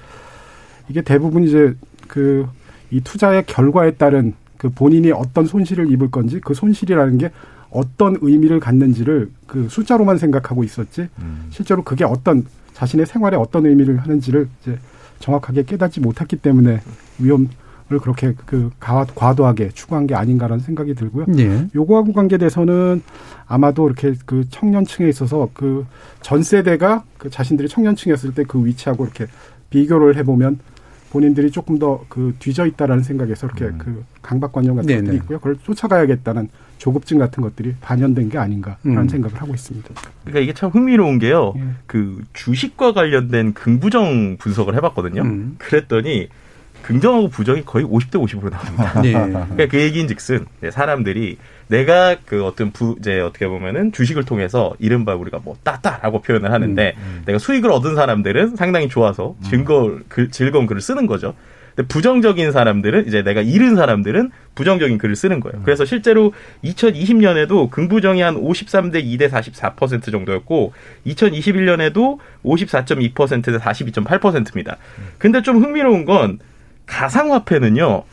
이게 0.89 1.01
대부분 1.01 1.43
이제 1.43 1.73
그 2.11 2.45
이 2.91 2.99
투자의 3.01 3.45
결과에 3.45 3.91
따른 3.91 4.33
그 4.57 4.69
본인이 4.69 5.11
어떤 5.11 5.47
손실을 5.47 5.89
입을 5.91 6.11
건지 6.11 6.39
그 6.43 6.53
손실이라는 6.53 7.17
게 7.17 7.31
어떤 7.71 8.17
의미를 8.21 8.59
갖는지를 8.59 9.31
그 9.47 9.67
숫자로만 9.69 10.17
생각하고 10.17 10.63
있었지 10.63 11.07
음. 11.19 11.47
실제로 11.49 11.83
그게 11.83 12.03
어떤 12.03 12.45
자신의 12.73 13.05
생활에 13.05 13.37
어떤 13.37 13.65
의미를 13.65 13.97
하는지를 13.97 14.49
이제 14.61 14.77
정확하게 15.19 15.63
깨닫지 15.63 16.01
못했기 16.01 16.35
때문에 16.37 16.81
위험 17.17 17.47
을 17.91 17.99
그렇게 17.99 18.33
그 18.45 18.71
과도하게 18.79 19.71
추구한 19.73 20.07
게 20.07 20.15
아닌가라는 20.15 20.63
생각이 20.63 20.95
들고요. 20.95 21.25
예. 21.39 21.67
요거하고 21.75 22.13
관계돼서는 22.13 23.03
아마도 23.47 23.85
이렇게 23.85 24.13
그 24.25 24.45
청년층에 24.49 25.09
있어서 25.09 25.49
그 25.53 25.85
전 26.21 26.41
세대가 26.41 27.03
그 27.17 27.29
자신들이 27.29 27.67
청년층이었을 27.67 28.33
때 28.33 28.43
그 28.45 28.65
위치하고 28.65 29.03
이렇게 29.03 29.27
비교를 29.71 30.15
해보면 30.15 30.59
본인들이 31.11 31.51
조금 31.51 31.77
더 31.77 31.91
그 32.09 32.35
뒤져 32.39 32.65
있다라는 32.65 33.03
생각에서 33.03 33.47
이렇게 33.47 33.65
음. 33.65 33.77
그 33.77 34.03
강박관념 34.21 34.75
같은 34.75 34.87
네네. 34.87 35.01
것들이 35.01 35.17
있고요. 35.17 35.37
그걸 35.39 35.57
쫓아가야겠다는 35.63 36.49
조급증 36.77 37.19
같은 37.19 37.41
것들이 37.43 37.75
반영된 37.79 38.29
게 38.29 38.37
아닌가라는 38.37 38.97
음. 38.97 39.07
생각을 39.07 39.39
하고 39.39 39.53
있습니다. 39.53 39.89
그러니까 40.23 40.39
이게 40.39 40.53
참 40.53 40.71
흥미로운 40.71 41.19
게요. 41.19 41.53
예. 41.57 41.63
그 41.85 42.23
주식과 42.33 42.93
관련된 42.93 43.53
긍부정 43.53 44.37
분석을 44.37 44.75
해봤거든요. 44.75 45.21
음. 45.21 45.55
그랬더니 45.57 46.27
긍정하고 46.81 47.29
부정이 47.29 47.63
거의 47.65 47.85
50대 47.85 48.13
50으로 48.13 48.49
나옵니다. 48.49 49.01
네. 49.01 49.13
그러니까 49.13 49.65
그 49.67 49.79
얘기인즉슨 49.79 50.45
사람들이 50.71 51.37
내가 51.67 52.17
그 52.25 52.43
어떤 52.45 52.71
부 52.71 52.97
이제 52.99 53.19
어떻게 53.21 53.47
보면은 53.47 53.91
주식을 53.91 54.25
통해서 54.25 54.73
이른바 54.79 55.15
우리가 55.15 55.39
뭐 55.43 55.55
따따라고 55.63 56.21
표현을 56.21 56.51
하는데 56.51 56.95
음, 56.97 57.01
음. 57.01 57.23
내가 57.25 57.39
수익을 57.39 57.71
얻은 57.71 57.95
사람들은 57.95 58.57
상당히 58.57 58.89
좋아서 58.89 59.35
음. 59.39 59.43
즐거 59.43 59.99
글, 60.09 60.29
즐거운 60.31 60.65
글을 60.65 60.81
쓰는 60.81 61.07
거죠. 61.07 61.33
근데 61.75 61.87
부정적인 61.87 62.51
사람들은 62.51 63.07
이제 63.07 63.23
내가 63.23 63.41
잃은 63.41 63.77
사람들은 63.77 64.31
부정적인 64.55 64.97
글을 64.97 65.15
쓰는 65.15 65.39
거예요. 65.39 65.59
음. 65.59 65.61
그래서 65.63 65.85
실제로 65.85 66.33
2020년에도 66.63 67.69
긍부정이 67.69 68.21
한 68.21 68.35
53대 68.35 69.03
2대 69.05 69.29
44% 69.29 70.11
정도였고 70.11 70.73
2021년에도 71.07 72.17
54.2%대 72.43 73.57
42.8%입니다. 73.57 74.75
근데 75.17 75.41
좀 75.41 75.63
흥미로운 75.63 76.03
건 76.03 76.39
가상화폐는요. 76.91 78.03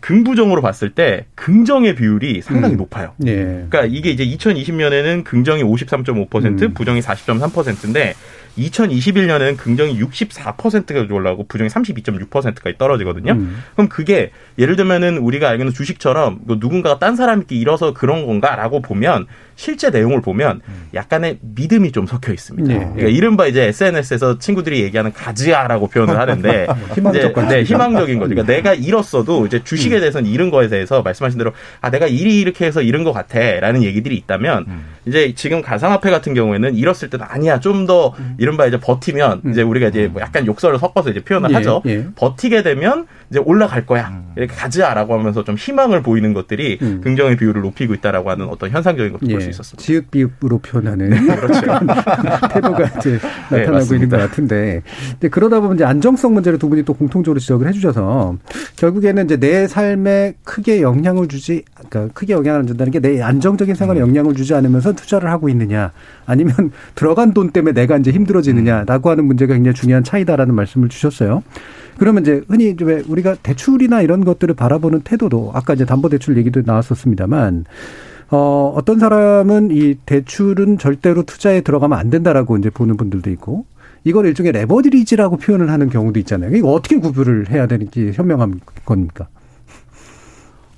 긍부정으로 0.00 0.62
봤을 0.62 0.90
때 0.90 1.26
긍정의 1.34 1.96
비율이 1.96 2.40
상당히 2.42 2.74
음. 2.74 2.78
높아요. 2.78 3.14
예. 3.26 3.34
그러니까 3.68 3.84
이게 3.84 4.10
이제 4.10 4.24
2020년에는 4.24 5.24
긍정이 5.24 5.64
53.5%, 5.64 6.62
음. 6.62 6.74
부정이 6.74 7.00
40.3%인데 7.00 8.14
2021년에는 8.56 9.56
긍정이 9.56 10.00
64%가 10.00 11.12
올라가고 11.12 11.46
부정이 11.48 11.68
32.6%까지 11.68 12.78
떨어지거든요. 12.78 13.32
음. 13.32 13.62
그럼 13.74 13.88
그게 13.88 14.30
예를 14.56 14.76
들면은 14.76 15.18
우리가 15.18 15.48
알고 15.48 15.64
있는 15.64 15.74
주식처럼 15.74 16.40
뭐 16.44 16.58
누군가가 16.60 17.00
딴 17.00 17.16
사람께 17.16 17.56
잃어서 17.56 17.92
그런 17.92 18.24
건가라고 18.24 18.82
보면 18.82 19.26
실제 19.58 19.90
내용을 19.90 20.20
보면 20.20 20.60
약간의 20.94 21.38
믿음이 21.42 21.90
좀 21.90 22.06
섞여 22.06 22.32
있습니다. 22.32 22.72
네. 22.72 22.78
그러니까 22.78 23.08
이른바 23.08 23.46
이제 23.48 23.64
SNS에서 23.64 24.38
친구들이 24.38 24.82
얘기하는 24.82 25.12
가지아라고 25.12 25.88
표현을 25.88 26.16
하는데 26.16 26.68
희망적 26.94 27.48
네, 27.48 27.64
희망적인 27.64 28.20
거죠. 28.20 28.28
그러니까 28.36 28.44
내가 28.44 28.74
잃었어도 28.74 29.46
이제 29.46 29.62
주식에 29.64 29.96
음. 29.96 30.00
대해서는 30.00 30.30
잃은 30.30 30.50
거에 30.50 30.68
대해서 30.68 31.02
말씀하신 31.02 31.38
대로 31.38 31.52
아 31.80 31.90
내가 31.90 32.06
일이 32.06 32.40
이렇게 32.40 32.66
해서 32.66 32.82
잃은 32.82 33.02
것 33.02 33.12
같아라는 33.12 33.82
얘기들이 33.82 34.16
있다면 34.16 34.64
음. 34.68 34.84
이제 35.08 35.32
지금 35.34 35.62
가상화폐 35.62 36.10
같은 36.10 36.34
경우에는 36.34 36.74
잃었을 36.74 37.10
때도 37.10 37.24
아니야 37.24 37.58
좀더 37.58 38.14
음. 38.18 38.34
이른바 38.38 38.66
이제 38.66 38.78
버티면 38.78 39.42
음. 39.44 39.50
이제 39.50 39.62
우리가 39.62 39.88
이제 39.88 40.06
뭐 40.06 40.22
약간 40.22 40.46
욕설을 40.46 40.78
섞어서 40.78 41.10
이제 41.10 41.20
표현을 41.24 41.50
예, 41.50 41.54
하죠. 41.54 41.82
예. 41.86 42.06
버티게 42.14 42.62
되면 42.62 43.06
이제 43.30 43.40
올라갈 43.40 43.86
거야. 43.86 44.08
음. 44.08 44.32
이렇게 44.36 44.54
가지아라고 44.54 45.18
하면서 45.18 45.42
좀 45.42 45.56
희망을 45.56 46.02
보이는 46.02 46.32
것들이 46.34 46.78
음. 46.82 47.00
긍정의 47.02 47.36
비율을 47.36 47.62
높이고 47.62 47.94
있다라고 47.94 48.30
하는 48.30 48.48
어떤 48.48 48.70
현상적인 48.70 49.12
것도 49.14 49.26
예. 49.28 49.32
볼수 49.32 49.50
있었습니다. 49.50 49.82
지읒 49.82 50.10
비읍으로 50.10 50.58
표현하는 50.58 51.26
그렇죠. 51.26 51.60
태도가 52.52 52.84
이제 52.98 53.18
네, 53.50 53.58
나타나고 53.60 53.84
네, 53.86 53.94
있는 53.94 54.08
것 54.08 54.16
같은데 54.18 54.82
근데 55.12 55.28
그러다 55.28 55.60
보면 55.60 55.76
이제 55.76 55.84
안정성 55.84 56.34
문제를 56.34 56.58
두 56.58 56.68
분이 56.68 56.84
또 56.84 56.94
공통적으로 56.94 57.40
지적을 57.40 57.66
해주셔서 57.68 58.36
결국에는 58.76 59.24
이제 59.24 59.36
내 59.36 59.66
삶에 59.66 60.34
크게 60.44 60.82
영향을 60.82 61.28
주지 61.28 61.64
그러니까 61.74 62.12
크게 62.14 62.34
영향을 62.34 62.66
준다는 62.66 62.92
게 62.92 62.98
내 63.00 63.22
안정적인 63.22 63.74
생활에 63.74 64.00
음. 64.00 64.08
영향을 64.08 64.34
주지 64.34 64.54
않으면서 64.54 64.94
투자를 64.98 65.30
하고 65.30 65.48
있느냐 65.48 65.92
아니면 66.26 66.54
들어간 66.94 67.32
돈 67.32 67.50
때문에 67.50 67.72
내가 67.72 67.96
이제 67.96 68.10
힘들어지느냐라고 68.10 69.10
하는 69.10 69.24
문제가 69.24 69.54
굉장히 69.54 69.74
중요한 69.74 70.04
차이다라는 70.04 70.54
말씀을 70.54 70.88
주셨어요. 70.88 71.42
그러면 71.98 72.22
이제 72.22 72.42
흔히 72.48 72.74
왜 72.82 73.02
우리가 73.06 73.36
대출이나 73.42 74.02
이런 74.02 74.24
것들을 74.24 74.54
바라보는 74.54 75.00
태도도 75.00 75.52
아까 75.54 75.74
이제 75.74 75.84
담보 75.84 76.08
대출 76.08 76.36
얘기도 76.36 76.62
나왔었습니다만 76.64 77.64
어, 78.30 78.72
어떤 78.76 78.98
사람은 78.98 79.70
이 79.70 79.94
대출은 80.06 80.78
절대로 80.78 81.22
투자에 81.22 81.62
들어가면 81.62 81.98
안 81.98 82.10
된다라고 82.10 82.56
이제 82.58 82.70
보는 82.70 82.96
분들도 82.96 83.30
있고 83.30 83.64
이걸 84.04 84.26
일종의 84.26 84.52
레버리지라고 84.52 85.38
표현을 85.38 85.70
하는 85.70 85.88
경우도 85.88 86.18
있잖아요. 86.20 86.54
이거 86.54 86.72
어떻게 86.72 86.98
구별을 86.98 87.50
해야 87.50 87.66
되는지 87.66 88.12
현명한 88.14 88.60
겁니까? 88.84 89.28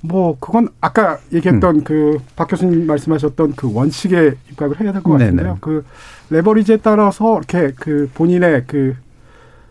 뭐 0.01 0.35
그건 0.39 0.67
아까 0.81 1.19
얘기했던 1.31 1.75
음. 1.77 1.83
그박 1.83 2.47
교수님 2.49 2.87
말씀하셨던 2.87 3.53
그 3.55 3.71
원칙에 3.73 4.33
입각을 4.51 4.79
해야 4.81 4.91
될 4.91 5.01
것 5.03 5.11
같은데요. 5.19 5.57
그 5.61 5.85
레버리지에 6.31 6.77
따라서 6.77 7.37
이렇게 7.37 7.73
그 7.79 8.09
본인의 8.13 8.63
그 8.67 8.95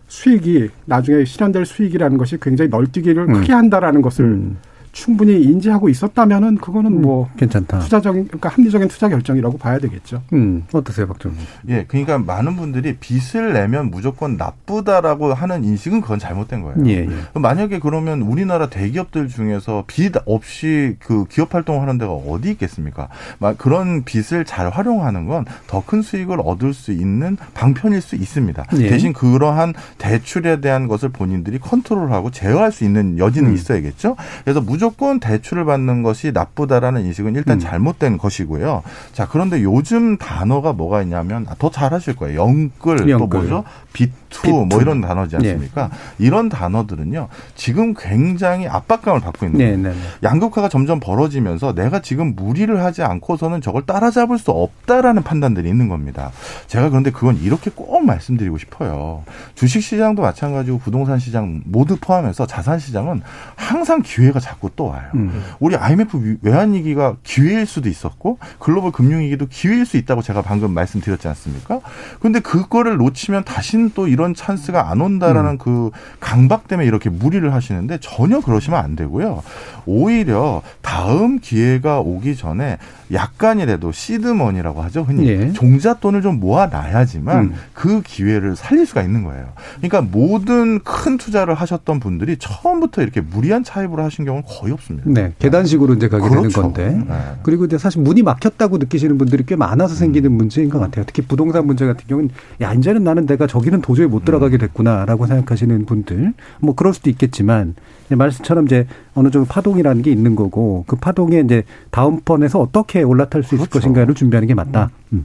수익이 0.08 0.70
나중에 0.86 1.24
실현될 1.24 1.66
수익이라는 1.66 2.16
것이 2.18 2.38
굉장히 2.40 2.68
널뛰기를 2.70 3.28
음. 3.28 3.32
크게 3.34 3.52
한다라는 3.52 4.02
것을 4.02 4.24
음. 4.24 4.58
충분히 4.92 5.40
인지하고 5.42 5.88
있었다면은 5.88 6.56
그거는 6.56 6.92
음, 6.92 7.02
뭐 7.02 7.28
괜찮다. 7.36 7.78
투자적인 7.80 8.26
그러니까 8.26 8.48
합리적인 8.48 8.88
투자 8.88 9.08
결정이라고 9.08 9.58
봐야 9.58 9.78
되겠죠. 9.78 10.22
음, 10.32 10.64
어떠세요, 10.72 11.06
박정희? 11.06 11.36
예, 11.68 11.84
그러니까 11.86 12.18
많은 12.18 12.56
분들이 12.56 12.96
빚을 12.96 13.52
내면 13.52 13.90
무조건 13.90 14.36
나쁘다라고 14.36 15.32
하는 15.34 15.64
인식은 15.64 16.00
그건 16.00 16.18
잘못된 16.18 16.62
거예요. 16.62 16.76
예, 16.86 17.06
예. 17.08 17.38
만약에 17.38 17.78
그러면 17.78 18.22
우리나라 18.22 18.68
대기업들 18.68 19.28
중에서 19.28 19.84
빚 19.86 20.12
없이 20.26 20.96
그 20.98 21.24
기업 21.26 21.54
활동하는 21.54 21.98
데가 21.98 22.12
어디 22.12 22.50
있겠습니까? 22.50 23.08
막 23.38 23.56
그런 23.58 24.04
빚을 24.04 24.44
잘 24.44 24.68
활용하는 24.70 25.26
건 25.26 25.44
더 25.66 25.80
큰 25.86 26.02
수익을 26.02 26.38
얻을 26.44 26.72
수 26.74 26.92
있는 26.92 27.36
방편일 27.54 28.00
수 28.00 28.14
있습니다. 28.16 28.64
예. 28.78 28.88
대신 28.88 29.12
그러한 29.12 29.74
대출에 29.98 30.60
대한 30.60 30.86
것을 30.88 31.08
본인들이 31.08 31.58
컨트롤하고 31.58 32.30
제어할 32.30 32.70
수 32.70 32.84
있는 32.84 33.18
여지는 33.18 33.50
음. 33.50 33.54
있어야겠죠. 33.54 34.16
그래서 34.44 34.60
무 34.60 34.78
무조건 34.80 35.20
대출을 35.20 35.66
받는 35.66 36.02
것이 36.02 36.32
나쁘다라는 36.32 37.04
인식은 37.04 37.34
일단 37.34 37.58
음. 37.58 37.60
잘못된 37.60 38.16
것이고요. 38.16 38.82
자, 39.12 39.28
그런데 39.30 39.62
요즘 39.62 40.16
단어가 40.16 40.72
뭐가 40.72 41.02
있냐면 41.02 41.44
아, 41.50 41.54
더 41.58 41.70
잘하실 41.70 42.16
거예요. 42.16 42.40
영끌, 42.40 43.10
영끌. 43.10 43.18
또 43.18 43.26
뭐죠? 43.26 43.64
빚 43.92 44.10
B2, 44.30 44.68
뭐 44.68 44.80
이런 44.80 45.00
단어지 45.00 45.36
네. 45.36 45.50
않습니까? 45.50 45.88
네. 45.88 46.24
이런 46.24 46.48
단어들은요. 46.48 47.28
지금 47.54 47.94
굉장히 47.94 48.66
압박감을 48.66 49.20
받고 49.20 49.46
있는 49.46 49.58
네, 49.58 49.76
네, 49.76 49.90
네, 49.90 49.94
양극화가 50.22 50.68
점점 50.68 51.00
벌어지면서 51.00 51.74
내가 51.74 52.00
지금 52.00 52.34
무리를 52.34 52.82
하지 52.82 53.02
않고서는 53.02 53.60
저걸 53.60 53.86
따라잡을 53.86 54.38
수 54.38 54.50
없다라는 54.50 55.22
판단들이 55.22 55.68
있는 55.68 55.88
겁니다. 55.88 56.30
제가 56.66 56.88
그런데 56.88 57.10
그건 57.10 57.36
이렇게 57.36 57.70
꼭 57.74 58.04
말씀드리고 58.04 58.58
싶어요. 58.58 59.24
주식 59.54 59.82
시장도 59.82 60.22
마찬가지고 60.22 60.78
부동산 60.78 61.18
시장 61.18 61.62
모두 61.64 61.96
포함해서 62.00 62.46
자산 62.46 62.78
시장은 62.78 63.22
항상 63.56 64.02
기회가 64.02 64.40
자꾸 64.40 64.70
또 64.76 64.86
와요. 64.86 65.10
음. 65.14 65.42
우리 65.58 65.76
IMF 65.76 66.38
외환 66.42 66.74
위기가 66.74 67.16
기회일 67.22 67.66
수도 67.66 67.88
있었고 67.88 68.38
글로벌 68.58 68.92
금융 68.92 69.20
위기도 69.20 69.46
기회일 69.46 69.84
수 69.86 69.96
있다고 69.96 70.22
제가 70.22 70.42
방금 70.42 70.72
말씀드렸지 70.72 71.28
않습니까? 71.28 71.80
근데 72.20 72.40
그거를 72.40 72.96
놓치면 72.96 73.44
다시는 73.44 73.90
또 73.94 74.08
이런 74.08 74.19
찬스가 74.34 74.90
안 74.90 75.00
온다라는 75.00 75.58
그 75.58 75.90
강박 76.20 76.68
때문에 76.68 76.86
이렇게 76.86 77.10
무리를 77.10 77.52
하시는데 77.52 77.98
전혀 78.00 78.40
그러시면 78.40 78.78
안 78.80 78.96
되고요. 78.96 79.42
오히려 79.86 80.62
다음 80.82 81.38
기회가 81.38 82.00
오기 82.00 82.36
전에 82.36 82.78
약간이라도 83.12 83.92
시드머니라고 83.92 84.82
하죠. 84.82 85.02
흔히 85.02 85.28
예. 85.28 85.52
종잣돈을 85.52 86.22
좀 86.22 86.38
모아놔야지만 86.38 87.38
음. 87.38 87.54
그 87.72 88.02
기회를 88.02 88.54
살릴 88.54 88.86
수가 88.86 89.02
있는 89.02 89.24
거예요. 89.24 89.48
그러니까 89.78 90.00
모든 90.02 90.78
큰 90.80 91.18
투자를 91.18 91.54
하셨던 91.54 91.98
분들이 91.98 92.36
처음부터 92.38 93.02
이렇게 93.02 93.20
무리한 93.20 93.64
차입으로 93.64 94.02
하신 94.04 94.24
경우는 94.24 94.44
거의 94.46 94.72
없습니다. 94.72 95.10
네, 95.10 95.32
계단식으로 95.38 95.94
이제 95.94 96.08
가게 96.08 96.28
되는 96.28 96.42
그렇죠. 96.42 96.62
건데. 96.62 97.02
네. 97.08 97.14
그리고 97.42 97.64
이제 97.64 97.78
사실 97.78 98.00
문이 98.02 98.22
막혔다고 98.22 98.78
느끼시는 98.78 99.18
분들이 99.18 99.44
꽤 99.44 99.56
많아서 99.56 99.94
생기는 99.94 100.30
문제인 100.30 100.70
것 100.70 100.78
같아요. 100.78 101.04
특히 101.06 101.22
부동산 101.22 101.66
문제 101.66 101.86
같은 101.86 102.04
경우는 102.06 102.30
야 102.60 102.72
이제는 102.72 103.02
나는 103.02 103.26
내가 103.26 103.46
저기는 103.46 103.80
도저히 103.80 104.06
못 104.10 104.24
들어가게 104.24 104.58
됐구나라고 104.58 105.26
생각하시는 105.26 105.86
분들 105.86 106.34
뭐 106.60 106.74
그럴 106.74 106.92
수도 106.92 107.08
있겠지만 107.10 107.74
말씀처럼 108.10 108.66
이제 108.66 108.86
어느 109.14 109.30
정도 109.30 109.46
파동이라는 109.48 110.02
게 110.02 110.10
있는 110.10 110.36
거고 110.36 110.84
그 110.86 110.96
파동에 110.96 111.40
이제 111.40 111.62
다음 111.90 112.20
번에서 112.24 112.60
어떻게 112.60 113.02
올라탈 113.02 113.42
수 113.42 113.54
있을 113.54 113.66
그렇죠. 113.68 113.78
것인가를 113.80 114.14
준비하는 114.14 114.46
게 114.48 114.54
맞다. 114.54 114.90
음. 115.12 115.24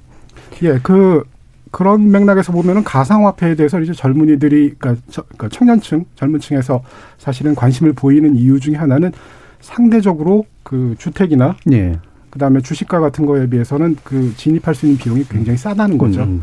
예, 0.63 0.79
그 0.81 1.23
그런 1.71 2.09
맥락에서 2.11 2.53
보면은 2.53 2.83
가상화폐에 2.86 3.55
대해서 3.55 3.81
이제 3.81 3.91
젊은이들이 3.91 4.75
그러니까, 4.77 5.01
저- 5.09 5.23
그러니까 5.23 5.49
청년층, 5.49 6.05
젊은층에서 6.15 6.83
사실은 7.17 7.53
관심을 7.55 7.91
보이는 7.93 8.33
이유 8.36 8.59
중에 8.61 8.75
하나는 8.75 9.11
상대적으로 9.59 10.45
그 10.63 10.95
주택이나 10.97 11.55
예. 11.71 11.99
그다음에 12.29 12.61
주식과 12.61 12.99
같은 12.99 13.25
거에 13.25 13.47
비해서는 13.49 13.97
그 14.03 14.33
진입할 14.36 14.75
수 14.75 14.86
있는 14.86 14.97
비용이 14.99 15.23
굉장히 15.29 15.57
싸다는 15.57 15.97
거죠. 15.97 16.21
음. 16.23 16.41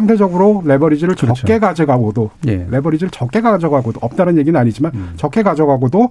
상대적으로 0.00 0.62
레버리지를 0.64 1.14
그렇죠. 1.14 1.34
적게 1.34 1.58
가져가고도 1.58 2.30
예. 2.48 2.66
레버리지를 2.70 3.10
적게 3.10 3.40
가져가고도 3.40 4.00
없다는 4.02 4.38
얘기는 4.38 4.58
아니지만 4.58 4.92
음. 4.94 5.12
적게 5.16 5.42
가져가고도 5.42 6.10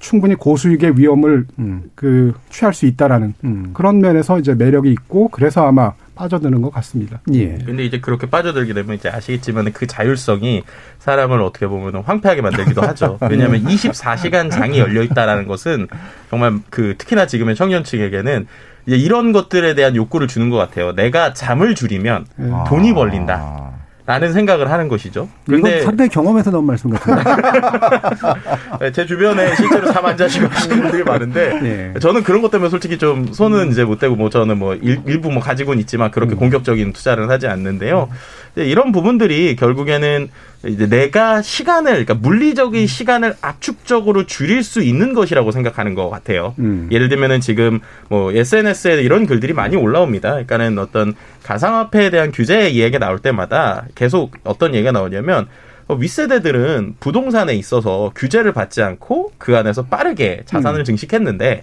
충분히 0.00 0.34
고수익의 0.34 0.98
위험을 0.98 1.46
음. 1.58 1.82
그 1.94 2.32
취할 2.48 2.74
수 2.74 2.86
있다라는 2.86 3.34
음. 3.44 3.70
그런 3.72 4.00
면에서 4.00 4.38
이제 4.38 4.54
매력이 4.54 4.90
있고 4.90 5.28
그래서 5.28 5.66
아마 5.66 5.92
빠져드는 6.14 6.60
것 6.60 6.70
같습니다. 6.72 7.20
예. 7.32 7.58
근데 7.64 7.84
이제 7.84 8.00
그렇게 8.00 8.28
빠져들게 8.28 8.74
되면 8.74 8.96
이제 8.96 9.08
아시겠지만 9.08 9.72
그 9.72 9.86
자율성이 9.86 10.64
사람을 10.98 11.40
어떻게 11.40 11.66
보면 11.66 12.02
황폐하게 12.02 12.42
만들기도 12.42 12.82
하죠. 12.82 13.18
왜냐하면 13.30 13.64
24시간 13.64 14.50
장이 14.50 14.78
열려 14.78 15.02
있다라는 15.02 15.46
것은 15.46 15.86
정말 16.28 16.58
그 16.68 16.94
특히나 16.98 17.26
지금의 17.26 17.54
청년층에게는 17.54 18.46
이제 18.86 18.96
이런 18.96 19.32
것들에 19.32 19.74
대한 19.74 19.94
욕구를 19.96 20.26
주는 20.28 20.50
것 20.50 20.56
같아요. 20.56 20.92
내가 20.94 21.32
잠을 21.34 21.74
줄이면 21.74 22.26
예. 22.40 22.44
돈이 22.68 22.94
벌린다. 22.94 23.68
라는 24.06 24.32
생각을 24.32 24.68
하는 24.72 24.88
것이죠. 24.88 25.28
이건 25.46 25.62
근데 25.62 25.82
상당히 25.82 26.08
경험에서 26.08 26.50
나온 26.50 26.66
말씀 26.66 26.90
같은데. 26.90 27.22
네, 28.80 28.90
제 28.92 29.06
주변에 29.06 29.54
실제로 29.54 29.92
잠 29.92 30.04
안 30.04 30.16
자시고 30.16 30.48
하시는 30.48 30.80
분들이 30.82 31.04
많은데 31.04 31.92
예. 31.94 31.98
저는 32.00 32.24
그런 32.24 32.42
것 32.42 32.50
때문에 32.50 32.70
솔직히 32.70 32.98
좀 32.98 33.32
손은 33.32 33.70
이제 33.70 33.84
못 33.84 34.00
대고 34.00 34.16
뭐 34.16 34.28
저는 34.28 34.58
뭐 34.58 34.74
일, 34.74 35.00
일부 35.06 35.30
뭐 35.30 35.40
가지고는 35.40 35.78
있지만 35.80 36.10
그렇게 36.10 36.34
공격적인 36.34 36.92
투자를 36.92 37.30
하지 37.30 37.46
않는데요. 37.46 38.08
근데 38.49 38.49
이런 38.66 38.92
부분들이 38.92 39.56
결국에는 39.56 40.28
이제 40.66 40.88
내가 40.88 41.42
시간을 41.42 42.04
그러니까 42.04 42.14
물리적인 42.14 42.86
시간을 42.86 43.34
압축적으로 43.40 44.26
줄일 44.26 44.62
수 44.62 44.82
있는 44.82 45.14
것이라고 45.14 45.50
생각하는 45.50 45.94
것 45.94 46.10
같아요. 46.10 46.54
음. 46.58 46.88
예를 46.90 47.08
들면은 47.08 47.40
지금 47.40 47.80
뭐 48.08 48.32
SNS에 48.32 49.02
이런 49.02 49.26
글들이 49.26 49.52
많이 49.52 49.76
올라옵니다. 49.76 50.30
그러니까는 50.30 50.78
어떤 50.78 51.14
가상화폐에 51.42 52.10
대한 52.10 52.30
규제 52.32 52.68
이야기가 52.68 52.98
나올 52.98 53.18
때마다 53.18 53.86
계속 53.94 54.32
어떤 54.44 54.74
얘기가 54.74 54.92
나오냐면 54.92 55.48
어, 55.88 55.94
윗세대들은 55.94 56.96
부동산에 57.00 57.54
있어서 57.54 58.12
규제를 58.14 58.52
받지 58.52 58.82
않고 58.82 59.32
그 59.38 59.56
안에서 59.56 59.86
빠르게 59.86 60.42
자산을 60.44 60.84
증식했는데 60.84 61.62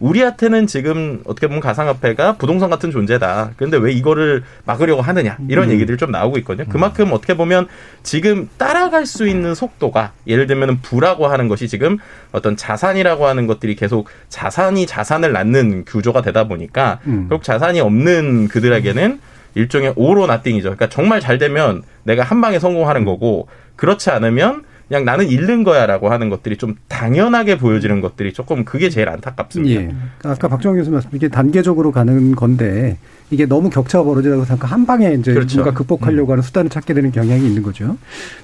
우리한테는 0.00 0.66
지금 0.66 1.20
어떻게 1.24 1.46
보면 1.46 1.60
가상화폐가 1.60 2.36
부동산 2.36 2.70
같은 2.70 2.90
존재다. 2.90 3.52
그런데 3.56 3.76
왜 3.76 3.92
이거를 3.92 4.44
막으려고 4.64 5.02
하느냐 5.02 5.36
이런 5.48 5.70
얘기들이 5.70 5.98
좀 5.98 6.10
나오고 6.10 6.38
있거든요. 6.38 6.68
그만큼 6.68 7.12
어떻게 7.12 7.36
보면 7.36 7.66
지금 8.02 8.48
따라갈 8.58 9.06
수 9.06 9.26
있는 9.26 9.54
속도가 9.54 10.12
예를 10.26 10.46
들면 10.46 10.80
부라고 10.82 11.26
하는 11.26 11.48
것이 11.48 11.68
지금 11.68 11.98
어떤 12.32 12.56
자산이라고 12.56 13.26
하는 13.26 13.46
것들이 13.46 13.74
계속 13.74 14.08
자산이 14.28 14.86
자산을 14.86 15.32
낳는 15.32 15.84
구조가 15.84 16.22
되다 16.22 16.44
보니까 16.44 17.00
음. 17.06 17.26
결국 17.28 17.42
자산이 17.42 17.80
없는 17.80 18.48
그들에게는 18.48 19.20
일종의 19.54 19.94
오로 19.96 20.26
나띵이죠. 20.26 20.64
그러니까 20.64 20.88
정말 20.88 21.20
잘 21.20 21.38
되면 21.38 21.82
내가 22.04 22.22
한 22.22 22.40
방에 22.40 22.58
성공하는 22.58 23.04
거고 23.04 23.48
그렇지 23.76 24.10
않으면 24.10 24.62
그냥 24.88 25.04
나는 25.04 25.28
잃는 25.28 25.64
거야라고 25.64 26.10
하는 26.10 26.30
것들이 26.30 26.56
좀 26.56 26.74
당연하게 26.88 27.58
보여지는 27.58 28.00
것들이 28.00 28.32
조금 28.32 28.64
그게 28.64 28.88
제일 28.88 29.10
안타깝습니다. 29.10 29.82
예. 29.82 29.94
아까 30.24 30.48
박정희 30.48 30.78
교수 30.78 30.90
말씀 30.90 31.10
이게 31.12 31.28
단계적으로 31.28 31.92
가는 31.92 32.34
건데 32.34 32.96
이게 33.30 33.46
너무 33.46 33.68
격차가 33.70 34.04
벌어지다고 34.04 34.44
생각 34.44 34.72
한 34.72 34.86
방에 34.86 35.12
이제 35.14 35.34
그렇죠. 35.34 35.58
뭔가 35.58 35.76
극복하려고 35.76 36.32
하는 36.32 36.42
수단을 36.42 36.70
찾게 36.70 36.94
되는 36.94 37.12
경향이 37.12 37.46
있는 37.46 37.62
거죠. 37.62 37.96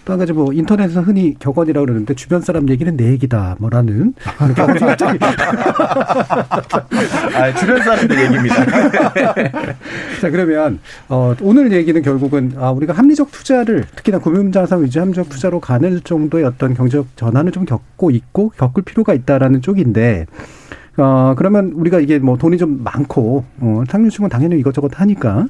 또 0.04 0.14
한 0.14 0.18
가지 0.20 0.32
뭐 0.32 0.52
인터넷에서 0.52 1.00
흔히 1.02 1.34
격언이라고 1.38 1.86
그러는데 1.86 2.14
주변 2.14 2.40
사람 2.40 2.68
얘기는 2.68 2.96
내 2.96 3.10
얘기다 3.12 3.56
뭐라는 3.58 4.14
아, 7.34 7.54
주변 7.54 7.82
사람들 7.82 8.24
얘기입니다. 8.24 8.64
자 10.20 10.30
그러면 10.30 10.78
어, 11.08 11.34
오늘 11.40 11.72
얘기는 11.72 12.00
결국은 12.00 12.52
아, 12.56 12.70
우리가 12.70 12.92
합리적 12.92 13.32
투자를 13.32 13.84
특히나 13.96 14.18
금융자산 14.20 14.84
위주 14.84 15.00
합리적 15.00 15.28
투자로 15.28 15.58
가는 15.60 16.00
정도의 16.04 16.44
어떤 16.44 16.74
경제적 16.74 17.16
전환을 17.16 17.50
좀 17.52 17.64
겪고 17.64 18.10
있고 18.12 18.50
겪을 18.50 18.84
필요가 18.84 19.14
있다라는 19.14 19.62
쪽인데 19.62 20.26
어, 20.96 21.34
그러면 21.36 21.72
우리가 21.74 22.00
이게 22.00 22.18
뭐 22.18 22.36
돈이 22.36 22.58
좀 22.58 22.82
많고 22.84 23.44
어, 23.60 23.82
상류층은 23.88 24.28
당연히 24.30 24.58
이것저것 24.58 25.00
하니까 25.00 25.46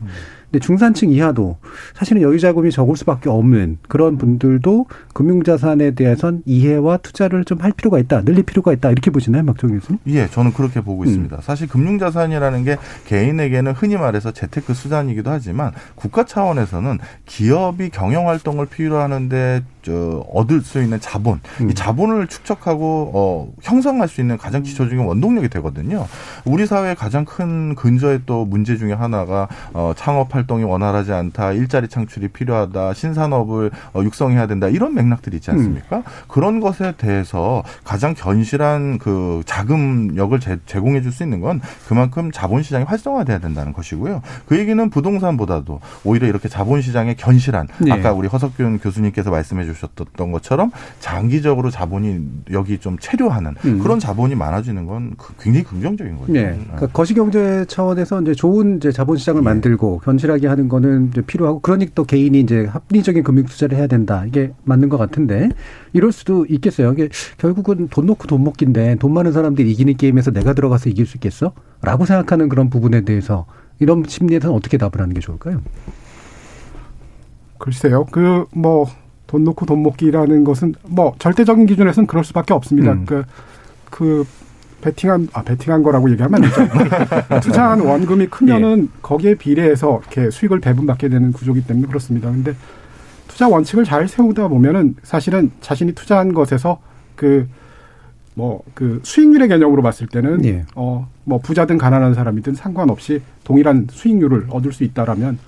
근데 0.54 0.64
중산층 0.64 1.10
이하도 1.10 1.56
사실은 1.94 2.22
여유 2.22 2.38
자금이 2.38 2.70
적을 2.70 2.96
수밖에 2.96 3.28
없는 3.28 3.78
그런 3.88 4.16
분들도 4.18 4.86
금융자산에 5.12 5.96
대해선 5.96 6.42
이해와 6.46 6.98
투자를 6.98 7.44
좀 7.44 7.58
할 7.64 7.72
필요가 7.72 7.98
있다, 7.98 8.22
늘릴 8.22 8.42
필요가 8.42 8.72
있다 8.74 8.90
이렇게 8.90 9.10
보시나요, 9.10 9.44
박정 9.46 9.70
교수님? 9.70 9.98
예, 10.08 10.28
저는 10.28 10.52
그렇게 10.52 10.80
보고 10.82 11.04
있습니다. 11.04 11.40
사실 11.40 11.66
금융자산이라는 11.66 12.64
게 12.64 12.76
개인에게는 13.06 13.72
흔히 13.72 13.96
말해서 13.96 14.32
재테크 14.32 14.74
수단이기도 14.74 15.30
하지만 15.30 15.72
국가 15.94 16.24
차원에서는 16.24 16.98
기업이 17.26 17.88
경영 17.88 18.28
활동을 18.28 18.66
필요로 18.66 18.98
하는데 19.00 19.62
저 19.82 20.24
얻을 20.32 20.60
수 20.62 20.82
있는 20.82 20.98
자본, 21.00 21.40
이 21.70 21.74
자본을 21.74 22.26
축적하고 22.26 23.10
어 23.14 23.52
형성할 23.62 24.08
수 24.08 24.20
있는 24.20 24.36
가장 24.36 24.62
기초적인 24.62 24.98
원동력이 25.04 25.48
되거든요. 25.50 26.06
우리 26.44 26.66
사회의 26.66 26.94
가장 26.94 27.24
큰 27.24 27.74
근저의 27.74 28.20
또 28.26 28.44
문제 28.44 28.76
중에 28.76 28.92
하나가 28.92 29.48
어 29.72 29.92
창업 29.96 30.34
활동 30.34 30.43
활동이 30.44 30.64
원활하지 30.64 31.12
않다, 31.12 31.52
일자리 31.52 31.88
창출이 31.88 32.28
필요하다, 32.28 32.94
신산업을 32.94 33.70
어, 33.94 34.02
육성해야 34.02 34.46
된다 34.46 34.68
이런 34.68 34.94
맥락들이 34.94 35.36
있지 35.36 35.50
않습니까? 35.50 35.98
음. 35.98 36.02
그런 36.28 36.60
것에 36.60 36.92
대해서 36.96 37.62
가장 37.82 38.14
견실한 38.14 38.98
그 38.98 39.42
자금력을 39.46 40.38
제, 40.40 40.58
공해 40.78 41.00
줄 41.00 41.14
수 41.14 41.22
있는 41.22 41.40
건 41.40 41.60
그만큼 41.86 42.32
자본시장이 42.32 42.84
활성화돼야 42.86 43.38
된다는 43.38 43.72
것이고요. 43.72 44.20
그 44.46 44.58
얘기는 44.58 44.90
부동산보다도 44.90 45.78
오히려 46.02 46.26
이렇게 46.26 46.48
자본시장의 46.48 47.14
견실한 47.14 47.68
네. 47.78 47.92
아까 47.92 48.12
우리 48.12 48.26
허석균 48.26 48.80
교수님께서 48.80 49.30
말씀해 49.30 49.64
주셨던 49.64 50.32
것처럼 50.32 50.72
장기적으로 50.98 51.70
자본이 51.70 52.18
여기 52.50 52.78
좀 52.78 52.98
체류하는 52.98 53.54
음. 53.64 53.78
그런 53.78 54.00
자본이 54.00 54.34
많아지는 54.34 54.86
건그 54.86 55.34
굉장히 55.38 55.64
긍정적인 55.64 56.18
거죠. 56.18 56.32
네. 56.32 56.58
그러니까 56.64 56.88
거시경제 56.88 57.64
차원에서 57.68 58.22
이제 58.22 58.34
좋은 58.34 58.78
이제 58.78 58.90
자본시장을 58.90 59.42
네. 59.42 59.44
만들고 59.44 60.00
견실 60.00 60.23
하게 60.32 60.46
하는 60.46 60.68
거는 60.68 61.08
이제 61.12 61.22
필요하고 61.22 61.60
그러니까 61.60 61.92
또 61.94 62.04
개인이 62.04 62.38
이제 62.38 62.66
합리적인 62.66 63.22
금융 63.22 63.44
투자를 63.46 63.76
해야 63.78 63.86
된다. 63.86 64.24
이게 64.26 64.52
맞는 64.64 64.88
것 64.88 64.98
같은데 64.98 65.48
이럴 65.92 66.12
수도 66.12 66.46
있겠어요. 66.46 66.92
이게 66.92 67.08
결국은 67.38 67.88
돈 67.88 68.06
놓고 68.06 68.26
돈 68.26 68.44
먹기인데 68.44 68.96
돈 68.96 69.12
많은 69.14 69.32
사람들이 69.32 69.70
이기는 69.72 69.96
게임에서 69.96 70.30
내가 70.30 70.52
들어가서 70.52 70.90
이길 70.90 71.06
수 71.06 71.16
있겠어? 71.16 71.52
라고 71.82 72.04
생각하는 72.04 72.48
그런 72.48 72.70
부분에 72.70 73.02
대해서 73.02 73.46
이런 73.80 74.04
심리에 74.06 74.38
대해서는 74.38 74.56
어떻게 74.56 74.78
답을 74.78 75.00
하는 75.00 75.14
게 75.14 75.20
좋을까요? 75.20 75.60
글쎄요. 77.58 78.04
그 78.06 78.46
뭐 78.54 79.04
돈 79.34 79.42
놓고 79.42 79.66
돈 79.66 79.82
먹기라는 79.82 80.44
것은 80.44 80.74
뭐 80.86 81.14
절대적인 81.18 81.66
기준에서는 81.66 82.06
그럴 82.06 82.22
수밖에 82.22 82.54
없습니다. 82.54 82.92
음. 82.92 83.04
그, 83.04 83.24
그 83.90 84.24
베팅한 84.84 85.28
아 85.32 85.42
베팅한 85.42 85.82
거라고 85.82 86.10
얘기하면 86.10 86.42
안 86.44 86.50
되죠. 86.50 87.40
투자한 87.40 87.80
원금이 87.80 88.26
크면은 88.28 88.84
예. 88.84 88.98
거기에 89.02 89.34
비례해서 89.34 90.00
이렇게 90.00 90.30
수익을 90.30 90.60
배분받게 90.60 91.08
되는 91.08 91.32
구조기 91.32 91.66
때문에 91.66 91.88
그렇습니다. 91.88 92.30
근데 92.30 92.54
투자 93.28 93.48
원칙을 93.48 93.84
잘 93.84 94.06
세우다 94.06 94.48
보면은 94.48 94.94
사실은 95.02 95.50
자신이 95.60 95.92
투자한 95.92 96.34
것에서 96.34 96.80
그 97.16 97.48
뭐 98.36 98.60
그 98.74 99.00
수익률의 99.04 99.48
개념으로 99.48 99.82
봤을 99.82 100.06
때는 100.06 100.44
예. 100.44 100.64
어뭐 100.74 101.38
부자든 101.42 101.78
가난한 101.78 102.14
사람이든 102.14 102.54
상관없이 102.54 103.22
동일한 103.44 103.86
수익률을 103.90 104.46
얻을 104.50 104.72
수 104.72 104.84
있다라면 104.84 105.38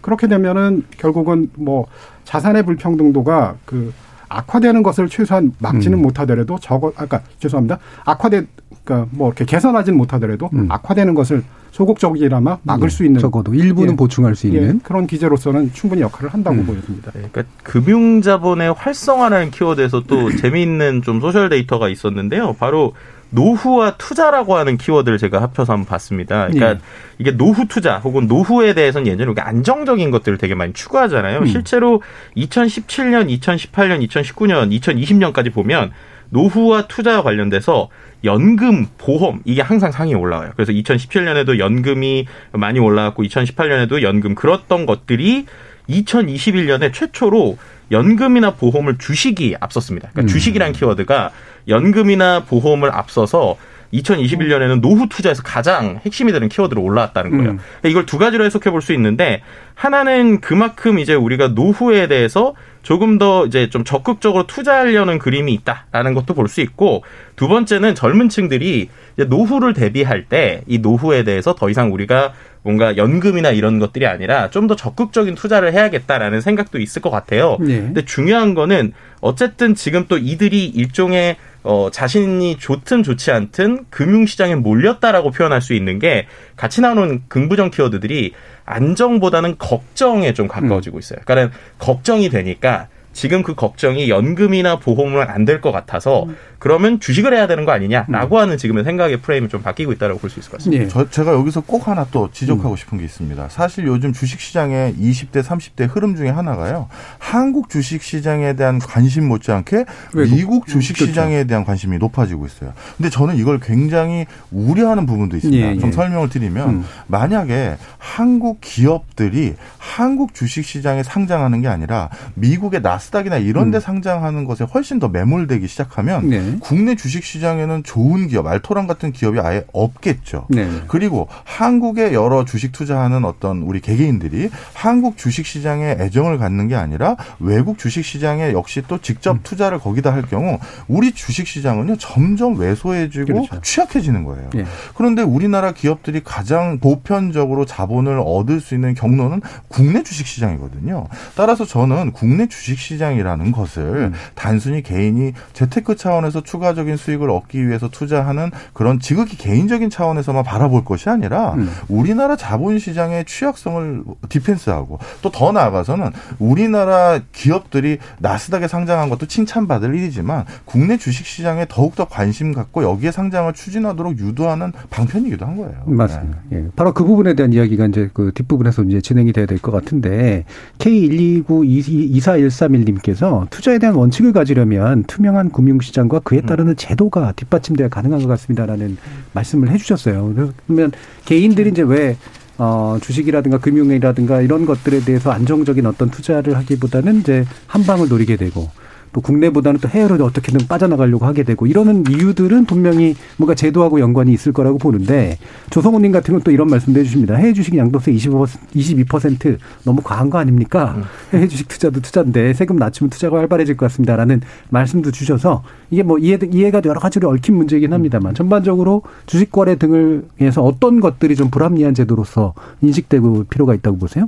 그렇게 0.00 0.28
되면은 0.28 0.84
결국은 0.98 1.50
뭐 1.56 1.86
자산의 2.24 2.64
불평등도가 2.64 3.56
그 3.64 3.92
악화되는 4.28 4.82
것을 4.82 5.08
최소한 5.08 5.52
막지는 5.58 5.98
음. 5.98 6.02
못하더라도 6.02 6.58
적어 6.58 6.92
아까 6.96 7.22
죄송합니다. 7.38 7.78
악화된 8.04 8.48
그러니까 8.84 9.08
뭐 9.12 9.28
이렇게 9.28 9.44
개선하지는 9.44 9.96
못하더라도 9.96 10.50
음. 10.52 10.66
악화되는 10.70 11.14
것을 11.14 11.42
소극적이나마 11.72 12.58
막을 12.62 12.88
네. 12.88 12.94
수 12.94 13.04
있는 13.04 13.20
적어도 13.20 13.52
일부는 13.52 13.92
예. 13.92 13.96
보충할 13.96 14.36
수 14.36 14.46
있는 14.46 14.76
예. 14.76 14.80
그런 14.84 15.06
기제로서는 15.06 15.72
충분히 15.72 16.02
역할을 16.02 16.32
한다고 16.32 16.58
음. 16.58 16.66
보여집니다. 16.66 17.10
네. 17.12 17.28
그러니까 17.32 17.52
금융 17.64 18.22
자본의 18.22 18.74
활성화라는 18.74 19.50
키워드에서 19.50 20.04
또 20.06 20.30
재미있는 20.36 21.02
좀 21.02 21.20
social 21.20 21.48
데이터가 21.48 21.88
있었는데요. 21.88 22.54
바로 22.60 22.92
노후와 23.30 23.96
투자라고 23.96 24.54
하는 24.54 24.76
키워드를 24.76 25.18
제가 25.18 25.42
합쳐서 25.42 25.72
한번 25.72 25.86
봤습니다. 25.86 26.46
그러니까 26.46 26.70
예. 26.70 26.78
이게 27.18 27.32
노후 27.32 27.66
투자 27.66 27.98
혹은 27.98 28.28
노후에 28.28 28.74
대해서는 28.74 29.08
예전에 29.08 29.24
우리가 29.24 29.48
안정적인 29.48 30.12
것들을 30.12 30.38
되게 30.38 30.54
많이 30.54 30.72
추구하잖아요. 30.72 31.40
음. 31.40 31.46
실제로 31.46 32.02
2017년, 32.36 33.36
2018년, 33.40 34.06
2019년, 34.08 34.80
2020년까지 34.80 35.52
보면 35.52 35.90
노후와 36.30 36.88
투자와 36.88 37.22
관련돼서 37.22 37.88
연금, 38.24 38.86
보험 38.98 39.40
이게 39.44 39.60
항상 39.62 39.92
상위에 39.92 40.14
올라와요. 40.14 40.52
그래서 40.56 40.72
2017년에도 40.72 41.58
연금이 41.58 42.26
많이 42.52 42.78
올라왔고 42.78 43.22
2018년에도 43.22 44.02
연금 44.02 44.34
그렇던 44.34 44.86
것들이 44.86 45.46
2021년에 45.88 46.92
최초로 46.92 47.58
연금이나 47.90 48.54
보험을 48.54 48.96
주식이 48.98 49.56
앞섰습니다. 49.60 50.08
그러니까 50.12 50.22
음. 50.22 50.32
주식이란 50.32 50.72
키워드가 50.72 51.30
연금이나 51.68 52.44
보험을 52.44 52.90
앞서서 52.90 53.56
2021년에는 53.92 54.80
노후 54.80 55.08
투자에서 55.08 55.42
가장 55.42 56.00
핵심이 56.04 56.32
되는 56.32 56.48
키워드로 56.48 56.82
올라왔다는 56.82 57.30
거예요. 57.32 57.50
음. 57.52 57.58
그러니까 57.58 57.88
이걸 57.88 58.06
두 58.06 58.18
가지로 58.18 58.44
해석해 58.44 58.70
볼 58.70 58.80
수 58.82 58.92
있는데 58.92 59.42
하나는 59.74 60.40
그만큼 60.40 60.98
이제 60.98 61.14
우리가 61.14 61.48
노후에 61.48 62.06
대해서 62.06 62.54
조금 62.82 63.16
더 63.18 63.46
이제 63.46 63.70
좀 63.70 63.82
적극적으로 63.82 64.46
투자하려는 64.46 65.18
그림이 65.18 65.52
있다라는 65.54 66.14
것도 66.14 66.34
볼 66.34 66.48
수 66.48 66.60
있고 66.60 67.02
두 67.36 67.48
번째는 67.48 67.94
젊은 67.94 68.28
층들이 68.28 68.90
노후를 69.16 69.72
대비할 69.72 70.24
때 70.26 70.62
이 70.66 70.78
노후에 70.78 71.24
대해서 71.24 71.54
더 71.54 71.70
이상 71.70 71.92
우리가 71.92 72.32
뭔가 72.62 72.96
연금이나 72.96 73.50
이런 73.50 73.78
것들이 73.78 74.06
아니라 74.06 74.50
좀 74.50 74.66
더 74.66 74.76
적극적인 74.76 75.34
투자를 75.34 75.72
해야겠다라는 75.72 76.40
생각도 76.40 76.78
있을 76.78 77.00
것 77.02 77.10
같아요. 77.10 77.58
네. 77.60 77.80
근데 77.80 78.04
중요한 78.04 78.54
거는 78.54 78.92
어쨌든 79.20 79.74
지금 79.74 80.06
또 80.08 80.16
이들이 80.18 80.66
일종의 80.66 81.36
어, 81.64 81.88
자신이 81.90 82.58
좋든 82.58 83.02
좋지 83.02 83.30
않든 83.30 83.86
금융시장에 83.88 84.54
몰렸다라고 84.54 85.30
표현할 85.30 85.62
수 85.62 85.72
있는 85.72 85.98
게 85.98 86.26
같이 86.56 86.82
나오는 86.82 87.22
긍부정 87.28 87.70
키워드들이 87.70 88.32
안정보다는 88.66 89.56
걱정에 89.58 90.34
좀 90.34 90.46
가까워지고 90.46 90.98
있어요. 90.98 91.18
그러니까 91.24 91.56
걱정이 91.78 92.28
되니까 92.28 92.88
지금 93.14 93.42
그 93.42 93.54
걱정이 93.54 94.10
연금이나 94.10 94.78
보험은 94.78 95.26
안 95.28 95.44
될 95.46 95.60
것 95.60 95.72
같아서 95.72 96.24
음. 96.24 96.36
그러면 96.58 96.98
주식을 96.98 97.34
해야 97.34 97.46
되는 97.46 97.64
거 97.64 97.72
아니냐라고 97.72 98.36
음. 98.36 98.40
하는 98.40 98.56
지금의 98.58 98.84
생각의 98.84 99.18
프레임이 99.20 99.48
좀 99.48 99.62
바뀌고 99.62 99.92
있다고 99.92 100.18
볼 100.18 100.30
수 100.30 100.40
있을 100.40 100.50
것 100.50 100.58
같습니다. 100.58 100.84
네. 100.84 100.88
저, 100.88 101.08
제가 101.10 101.32
여기서 101.32 101.60
꼭 101.60 101.86
하나 101.88 102.06
또 102.10 102.30
지적하고 102.32 102.70
음. 102.72 102.76
싶은 102.76 102.98
게 102.98 103.04
있습니다. 103.04 103.48
사실 103.50 103.86
요즘 103.86 104.12
주식 104.12 104.40
시장의 104.40 104.94
20대, 104.94 105.42
30대 105.42 105.86
흐름 105.88 106.16
중에 106.16 106.28
하나가요. 106.30 106.88
한국 107.18 107.68
주식 107.68 108.02
시장에 108.02 108.54
대한 108.56 108.78
관심 108.78 109.28
못지않게 109.28 109.84
외국. 110.14 110.34
미국 110.34 110.66
주식 110.66 110.94
그렇죠. 110.94 111.10
시장에 111.12 111.44
대한 111.44 111.64
관심이 111.64 111.98
높아지고 111.98 112.46
있어요. 112.46 112.72
근데 112.96 113.10
저는 113.10 113.36
이걸 113.36 113.60
굉장히 113.60 114.26
우려하는 114.50 115.06
부분도 115.06 115.36
있습니다. 115.36 115.66
예, 115.72 115.78
좀 115.78 115.90
예. 115.90 115.92
설명을 115.92 116.30
드리면 116.30 116.68
음. 116.70 116.84
만약에 117.06 117.76
한국 117.98 118.60
기업들이 118.60 119.54
한국 119.78 120.34
주식 120.34 120.64
시장에 120.64 121.02
상장하는 121.02 121.60
게 121.60 121.68
아니라 121.68 122.08
미국의 122.34 122.80
나스 122.82 123.03
닥이나 123.10 123.36
이런 123.38 123.70
데 123.70 123.78
음. 123.78 123.80
상장하는 123.80 124.44
것에 124.44 124.64
훨씬 124.64 124.98
더 124.98 125.08
매몰되기 125.08 125.66
시작하면 125.68 126.28
네. 126.28 126.56
국내 126.60 126.94
주식 126.94 127.24
시장에는 127.24 127.82
좋은 127.84 128.28
기업, 128.28 128.46
알토란 128.46 128.86
같은 128.86 129.12
기업이 129.12 129.40
아예 129.40 129.64
없겠죠. 129.72 130.46
네. 130.50 130.68
그리고 130.88 131.28
한국에 131.44 132.12
여러 132.12 132.44
주식 132.44 132.72
투자하는 132.72 133.24
어떤 133.24 133.62
우리 133.62 133.80
개개인들이 133.80 134.50
한국 134.72 135.16
주식 135.16 135.46
시장에 135.46 135.96
애정을 135.98 136.38
갖는 136.38 136.68
게 136.68 136.74
아니라 136.74 137.16
외국 137.38 137.78
주식 137.78 138.04
시장에 138.04 138.52
역시 138.52 138.82
또 138.88 138.98
직접 138.98 139.32
음. 139.32 139.40
투자를 139.42 139.78
거기다 139.78 140.12
할 140.12 140.22
경우 140.22 140.58
우리 140.88 141.12
주식 141.12 141.46
시장은요 141.46 141.96
점점 141.96 142.58
왜소해지고 142.58 143.26
그렇죠. 143.26 143.60
취약해지는 143.60 144.24
거예요. 144.24 144.50
네. 144.54 144.64
그런데 144.94 145.22
우리나라 145.22 145.72
기업들이 145.72 146.22
가장 146.22 146.78
보편적으로 146.78 147.64
자본을 147.66 148.22
얻을 148.24 148.60
수 148.60 148.74
있는 148.74 148.94
경로는 148.94 149.40
국내 149.68 150.02
주식 150.02 150.26
시장이거든요. 150.26 151.06
따라서 151.34 151.64
저는 151.64 152.12
국내 152.12 152.46
주식 152.46 152.78
시장 152.78 152.93
이라는 152.94 153.52
것을 153.52 153.82
음. 153.82 154.12
단순히 154.34 154.82
개인이 154.82 155.32
재테크 155.52 155.96
차원에서 155.96 156.42
추가적인 156.42 156.96
수익을 156.96 157.28
얻기 157.30 157.66
위해서 157.68 157.88
투자하는 157.88 158.50
그런 158.72 158.98
지극히 159.00 159.36
개인적인 159.36 159.90
차원에서만 159.90 160.44
바라볼 160.44 160.84
것이 160.84 161.10
아니라 161.10 161.54
음. 161.54 161.68
우리나라 161.88 162.36
자본시장의 162.36 163.24
취약성을 163.26 164.04
디펜스하고 164.28 164.98
또 165.22 165.30
더 165.34 165.50
나아가서는 165.52 166.10
우리나라 166.38 167.18
기업들이 167.32 167.98
나스닥에 168.20 168.68
상장한 168.68 169.08
것도 169.10 169.26
칭찬받을 169.26 169.94
일이지만 169.96 170.44
국내 170.64 170.96
주식시장에 170.96 171.66
더욱더 171.68 172.04
관심 172.06 172.54
갖고 172.54 172.84
여기에 172.84 173.10
상장을 173.10 173.52
추진하도록 173.52 174.16
유도하는 174.18 174.72
방편이기도 174.90 175.44
한 175.44 175.56
거예요. 175.56 175.74
맞습니다. 175.86 176.38
네. 176.50 176.58
예. 176.58 176.66
바로 176.76 176.94
그 176.94 177.04
부분에 177.04 177.34
대한 177.34 177.52
이야기가 177.52 177.86
이제 177.86 178.08
그 178.14 178.30
뒷부분에서 178.34 178.84
이제 178.84 179.00
진행이 179.00 179.32
돼야 179.32 179.46
될 179.46 179.58
것 179.58 179.72
같은데 179.72 180.44
K129-24131 180.78 182.83
님께서 182.84 183.46
투자에 183.50 183.78
대한 183.78 183.94
원칙을 183.94 184.32
가지려면 184.32 185.04
투명한 185.04 185.50
금융시장과 185.50 186.20
그에 186.20 186.38
음. 186.38 186.46
따르는 186.46 186.76
제도가 186.76 187.32
뒷받침돼야 187.32 187.88
가능한 187.88 188.20
것 188.20 188.28
같습니다라는 188.28 188.96
말씀을 189.32 189.70
해주셨어요. 189.70 190.52
그러면 190.66 190.92
개인들이 191.24 191.70
이제 191.70 191.82
왜 191.82 192.16
어, 192.56 192.98
주식이라든가 193.00 193.58
금융이라든가 193.58 194.40
이런 194.40 194.64
것들에 194.64 195.00
대해서 195.00 195.32
안정적인 195.32 195.86
어떤 195.86 196.10
투자를 196.10 196.56
하기보다는 196.56 197.20
이제 197.20 197.44
한 197.66 197.82
방을 197.82 198.08
노리게 198.08 198.36
되고 198.36 198.70
또 199.14 199.20
국내보다는 199.20 199.80
또 199.80 199.88
해외로 199.88 200.24
어떻게든 200.24 200.66
빠져나가려고 200.68 201.24
하게 201.26 201.42
되고 201.42 201.66
이러는 201.66 202.04
이유들은 202.08 202.66
분명히 202.66 203.16
뭔가 203.36 203.54
제도하고 203.54 204.00
연관이 204.00 204.32
있을 204.32 204.52
거라고 204.52 204.78
보는데 204.78 205.38
조성훈님 205.70 206.12
같은 206.12 206.34
건 206.34 206.44
또 206.44 206.50
이런 206.50 206.68
말씀도 206.68 207.00
해주십니다. 207.00 207.34
해외 207.34 207.52
주식 207.52 207.76
양도세 207.76 208.12
25%, 208.12 208.48
22% 208.76 209.56
너무 209.84 210.02
과한 210.04 210.30
거 210.30 210.38
아닙니까? 210.38 210.94
음. 210.96 211.02
해외 211.32 211.48
주식 211.48 211.66
투자도 211.66 212.00
투자인데 212.00 212.52
세금 212.52 212.76
낮추면 212.76 213.10
투자가 213.10 213.38
활발해질 213.38 213.76
것 213.76 213.86
같습니다라는 213.86 214.42
말씀도 214.68 215.10
주셔서 215.10 215.62
이게 215.90 216.02
뭐 216.02 216.18
이해, 216.18 216.38
이해가 216.38 216.82
여러 216.84 217.00
가지로 217.00 217.30
얽힌 217.30 217.56
문제이긴 217.56 217.92
합니다만 217.92 218.34
전반적으로 218.34 219.02
주식 219.26 219.50
거래 219.50 219.76
등을 219.76 220.26
해서 220.40 220.62
어떤 220.62 221.00
것들이 221.00 221.34
좀 221.34 221.50
불합리한 221.50 221.94
제도로서 221.94 222.54
인식되고 222.82 223.44
필요가 223.44 223.74
있다고 223.74 223.96
보세요? 223.96 224.26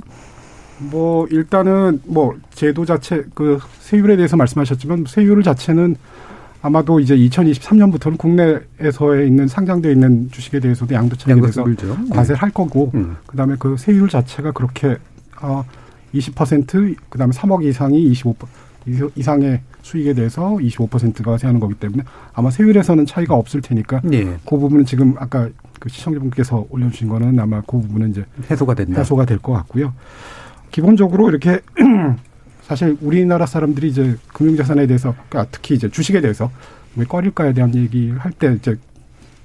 뭐 0.79 1.27
일단은 1.31 2.01
뭐 2.05 2.35
제도 2.53 2.85
자체 2.85 3.23
그 3.33 3.59
세율에 3.79 4.15
대해서 4.15 4.37
말씀하셨지만 4.37 5.05
세율 5.07 5.41
자체는 5.43 5.95
아마도 6.61 6.99
이제 6.99 7.15
2023년부터는 7.15 8.17
국내에서 8.17 9.21
있는 9.21 9.47
상장되어 9.47 9.91
있는 9.91 10.29
주식에 10.31 10.59
대해서도 10.59 10.93
양도차익에 10.93 11.39
대해서 11.39 11.63
과세를 12.11 12.41
할 12.41 12.49
거고 12.51 12.91
음. 12.95 13.15
그다음에 13.27 13.55
그 13.59 13.77
세율 13.77 14.09
자체가 14.09 14.51
그렇게 14.51 14.97
어 15.41 15.63
20% 16.13 16.95
그다음에 17.09 17.31
3억 17.33 17.63
이상이 17.63 18.03
25 18.07 18.35
이상의 19.15 19.61
수익에 19.81 20.13
대해서 20.13 20.57
25%가 20.57 21.31
과세하는 21.31 21.59
거기 21.59 21.73
때문에 21.75 22.03
아마 22.33 22.49
세율에서는 22.49 23.05
차이가 23.05 23.35
없을 23.35 23.61
테니까 23.61 24.01
네. 24.03 24.23
그 24.45 24.57
부분은 24.57 24.85
지금 24.85 25.13
아까 25.17 25.49
그 25.79 25.89
시청자분께서 25.89 26.65
올려주신 26.69 27.07
거는 27.09 27.39
아마 27.39 27.61
그 27.61 27.79
부분은 27.79 28.09
이제 28.11 28.25
해소가 28.49 28.73
된다. 28.73 28.99
해소가 28.99 29.25
될 29.25 29.37
것 29.39 29.53
같고요. 29.53 29.93
기본적으로 30.71 31.29
이렇게 31.29 31.61
사실 32.61 32.97
우리나라 33.01 33.45
사람들이 33.45 33.87
이제 33.87 34.15
금융자산에 34.33 34.87
대해서 34.87 35.15
그러니까 35.29 35.49
특히 35.51 35.75
이제 35.75 35.89
주식에 35.89 36.21
대해서 36.21 36.51
왜 36.95 37.05
꺼릴까에 37.05 37.53
대한 37.53 37.73
얘기를 37.75 38.17
할때 38.17 38.53
이제 38.53 38.77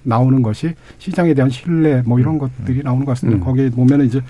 나오는 0.03 0.43
것이 0.43 0.75
시장에 0.99 1.35
대한 1.35 1.51
신뢰 1.51 2.03
뭐 2.03 2.19
이런 2.19 2.39
것들이 2.39 2.83
나오는 2.83 3.05
것 3.05 3.13
같습니다. 3.13 3.39
음. 3.39 3.45
거기에 3.45 3.71
보면은 3.71 4.07
이제 4.07 4.21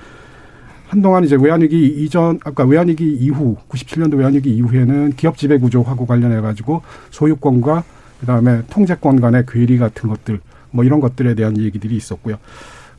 한동안 0.88 1.24
이제 1.24 1.36
외환위기 1.36 2.04
이전 2.04 2.38
아까 2.44 2.64
외환위기 2.64 3.14
이후 3.14 3.56
97년도 3.70 4.18
외환위기 4.18 4.54
이후에는 4.56 5.14
기업 5.16 5.38
지배 5.38 5.56
구조하고 5.56 6.04
관련해 6.04 6.42
가지고 6.42 6.82
소유권과 7.10 7.84
그다음에 8.20 8.62
통제권 8.68 9.20
간의 9.20 9.44
괴리 9.48 9.78
같은 9.78 10.10
것들 10.10 10.40
뭐 10.70 10.84
이런 10.84 11.00
것들에 11.00 11.34
대한 11.34 11.56
얘기들이 11.58 11.96
있었고요. 11.96 12.36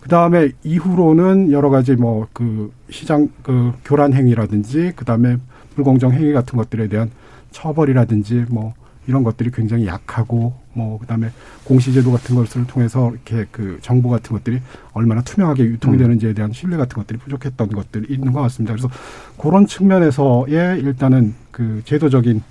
그 0.04 0.10
다음에 0.10 0.52
이후로는 0.64 1.54
여러 1.54 1.70
가지 1.70 1.96
뭐 1.96 2.28
그 2.34 2.74
시장 2.90 3.30
그 3.42 3.72
교란 3.86 4.14
행위라든지 4.14 4.92
그 4.98 5.06
다음에 5.06 5.38
불공정 5.76 6.12
행위 6.12 6.34
같은 6.34 6.58
것들에 6.58 6.90
대한 6.90 7.10
처벌이라든지 7.52 8.46
뭐 8.50 8.74
이런 9.08 9.24
것들이 9.24 9.50
굉장히 9.52 9.88
약하고 9.88 10.54
뭐 10.74 11.00
그다음에 11.00 11.30
공시제도 11.64 12.12
같은 12.12 12.36
것을 12.36 12.68
통해서 12.68 13.12
이렇게 13.12 13.46
그 13.50 13.80
정보 13.82 14.10
같은 14.10 14.36
것들이 14.36 14.60
얼마나 14.92 15.22
투명하게 15.22 15.64
유통이 15.64 15.96
음. 15.96 16.00
되는지에 16.00 16.34
대한 16.34 16.52
신뢰 16.52 16.76
같은 16.76 16.96
것들이 16.96 17.18
부족했던 17.20 17.70
것들이 17.70 18.14
있는 18.14 18.34
것 18.34 18.42
같습니다. 18.42 18.74
그래서 18.74 18.90
그런 19.38 19.66
측면에서의 19.66 20.80
일단은 20.82 21.34
그 21.52 21.82
제도적인 21.86 22.44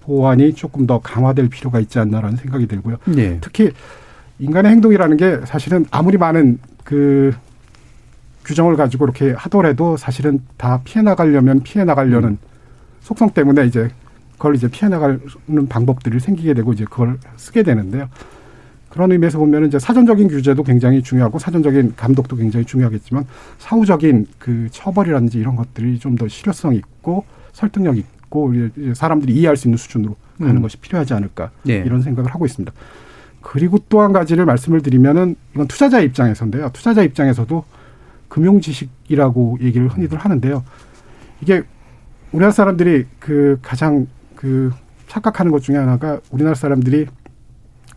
보완이 0.00 0.54
조금 0.54 0.86
더 0.86 0.98
강화될 0.98 1.48
필요가 1.50 1.78
있지 1.78 2.00
않나라는 2.00 2.36
생각이 2.36 2.66
들고요. 2.66 2.96
네. 3.06 3.38
특히 3.40 3.70
인간의 4.40 4.72
행동이라는 4.72 5.16
게 5.16 5.40
사실은 5.44 5.84
아무리 5.90 6.16
많은 6.16 6.58
그 6.84 7.32
규정을 8.44 8.76
가지고 8.76 9.04
이렇게 9.04 9.32
하더라도 9.32 9.96
사실은 9.96 10.40
다 10.56 10.80
피해 10.84 11.02
나가려면 11.02 11.60
피해 11.62 11.84
나가려는 11.84 12.30
음. 12.30 12.38
속성 13.00 13.30
때문에 13.30 13.66
이제 13.66 13.90
그걸 14.32 14.54
이제 14.56 14.68
피해 14.68 14.88
나가는 14.88 15.20
방법들이 15.68 16.18
생기게 16.18 16.54
되고 16.54 16.72
이제 16.72 16.84
그걸 16.84 17.18
쓰게 17.36 17.62
되는데요. 17.62 18.08
그런 18.88 19.12
의미에서 19.12 19.38
보면 19.38 19.66
이제 19.66 19.78
사전적인 19.78 20.28
규제도 20.28 20.62
굉장히 20.64 21.02
중요하고 21.02 21.38
사전적인 21.38 21.94
감독도 21.96 22.36
굉장히 22.36 22.64
중요하겠지만 22.64 23.24
사후적인 23.58 24.26
그 24.38 24.68
처벌이라든지 24.72 25.38
이런 25.38 25.54
것들이 25.56 25.98
좀 25.98 26.16
더 26.16 26.26
실효성 26.26 26.74
있고 26.74 27.24
설득력 27.52 27.98
있고 27.98 28.52
사람들이 28.94 29.32
이해할 29.34 29.56
수 29.56 29.68
있는 29.68 29.76
수준으로 29.76 30.16
가는 30.38 30.56
음. 30.56 30.62
것이 30.62 30.78
필요하지 30.78 31.14
않을까 31.14 31.50
네. 31.62 31.82
이런 31.86 32.02
생각을 32.02 32.34
하고 32.34 32.46
있습니다. 32.46 32.72
그리고 33.42 33.78
또 33.88 34.00
한 34.00 34.12
가지를 34.12 34.44
말씀을 34.44 34.82
드리면은 34.82 35.36
이건 35.54 35.66
투자자 35.66 36.00
입장에서인데요. 36.00 36.70
투자자 36.72 37.02
입장에서도 37.02 37.64
금융 38.28 38.60
지식이라고 38.60 39.58
얘기를 39.60 39.88
흔히들 39.88 40.18
하는데요. 40.18 40.64
이게 41.40 41.62
우리나라 42.32 42.52
사람들이 42.52 43.06
그 43.18 43.58
가장 43.62 44.06
그 44.36 44.70
착각하는 45.08 45.50
것 45.50 45.62
중에 45.62 45.76
하나가 45.76 46.20
우리나라 46.30 46.54
사람들이 46.54 47.06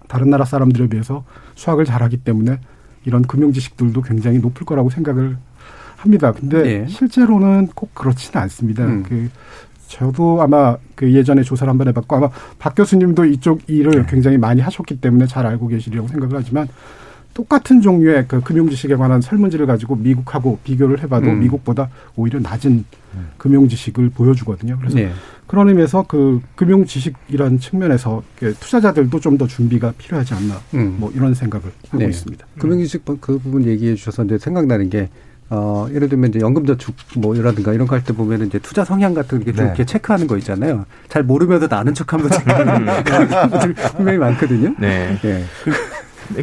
다른 0.08 0.30
나라 0.30 0.46
사람들에 0.46 0.88
비해서 0.88 1.24
수학을 1.56 1.86
잘하기 1.86 2.18
때문에 2.18 2.60
이런 3.06 3.22
금융 3.22 3.54
지식들도 3.54 4.02
굉장히 4.02 4.40
높을 4.40 4.66
거라고 4.66 4.90
생각을 4.90 5.38
합니다. 5.98 6.32
근데 6.32 6.64
네. 6.64 6.88
실제로는 6.88 7.68
꼭 7.76 7.94
그렇지는 7.94 8.42
않습니다. 8.44 8.86
음. 8.86 9.04
그 9.04 9.30
저도 9.94 10.42
아마 10.42 10.76
그 10.96 11.14
예전에 11.14 11.44
조사를 11.44 11.70
한번 11.70 11.88
해봤고 11.88 12.16
아마 12.16 12.30
박 12.58 12.74
교수님도 12.76 13.26
이쪽 13.26 13.62
일을 13.68 13.92
네. 13.92 14.06
굉장히 14.10 14.38
많이 14.38 14.60
하셨기 14.60 15.00
때문에 15.00 15.28
잘 15.28 15.46
알고 15.46 15.68
계시리라고 15.68 16.08
생각을 16.08 16.36
하지만 16.36 16.68
똑같은 17.36 17.82
종류의 17.82 18.26
그 18.28 18.42
금융 18.42 18.70
지식에 18.70 18.96
관한 18.96 19.22
설문지를 19.22 19.66
가지고 19.66 19.96
미국하고 19.96 20.60
비교를 20.64 21.02
해봐도 21.04 21.28
음. 21.30 21.40
미국보다 21.40 21.90
오히려 22.16 22.40
낮은 22.40 22.86
음. 23.16 23.28
금융 23.38 23.68
지식을 23.68 24.10
보여주거든요. 24.10 24.78
그래서 24.80 24.96
네. 24.96 25.12
그런 25.48 25.68
의미에서 25.70 26.06
그 26.08 26.42
금융 26.56 26.86
지식이라는 26.86 27.60
측면에서 27.60 28.24
투자자들도 28.60 29.20
좀 29.20 29.38
더 29.38 29.48
준비가 29.48 29.94
필요하지 29.98 30.34
않나 30.36 30.56
음. 30.76 30.98
뭐 31.00 31.12
이런 31.16 31.34
생각을 31.34 31.72
하고 31.88 31.98
네. 31.98 32.06
있습니다. 32.06 32.46
금융 32.60 32.80
지식 32.80 33.04
그 33.06 33.38
부분 33.40 33.66
얘기해 33.66 33.96
주셔서 33.96 34.24
이제 34.26 34.38
생각나는 34.38 34.90
게 34.90 35.10
어, 35.50 35.88
예를 35.94 36.10
들면 36.10 36.30
이제 36.32 36.40
연금저축 36.40 36.96
뭐라든가 37.18 37.74
이런 37.74 37.86
거 37.88 37.96
할 37.96 38.04
때 38.04 38.14
보면은 38.14 38.48
이제 38.48 38.60
투자 38.60 38.84
성향 38.84 39.14
같은 39.14 39.44
게 39.44 39.52
네. 39.52 39.64
이렇게 39.64 39.86
체크하는 39.86 40.26
거 40.28 40.38
있잖아요. 40.38 40.86
잘 41.10 41.24
모르면서 41.24 41.68
나는 41.68 41.94
척하면서 41.94 42.40
분명히 43.96 44.18
많거든요. 44.18 44.74
네. 44.80 45.18
네. 45.22 45.44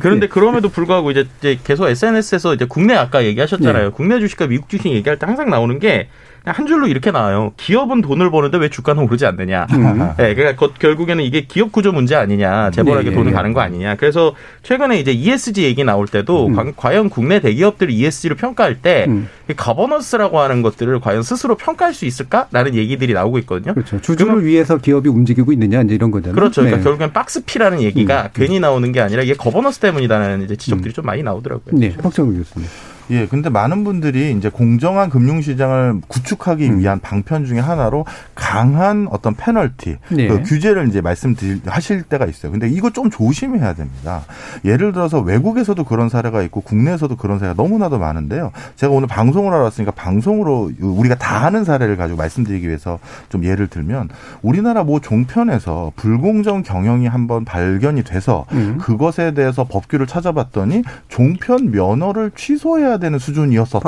그런데 0.00 0.26
네. 0.26 0.28
그럼에도 0.28 0.68
불구하고 0.68 1.10
이제, 1.10 1.26
이제 1.38 1.58
계속 1.64 1.88
SNS에서 1.88 2.54
이제 2.54 2.66
국내 2.66 2.94
아까 2.94 3.24
얘기하셨잖아요. 3.24 3.84
네. 3.86 3.90
국내 3.90 4.20
주식과 4.20 4.46
미국 4.46 4.68
주식 4.68 4.92
얘기할 4.92 5.18
때 5.18 5.26
항상 5.26 5.50
나오는 5.50 5.78
게 5.78 6.08
한 6.50 6.66
줄로 6.66 6.86
이렇게 6.86 7.10
나와요. 7.10 7.52
기업은 7.56 8.02
돈을 8.02 8.30
버는데 8.30 8.58
왜 8.58 8.68
주가는 8.68 9.02
오르지 9.02 9.26
않느냐. 9.26 9.66
음. 9.72 10.10
네, 10.16 10.34
그러니까 10.34 10.68
결국에는 10.78 11.22
이게 11.24 11.46
기업 11.46 11.72
구조 11.72 11.92
문제 11.92 12.14
아니냐. 12.16 12.70
재벌에게 12.70 13.10
네, 13.10 13.16
돈을 13.16 13.32
가는 13.32 13.52
거 13.52 13.60
아니냐. 13.60 13.96
그래서 13.96 14.34
최근에 14.62 14.98
이제 14.98 15.12
ESG 15.12 15.64
얘기 15.64 15.84
나올 15.84 16.06
때도 16.06 16.48
음. 16.48 16.72
과연 16.76 17.10
국내 17.10 17.40
대기업들이 17.40 17.94
ESG를 17.94 18.36
평가할 18.36 18.82
때 18.82 19.06
음. 19.08 19.28
governance라고 19.56 20.38
하는 20.38 20.62
것들을 20.62 21.00
과연 21.00 21.22
스스로 21.22 21.56
평가할 21.56 21.94
수 21.94 22.06
있을까라는 22.06 22.74
얘기들이 22.74 23.12
나오고 23.12 23.38
있거든요. 23.40 23.74
그렇죠. 23.74 24.00
주주를 24.00 24.44
위해서 24.44 24.78
기업이 24.78 25.08
움직이고 25.08 25.52
있느냐 25.52 25.82
이제 25.82 25.94
이런 25.94 26.10
거잖아요. 26.10 26.34
그렇죠. 26.34 26.62
그러니까 26.62 26.78
네. 26.78 26.84
결국엔 26.84 27.12
박스피라는 27.12 27.82
얘기가 27.82 28.22
음. 28.22 28.28
괜히 28.34 28.60
나오는 28.60 28.90
게 28.92 29.00
아니라 29.00 29.22
이게 29.22 29.34
거버넌스 29.34 29.80
때문이다라는 29.80 30.44
이제 30.44 30.56
지적들이 30.56 30.90
음. 30.90 30.94
좀 30.94 31.06
많이 31.06 31.22
나오더라고요. 31.22 31.78
네. 31.78 31.96
박정우 31.96 32.32
교수님. 32.34 32.68
예, 33.10 33.26
근데 33.26 33.50
많은 33.50 33.84
분들이 33.84 34.32
이제 34.32 34.48
공정한 34.48 35.10
금융시장을 35.10 36.00
구축하기 36.06 36.68
음. 36.68 36.78
위한 36.78 37.00
방편 37.00 37.44
중에 37.44 37.58
하나로 37.58 38.06
강한 38.34 39.08
어떤 39.10 39.34
페널티, 39.34 39.96
네. 40.10 40.28
그 40.28 40.42
규제를 40.42 40.88
이제 40.88 41.00
말씀하실 41.00 42.04
때가 42.04 42.26
있어요. 42.26 42.52
근데 42.52 42.68
이거 42.68 42.90
좀 42.90 43.10
조심해야 43.10 43.74
됩니다. 43.74 44.22
예를 44.64 44.92
들어서 44.92 45.20
외국에서도 45.20 45.82
그런 45.84 46.08
사례가 46.08 46.42
있고 46.42 46.60
국내에서도 46.60 47.16
그런 47.16 47.38
사례가 47.38 47.60
너무나도 47.60 47.98
많은데요. 47.98 48.52
제가 48.76 48.92
오늘 48.92 49.08
방송을 49.08 49.52
알았으니까 49.52 49.92
방송으로 49.92 50.70
우리가 50.80 51.16
다 51.16 51.44
아는 51.46 51.64
사례를 51.64 51.96
가지고 51.96 52.18
말씀드리기 52.18 52.66
위해서 52.66 52.98
좀 53.28 53.44
예를 53.44 53.66
들면 53.66 54.08
우리나라 54.42 54.84
뭐 54.84 55.00
종편에서 55.00 55.92
불공정 55.96 56.62
경영이 56.62 57.06
한번 57.08 57.44
발견이 57.44 58.04
돼서 58.04 58.46
음. 58.52 58.78
그것에 58.80 59.32
대해서 59.34 59.64
법규를 59.64 60.06
찾아봤더니 60.06 60.82
종편 61.08 61.72
면허를 61.72 62.30
취소해야 62.36 62.98
되는 63.00 63.18
수준이었었어요. 63.18 63.80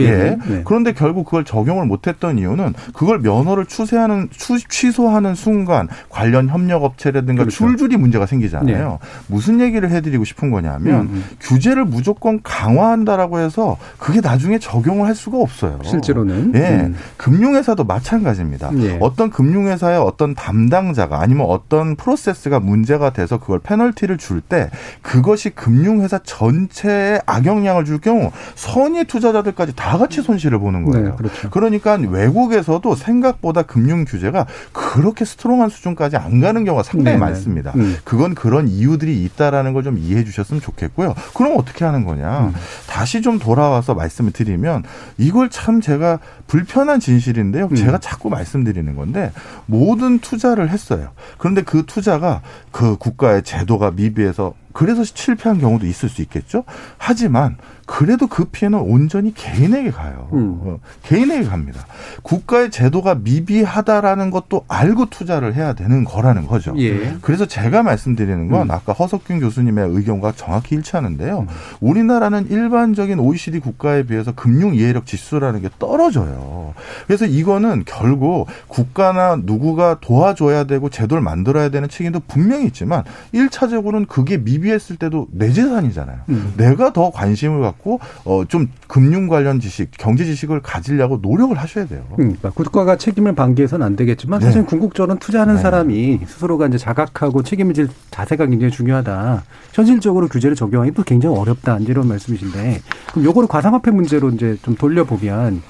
예. 0.00 0.36
네. 0.46 0.62
그런데 0.64 0.92
결국 0.92 1.24
그걸 1.24 1.44
적용을 1.44 1.86
못했던 1.86 2.38
이유는 2.38 2.74
그걸 2.94 3.18
면허를 3.20 3.66
추세하는 3.66 4.28
취소하는 4.68 5.34
순간 5.34 5.88
관련 6.08 6.48
협력 6.48 6.84
업체라든가 6.84 7.42
그렇죠. 7.44 7.56
줄줄이 7.56 7.96
문제가 7.96 8.26
생기잖아요. 8.26 8.88
네. 8.90 9.08
무슨 9.26 9.60
얘기를 9.60 9.90
해드리고 9.90 10.24
싶은 10.24 10.50
거냐면 10.50 11.00
음, 11.02 11.08
음. 11.12 11.24
규제를 11.40 11.84
무조건 11.84 12.40
강화한다라고 12.42 13.38
해서 13.40 13.76
그게 13.98 14.20
나중에 14.20 14.58
적용을 14.58 15.06
할 15.06 15.14
수가 15.14 15.38
없어요. 15.38 15.78
실제로는 15.84 16.52
예, 16.54 16.86
음. 16.86 16.96
금융회사도 17.16 17.84
마찬가지입니다. 17.84 18.70
예. 18.78 18.98
어떤 19.00 19.30
금융회사의 19.30 19.98
어떤 19.98 20.34
담당자가 20.34 21.20
아니면 21.20 21.46
어떤 21.48 21.96
프로세스가 21.96 22.60
문제가 22.60 23.10
돼서 23.12 23.38
그걸 23.38 23.58
페널티를 23.60 24.18
줄 24.18 24.40
때 24.40 24.70
그것이 25.02 25.50
금융회사 25.50 26.18
전체에 26.18 27.20
악영향을 27.26 27.84
줄 27.84 28.00
경우 28.10 28.30
선의 28.54 29.04
투자자들까지 29.04 29.74
다 29.74 29.98
같이 29.98 30.22
손실을 30.22 30.58
보는 30.58 30.84
거예요. 30.84 31.08
네, 31.10 31.14
그렇죠. 31.16 31.50
그러니까 31.50 31.94
외국에서도 31.94 32.94
생각보다 32.94 33.62
금융 33.62 34.04
규제가 34.04 34.46
그렇게 34.72 35.24
스트롱한 35.24 35.68
수준까지 35.68 36.16
안 36.16 36.40
가는 36.40 36.64
경우가 36.64 36.82
상당히 36.82 37.16
네, 37.18 37.24
네. 37.24 37.30
많습니다. 37.30 37.72
음. 37.76 37.96
그건 38.04 38.34
그런 38.34 38.68
이유들이 38.68 39.24
있다라는 39.24 39.72
걸 39.72 39.80
좀 39.80 39.98
이해해 39.98 40.24
주셨으면 40.24 40.60
좋겠고요. 40.60 41.14
그럼 41.34 41.54
어떻게 41.56 41.84
하는 41.84 42.04
거냐? 42.04 42.40
음. 42.40 42.54
다시 42.86 43.22
좀 43.22 43.38
돌아와서 43.38 43.94
말씀을 43.94 44.30
드리면 44.30 44.84
이걸 45.18 45.48
참 45.50 45.80
제가 45.80 46.18
불편한 46.46 47.00
진실인데요. 47.00 47.68
음. 47.70 47.74
제가 47.74 47.98
자꾸 47.98 48.28
말씀드리는 48.28 48.94
건데 48.94 49.32
모든 49.66 50.18
투자를 50.18 50.68
했어요. 50.70 51.08
그런데 51.38 51.62
그 51.62 51.84
투자가 51.86 52.42
그 52.70 52.96
국가의 52.98 53.42
제도가 53.42 53.92
미비해서 53.92 54.54
그래서 54.72 55.04
실패한 55.04 55.58
경우도 55.58 55.86
있을 55.86 56.08
수 56.08 56.22
있겠죠. 56.22 56.64
하지만 56.98 57.56
그래도 57.90 58.28
그 58.28 58.44
피해는 58.44 58.78
온전히 58.78 59.34
개인에게 59.34 59.90
가요. 59.90 60.28
음. 60.32 60.60
어, 60.62 60.78
개인에게 61.02 61.44
갑니다. 61.48 61.84
국가의 62.22 62.70
제도가 62.70 63.16
미비하다라는 63.16 64.30
것도 64.30 64.64
알고 64.68 65.06
투자를 65.06 65.56
해야 65.56 65.72
되는 65.72 66.04
거라는 66.04 66.46
거죠. 66.46 66.72
예. 66.78 67.16
그래서 67.20 67.46
제가 67.46 67.82
말씀드리는 67.82 68.48
건 68.48 68.68
음. 68.68 68.70
아까 68.70 68.92
허석균 68.92 69.40
교수님의 69.40 69.88
의견과 69.88 70.34
정확히 70.36 70.76
일치하는데요. 70.76 71.40
음. 71.40 71.46
우리나라는 71.80 72.48
일반적인 72.48 73.18
OECD 73.18 73.58
국가에 73.58 74.04
비해서 74.04 74.30
금융 74.32 74.76
이해력 74.76 75.04
지수라는 75.06 75.60
게 75.60 75.68
떨어져요. 75.80 76.69
그래서 77.06 77.26
이거는 77.26 77.84
결국 77.86 78.46
국가나 78.68 79.36
누구가 79.42 79.98
도와줘야 80.00 80.64
되고 80.64 80.88
제도를 80.88 81.22
만들어야 81.22 81.68
되는 81.68 81.88
책임도 81.88 82.20
분명히 82.26 82.66
있지만 82.66 83.04
일차적으로는 83.32 84.06
그게 84.06 84.38
미비했을 84.38 84.96
때도 84.96 85.28
내 85.32 85.52
재산이잖아요. 85.52 86.18
음. 86.28 86.54
내가 86.56 86.92
더 86.92 87.10
관심을 87.10 87.60
갖고 87.60 88.00
어, 88.24 88.44
좀 88.46 88.68
금융 88.86 89.28
관련 89.28 89.60
지식, 89.60 89.90
경제 89.98 90.24
지식을 90.24 90.60
가지려고 90.60 91.18
노력을 91.22 91.56
하셔야 91.56 91.86
돼요. 91.86 92.04
음, 92.12 92.16
그러니까 92.16 92.50
국가가 92.50 92.96
책임을 92.96 93.34
방기해서는 93.34 93.84
안 93.84 93.96
되겠지만 93.96 94.40
네. 94.40 94.46
사실 94.46 94.64
궁극적으로는 94.64 95.18
투자하는 95.18 95.56
네. 95.56 95.60
사람이 95.60 96.20
스스로가 96.26 96.66
이제 96.66 96.78
자각하고 96.78 97.42
책임을 97.42 97.74
질 97.74 97.88
자세가 98.10 98.46
굉장히 98.46 98.72
중요하다. 98.72 99.44
현실적으로 99.72 100.28
규제를 100.28 100.56
적용하기 100.56 100.92
도 100.92 101.02
굉장히 101.02 101.36
어렵다. 101.36 101.78
이런 101.80 102.08
말씀이신데 102.08 102.82
그럼 103.10 103.24
요거를 103.24 103.48
가상화폐 103.48 103.90
문제로 103.90 104.30
이제 104.30 104.56
좀 104.62 104.74
돌려보면 104.74 105.62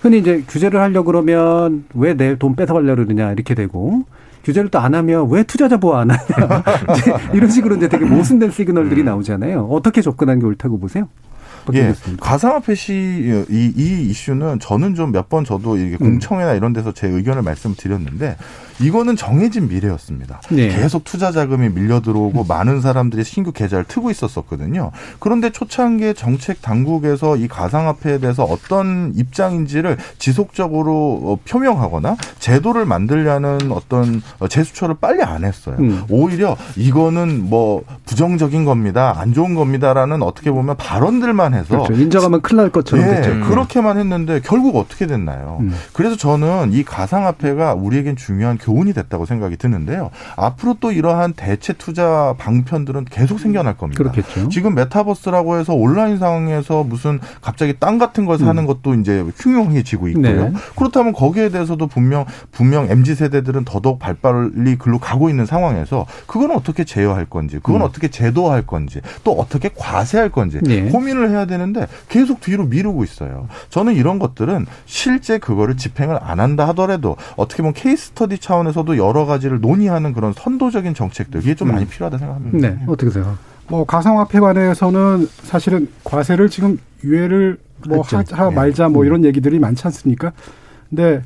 흔히 0.00 0.18
이제 0.18 0.42
규제를 0.48 0.80
하려 0.80 1.02
고 1.02 1.06
그러면 1.06 1.84
왜 1.94 2.14
내 2.14 2.34
돈 2.36 2.54
뺏어가려 2.56 2.94
그러느냐 2.94 3.32
이렇게 3.32 3.54
되고 3.54 4.04
규제를 4.44 4.70
또 4.70 4.78
안 4.78 4.94
하면 4.94 5.28
왜 5.30 5.42
투자자 5.42 5.76
보호 5.76 5.96
안 5.96 6.10
하냐 6.10 6.62
이런 7.34 7.50
식으로 7.50 7.76
이제 7.76 7.88
되게 7.88 8.04
모순된 8.06 8.50
시그널들이 8.50 9.02
음. 9.02 9.06
나오잖아요. 9.06 9.66
어떻게 9.70 10.00
접근하는 10.00 10.40
게 10.40 10.46
옳다고 10.46 10.78
보세요? 10.78 11.08
예, 11.74 11.94
가상화폐 12.18 12.74
시 12.74 12.94
이, 13.50 13.72
이 13.76 14.08
이슈는 14.08 14.60
저는 14.60 14.94
좀 14.94 15.12
몇 15.12 15.28
번 15.28 15.44
저도 15.44 15.76
이게 15.76 15.96
음. 16.00 16.12
공청회나 16.18 16.54
이런 16.54 16.72
데서 16.72 16.92
제 16.92 17.06
의견을 17.06 17.42
말씀드렸는데 17.42 18.36
이거는 18.80 19.16
정해진 19.16 19.68
미래였습니다. 19.68 20.40
네. 20.50 20.68
계속 20.68 21.04
투자 21.04 21.30
자금이 21.30 21.68
밀려 21.68 22.00
들어오고 22.00 22.42
음. 22.42 22.44
많은 22.48 22.80
사람들이 22.80 23.24
신규 23.24 23.52
계좌를 23.52 23.84
트고 23.84 24.10
있었었거든요. 24.10 24.90
그런데 25.18 25.50
초창기에 25.50 26.14
정책 26.14 26.62
당국에서 26.62 27.36
이 27.36 27.46
가상화폐에 27.46 28.18
대해서 28.18 28.44
어떤 28.44 29.12
입장인지를 29.14 29.98
지속적으로 30.18 31.20
어, 31.22 31.38
표명하거나 31.46 32.16
제도를 32.38 32.86
만들려는 32.86 33.70
어떤 33.70 34.22
제스처를 34.48 34.96
빨리 35.00 35.22
안 35.22 35.44
했어요. 35.44 35.76
음. 35.78 36.04
오히려 36.08 36.56
이거는 36.76 37.48
뭐 37.48 37.82
부정적인 38.06 38.64
겁니다. 38.64 39.14
안 39.18 39.34
좋은 39.34 39.54
겁니다라는 39.54 40.22
어떻게 40.22 40.50
보면 40.50 40.76
발언들만 40.76 41.54
해서 41.54 41.82
그렇죠. 41.82 41.92
인정하면 41.92 42.40
큰일 42.40 42.62
날 42.62 42.70
것처럼 42.70 43.04
네, 43.04 43.20
됐죠. 43.20 43.48
그렇게만 43.48 43.98
했는데 43.98 44.40
결국 44.42 44.76
어떻게 44.76 45.06
됐나요? 45.06 45.58
음. 45.60 45.74
그래서 45.92 46.16
저는 46.16 46.72
이 46.72 46.82
가상화폐가 46.82 47.74
우리에겐 47.74 48.16
중요한 48.16 48.58
교 48.58 48.69
훈이 48.76 48.92
됐다고 48.92 49.26
생각이 49.26 49.56
드는데요. 49.56 50.10
앞으로 50.36 50.76
또 50.80 50.92
이러한 50.92 51.34
대체 51.34 51.72
투자 51.72 52.34
방편들은 52.38 53.06
계속 53.06 53.38
생겨날 53.38 53.76
겁니다. 53.76 54.02
그렇겠죠. 54.02 54.48
지금 54.48 54.74
메타버스라고 54.74 55.58
해서 55.58 55.74
온라인 55.74 56.18
상에서 56.18 56.84
무슨 56.84 57.20
갑자기 57.40 57.74
땅 57.78 57.98
같은 57.98 58.24
걸 58.24 58.38
사는 58.38 58.56
음. 58.62 58.66
것도 58.66 58.94
이제 58.94 59.24
흉흉해지고 59.36 60.08
있고요. 60.08 60.50
네. 60.50 60.52
그렇다면 60.76 61.12
거기에 61.12 61.50
대해서도 61.50 61.86
분명 61.86 62.24
분명 62.50 62.86
mz 62.90 63.14
세대들은 63.14 63.64
더더욱 63.64 63.98
발빨리 63.98 64.76
글로 64.76 64.98
가고 64.98 65.28
있는 65.28 65.46
상황에서 65.46 66.06
그건 66.26 66.50
어떻게 66.52 66.84
제어할 66.84 67.26
건지, 67.26 67.58
그건 67.62 67.82
음. 67.82 67.86
어떻게 67.86 68.08
제도할 68.08 68.66
건지, 68.66 69.00
또 69.24 69.32
어떻게 69.32 69.70
과세할 69.76 70.30
건지 70.30 70.60
네. 70.62 70.82
고민을 70.90 71.30
해야 71.30 71.46
되는데 71.46 71.86
계속 72.08 72.40
뒤로 72.40 72.64
미루고 72.64 73.04
있어요. 73.04 73.48
저는 73.70 73.94
이런 73.94 74.18
것들은 74.18 74.66
실제 74.86 75.38
그거를 75.38 75.76
집행을 75.76 76.18
안 76.20 76.40
한다 76.40 76.68
하더라도 76.68 77.16
어떻게 77.36 77.62
보면 77.62 77.74
case 77.74 78.08
study 78.08 78.38
차원 78.38 78.59
차원에서도 78.60 78.96
여러 78.96 79.26
가지를 79.26 79.60
논의하는 79.60 80.12
그런 80.12 80.32
선도적인 80.32 80.94
정책들 80.94 81.40
이게 81.42 81.54
좀 81.54 81.68
많이 81.68 81.84
음. 81.84 81.88
필요하다 81.88 82.18
생각합니다. 82.18 82.58
네, 82.58 82.78
어떻게 82.86 83.10
생각하세요? 83.10 83.38
뭐 83.68 83.84
가상화폐 83.84 84.40
관해서는 84.40 85.28
사실은 85.42 85.88
과세를 86.04 86.48
지금 86.48 86.78
유예를 87.04 87.58
뭐 87.88 88.02
하, 88.02 88.24
하, 88.32 88.50
말자 88.50 88.88
뭐 88.88 89.02
음. 89.02 89.06
이런 89.06 89.24
얘기들이 89.24 89.58
많지 89.58 89.86
않습니까? 89.86 90.32
근데 90.88 91.22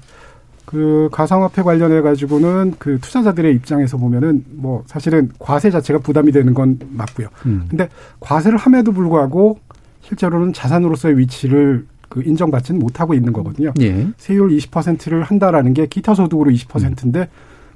그 0.65 1.09
가상화폐 1.13 1.63
관련해 1.63 2.01
가지고는 2.03 2.75
그 2.79 2.99
투자자들의 3.01 3.55
입장에서 3.55 3.97
보면은 3.97 4.45
뭐 4.51 4.83
사실은 4.87 5.31
과세 5.39 5.71
자체가 5.71 6.01
부담이 6.01 6.33
되는 6.33 6.55
건 6.55 6.79
맞고요. 6.91 7.29
음. 7.47 7.67
근데 7.69 7.89
과세를 8.21 8.59
함에도 8.59 8.93
불구하고 8.93 9.59
실제로는 10.03 10.53
자산으로서의 10.53 11.19
위치를 11.19 11.87
그 12.15 12.23
인정받지는 12.23 12.79
못하고 12.79 13.13
있는 13.13 13.33
거거든요. 13.33 13.73
예. 13.81 14.07
세율 14.19 14.51
20%를 14.51 15.25
한다라는 15.25 15.75
게 15.75 15.87
기타 15.87 16.15
소득으로 16.15 16.49
20%인데 16.53 17.21
음. 17.23 17.27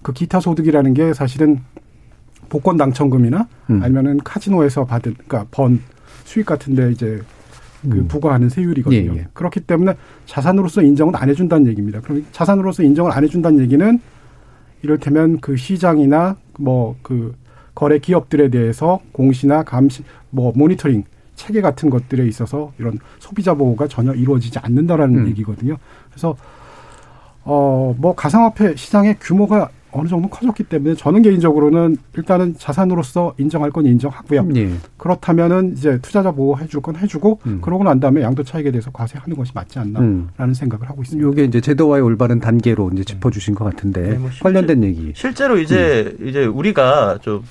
그 0.00 0.12
기타 0.12 0.38
소득이라는 0.38 0.94
게 0.94 1.12
사실은 1.12 1.58
복권 2.48 2.76
당첨금이나 2.76 3.48
음. 3.70 3.82
아니면은 3.82 4.18
카지노에서 4.18 4.84
받은 4.84 5.14
그러니까 5.26 5.46
번 5.50 5.80
수익 6.24 6.46
같은데 6.46 6.92
이제 6.92 7.20
그 7.82 7.98
음. 7.98 8.06
부과하는 8.06 8.48
세율이거든요. 8.48 9.14
예, 9.14 9.18
예. 9.18 9.26
그렇기 9.32 9.58
때문에 9.58 9.96
자산으로서 10.26 10.82
인정을 10.82 11.16
안 11.16 11.28
해준다는 11.28 11.66
얘기입니다. 11.66 12.00
그럼 12.00 12.24
자산으로서 12.30 12.84
인정을 12.84 13.10
안 13.10 13.24
해준다는 13.24 13.58
얘기는 13.58 14.00
이를테면 14.82 15.40
그 15.40 15.56
시장이나 15.56 16.36
뭐 16.60 16.94
그 17.02 17.34
거래 17.74 17.98
기업들에 17.98 18.50
대해서 18.50 19.00
공시나 19.10 19.64
감시 19.64 20.04
뭐 20.30 20.52
모니터링 20.54 21.02
체계 21.38 21.60
같은 21.62 21.88
것들에 21.88 22.26
있어서 22.26 22.72
이런 22.78 22.98
소비자 23.20 23.54
보호가 23.54 23.86
전혀 23.86 24.12
이루어지지 24.12 24.58
않는다라는 24.58 25.20
음. 25.20 25.28
얘기거든요. 25.28 25.76
그래서 26.10 26.36
어 27.44 27.94
뭐 27.96 28.14
가상화폐 28.14 28.76
시장의 28.76 29.16
규모가 29.20 29.70
어느 29.92 30.08
정도 30.08 30.28
커졌기 30.28 30.64
때문에 30.64 30.94
저는 30.94 31.22
개인적으로는 31.22 31.96
일단은 32.16 32.56
자산으로서 32.58 33.34
인정할 33.38 33.70
건 33.70 33.86
인정하고요. 33.86 34.48
예. 34.56 34.70
그렇다면은 34.96 35.72
이제 35.76 35.98
투자자 36.02 36.30
보호해 36.32 36.66
줄 36.66 36.78
건 36.82 36.96
해주고 36.96 37.40
음. 37.46 37.60
그러고 37.60 37.82
난 37.84 37.98
다음에 37.98 38.22
양도 38.22 38.44
차익에 38.44 38.70
대해서 38.70 38.90
과세하는 38.92 39.36
것이 39.36 39.50
맞지 39.54 39.78
않나라는 39.80 40.28
음. 40.38 40.54
생각을 40.54 40.88
하고 40.88 41.02
있습니다. 41.02 41.28
이게 41.30 41.44
이제 41.44 41.60
제도와의 41.60 42.02
올바른 42.04 42.38
단계로 42.38 42.90
이제 42.92 43.02
짚어주신 43.04 43.54
것 43.56 43.64
같은데 43.64 44.00
네, 44.10 44.18
뭐 44.18 44.30
관련된 44.40 44.84
얘기. 44.84 45.12
실제로 45.16 45.58
이제 45.58 46.14
음. 46.20 46.28
이제 46.28 46.44
우리가 46.44 47.18
좀 47.20 47.42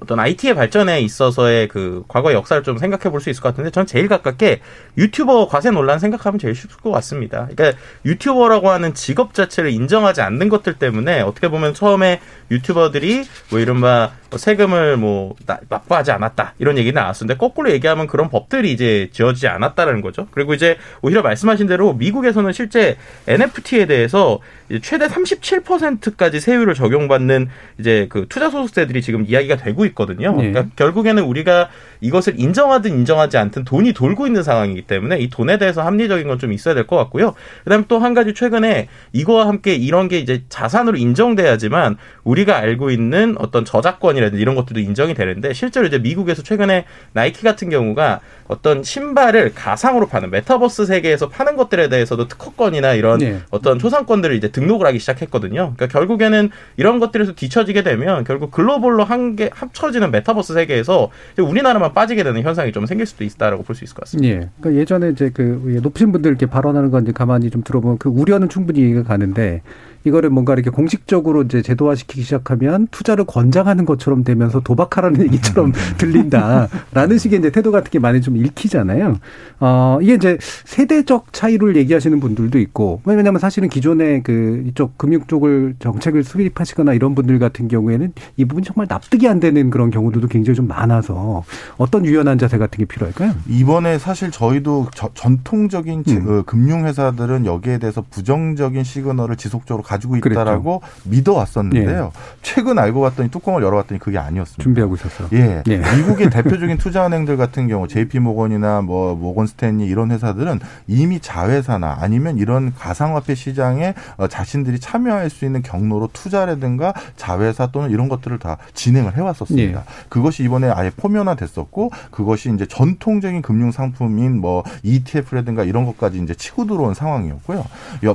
어떤 0.00 0.20
IT의 0.20 0.54
발전에 0.54 1.00
있어서의 1.00 1.66
그 1.68 2.04
과거 2.08 2.32
역사를 2.32 2.62
좀 2.62 2.78
생각해 2.78 3.10
볼 3.10 3.20
수 3.20 3.28
있을 3.30 3.42
것 3.42 3.48
같은데 3.50 3.70
저는 3.70 3.86
제일 3.86 4.06
가깝게 4.08 4.60
유튜버 4.96 5.48
과세 5.48 5.70
논란 5.70 5.98
생각하면 5.98 6.38
제일 6.38 6.54
쉽을 6.54 6.76
것 6.82 6.90
같습니다. 6.90 7.48
그러니까 7.50 7.78
유튜버라고 8.06 8.70
하는 8.70 8.94
직업 8.94 9.34
자체를 9.34 9.70
인정하지 9.70 10.20
않는 10.22 10.48
것들 10.48 10.74
때문에 10.78 11.20
어떻게 11.22 11.48
보면 11.50 11.69
보면 11.70 11.74
처음에 11.74 12.20
유튜버들이 12.50 13.24
뭐 13.50 13.58
이른바 13.58 14.12
뭐 14.28 14.38
세금을 14.38 14.96
뭐 14.96 15.34
납부하지 15.68 16.10
않았다 16.12 16.54
이런 16.58 16.78
얘기 16.78 16.92
나왔었는데 16.92 17.38
거꾸로 17.38 17.70
얘기하면 17.70 18.06
그런 18.06 18.28
법들이 18.28 18.72
이제 18.72 19.08
지어지지 19.12 19.48
않았다라는 19.48 20.02
거죠. 20.02 20.26
그리고 20.32 20.54
이제 20.54 20.76
오히려 21.02 21.22
말씀하신 21.22 21.66
대로 21.66 21.94
미국에서는 21.94 22.52
실제 22.52 22.96
NFT에 23.26 23.86
대해서 23.86 24.40
최대 24.82 25.06
37%까지 25.06 26.40
세율을 26.40 26.74
적용받는 26.74 27.48
이제 27.78 28.06
그 28.08 28.26
투자 28.28 28.50
소득세들이 28.50 29.02
지금 29.02 29.24
이야기가 29.28 29.56
되고 29.56 29.84
있거든요. 29.86 30.32
네. 30.36 30.50
그러니까 30.50 30.72
결국에는 30.76 31.22
우리가 31.22 31.68
이것을 32.00 32.34
인정하든 32.38 32.90
인정하지 32.90 33.36
않든 33.38 33.64
돈이 33.64 33.92
돌고 33.92 34.26
있는 34.26 34.42
상황이기 34.42 34.82
때문에 34.82 35.18
이 35.18 35.28
돈에 35.28 35.58
대해서 35.58 35.82
합리적인 35.82 36.26
건 36.26 36.40
좀 36.40 36.52
있어야 36.54 36.72
될 36.74 36.86
것 36.86 36.96
같고요. 36.96 37.34
그다음에 37.64 37.84
또 37.86 37.98
한 37.98 38.14
가지 38.14 38.32
최근에 38.32 38.88
이거와 39.12 39.46
함께 39.46 39.74
이런 39.74 40.08
게 40.08 40.18
이제 40.18 40.42
자산으로 40.48 40.96
인정돼야지만 40.96 41.98
우리가 42.24 42.56
알고 42.56 42.90
있는 42.90 43.36
어떤 43.38 43.66
저작권이라든지 43.66 44.40
이런 44.40 44.54
것들도 44.54 44.80
인정이 44.80 45.12
되는데 45.12 45.52
실제로 45.52 45.86
이제 45.86 45.98
미국에서 45.98 46.42
최근에 46.42 46.86
나이키 47.12 47.42
같은 47.42 47.68
경우가 47.68 48.20
어떤 48.48 48.82
신발을 48.82 49.52
가상으로 49.54 50.06
파는 50.08 50.30
메타버스 50.30 50.86
세계에서 50.86 51.28
파는 51.28 51.56
것들에 51.56 51.90
대해서도 51.90 52.26
특허권이나 52.28 52.94
이런 52.94 53.18
네. 53.18 53.40
어떤 53.50 53.78
초상권들을 53.78 54.34
이제 54.34 54.48
등록을 54.60 54.86
하기 54.86 54.98
시작했거든요. 54.98 55.72
그러니까 55.74 55.86
결국에는 55.88 56.50
이런 56.76 57.00
것들에서 57.00 57.32
뒤처지게 57.32 57.82
되면 57.82 58.24
결국 58.24 58.50
글로벌로 58.50 59.04
한개 59.04 59.50
합쳐지는 59.52 60.10
메타버스 60.10 60.54
세계에서 60.54 61.10
우리나라만 61.38 61.92
빠지게 61.94 62.22
되는 62.22 62.42
현상이 62.42 62.72
좀 62.72 62.86
생길 62.86 63.06
수도 63.06 63.24
있다라고 63.24 63.62
볼 63.64 63.74
수 63.74 63.84
있을 63.84 63.94
것 63.94 64.04
같습니다. 64.04 64.28
예. 64.34 64.48
그러니까 64.60 64.80
예전에 64.80 65.10
이제 65.10 65.30
그 65.32 65.78
높으신 65.82 66.12
분들 66.12 66.30
이렇게 66.30 66.46
발언하는 66.46 66.90
건 66.90 67.02
이제 67.04 67.12
가만히 67.12 67.50
좀 67.50 67.62
들어보면 67.62 67.98
그 67.98 68.08
우려는 68.08 68.48
충분히 68.48 68.80
이해가 68.80 69.02
가는데 69.04 69.62
이거를 70.04 70.30
뭔가 70.30 70.54
이렇게 70.54 70.70
공식적으로 70.70 71.42
이제 71.42 71.62
제도화시키기 71.62 72.22
시작하면 72.22 72.88
투자를 72.90 73.24
권장하는 73.24 73.84
것처럼 73.84 74.24
되면서 74.24 74.60
도박하라는 74.60 75.22
얘기처럼 75.24 75.72
들린다라는 75.98 77.18
식의 77.18 77.38
이제 77.40 77.50
태도 77.50 77.70
같은 77.70 77.90
게 77.90 77.98
많이 77.98 78.20
좀 78.20 78.36
읽히잖아요. 78.36 79.18
어, 79.60 79.98
이게 80.00 80.14
이제 80.14 80.38
세대적 80.64 81.32
차이를 81.32 81.76
얘기하시는 81.76 82.18
분들도 82.20 82.58
있고 82.58 83.02
왜냐하면 83.04 83.38
사실은 83.38 83.68
기존에 83.68 84.22
그 84.22 84.64
이쪽 84.66 84.96
금융 84.96 85.26
쪽을 85.26 85.76
정책을 85.78 86.24
수립하시거나 86.24 86.94
이런 86.94 87.14
분들 87.14 87.38
같은 87.38 87.68
경우에는 87.68 88.12
이 88.36 88.44
부분 88.44 88.64
정말 88.64 88.86
납득이 88.88 89.28
안 89.28 89.40
되는 89.40 89.70
그런 89.70 89.90
경우들도 89.90 90.28
굉장히 90.28 90.56
좀 90.56 90.66
많아서 90.66 91.44
어떤 91.76 92.04
유연한 92.06 92.38
자세 92.38 92.58
같은 92.58 92.78
게 92.78 92.84
필요할까요? 92.84 93.34
이번에 93.48 93.98
사실 93.98 94.30
저희도 94.30 94.88
저, 94.94 95.10
전통적인 95.14 96.04
음. 96.08 96.24
그 96.24 96.42
금융 96.44 96.86
회사들은 96.86 97.46
여기에 97.46 97.78
대해서 97.78 98.02
부정적인 98.08 98.84
시그널을 98.84 99.36
지속적으로 99.36 99.82
가지고 99.90 100.16
있다라고 100.16 100.80
그랬죠. 100.80 101.08
믿어왔었는데요. 101.10 102.12
예. 102.14 102.20
최근 102.42 102.78
알고 102.78 103.00
봤더니 103.00 103.30
뚜껑을 103.30 103.62
열어봤더니 103.62 103.98
그게 103.98 104.18
아니었습니다. 104.18 104.62
준비하고 104.62 104.94
있었어. 104.94 105.28
예. 105.32 105.62
예. 105.66 105.76
미국의 105.96 106.30
대표적인 106.30 106.78
투자은행들 106.78 107.36
같은 107.36 107.66
경우 107.66 107.88
JP 107.88 108.20
모건이나 108.20 108.82
뭐 108.82 109.16
모건 109.16 109.48
스탠리 109.48 109.86
이런 109.86 110.12
회사들은 110.12 110.60
이미 110.86 111.18
자회사나 111.18 111.98
아니면 112.00 112.38
이런 112.38 112.72
가상화폐 112.72 113.34
시장에 113.34 113.94
어, 114.16 114.28
자신들이 114.28 114.78
참여할 114.78 115.28
수 115.28 115.44
있는 115.44 115.62
경로로 115.62 116.10
투자라든가 116.12 116.94
자회사 117.16 117.66
또는 117.72 117.90
이런 117.90 118.08
것들을 118.08 118.38
다 118.38 118.58
진행을 118.74 119.16
해왔었습니다. 119.16 119.80
예. 119.80 119.84
그것이 120.08 120.44
이번에 120.44 120.70
아예 120.70 120.90
포면화됐었고 120.90 121.90
그것이 122.12 122.52
이제 122.54 122.64
전통적인 122.66 123.42
금융 123.42 123.72
상품인 123.72 124.40
뭐 124.40 124.62
ETF라든가 124.84 125.64
이런 125.64 125.84
것까지 125.86 126.18
이제 126.18 126.32
치고 126.34 126.66
들어온 126.66 126.94
상황이었고요. 126.94 127.66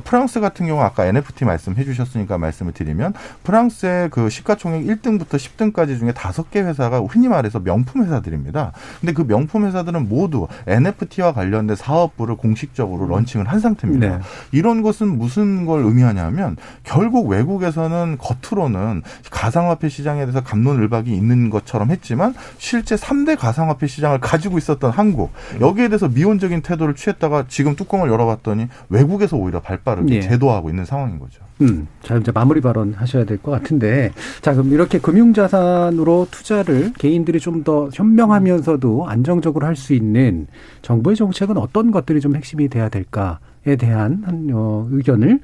프랑스 0.05 0.39
같은 0.39 0.67
경우 0.67 0.81
아까 0.81 1.05
NFT 1.05 1.43
말씀 1.43 1.64
말씀해 1.65 1.83
주셨으니까 1.83 2.37
말씀을 2.37 2.73
드리면 2.73 3.13
프랑스의 3.43 4.09
그 4.09 4.29
시가총액 4.29 4.85
1등부터 4.85 5.31
10등까지 5.31 5.97
중에 5.97 6.11
다섯 6.11 6.51
개 6.51 6.61
회사가 6.61 6.99
흔히 6.99 7.27
말해서 7.27 7.59
명품 7.59 8.03
회사들입니다. 8.03 8.73
근데 8.99 9.13
그 9.13 9.25
명품 9.25 9.65
회사들은 9.65 10.07
모두 10.07 10.47
NFT와 10.67 11.33
관련된 11.33 11.75
사업부를 11.75 12.35
공식적으로 12.35 13.07
런칭을 13.07 13.47
한 13.47 13.59
상태입니다. 13.59 14.17
네. 14.17 14.23
이런 14.51 14.81
것은 14.81 15.17
무슨 15.17 15.65
걸 15.65 15.83
의미하냐면 15.83 16.57
결국 16.83 17.27
외국에서는 17.27 18.17
겉으로는 18.19 19.01
가상화폐 19.31 19.89
시장에 19.89 20.21
대해서 20.21 20.41
감론을박이 20.43 21.11
있는 21.15 21.49
것처럼 21.49 21.91
했지만 21.91 22.35
실제 22.57 22.95
3대 22.95 23.37
가상화폐 23.37 23.87
시장을 23.87 24.19
가지고 24.19 24.57
있었던 24.57 24.91
한국 24.91 25.31
여기에 25.61 25.89
대해서 25.89 26.07
미온적인 26.07 26.61
태도를 26.61 26.95
취했다가 26.95 27.45
지금 27.47 27.75
뚜껑을 27.75 28.09
열어봤더니 28.09 28.67
외국에서 28.89 29.37
오히려 29.37 29.61
발빠르게 29.61 30.15
네. 30.15 30.19
제도하고 30.21 30.69
있는 30.69 30.85
상황인 30.85 31.19
거죠. 31.19 31.45
음, 31.61 31.87
자 32.03 32.17
이제 32.17 32.31
마무리 32.33 32.59
발언 32.59 32.93
하셔야 32.93 33.23
될 33.23 33.37
것 33.37 33.51
같은데, 33.51 34.11
자 34.41 34.53
그럼 34.53 34.71
이렇게 34.73 34.99
금융자산으로 34.99 36.27
투자를 36.31 36.91
개인들이 36.97 37.39
좀 37.39 37.63
더 37.63 37.89
현명하면서도 37.93 39.07
안정적으로 39.07 39.65
할 39.65 39.75
수 39.75 39.93
있는 39.93 40.47
정부의 40.81 41.15
정책은 41.15 41.57
어떤 41.57 41.91
것들이 41.91 42.19
좀 42.19 42.35
핵심이 42.35 42.67
돼야 42.67 42.89
될까에 42.89 43.75
대한 43.79 44.21
한 44.25 44.49
어, 44.53 44.87
의견을 44.91 45.39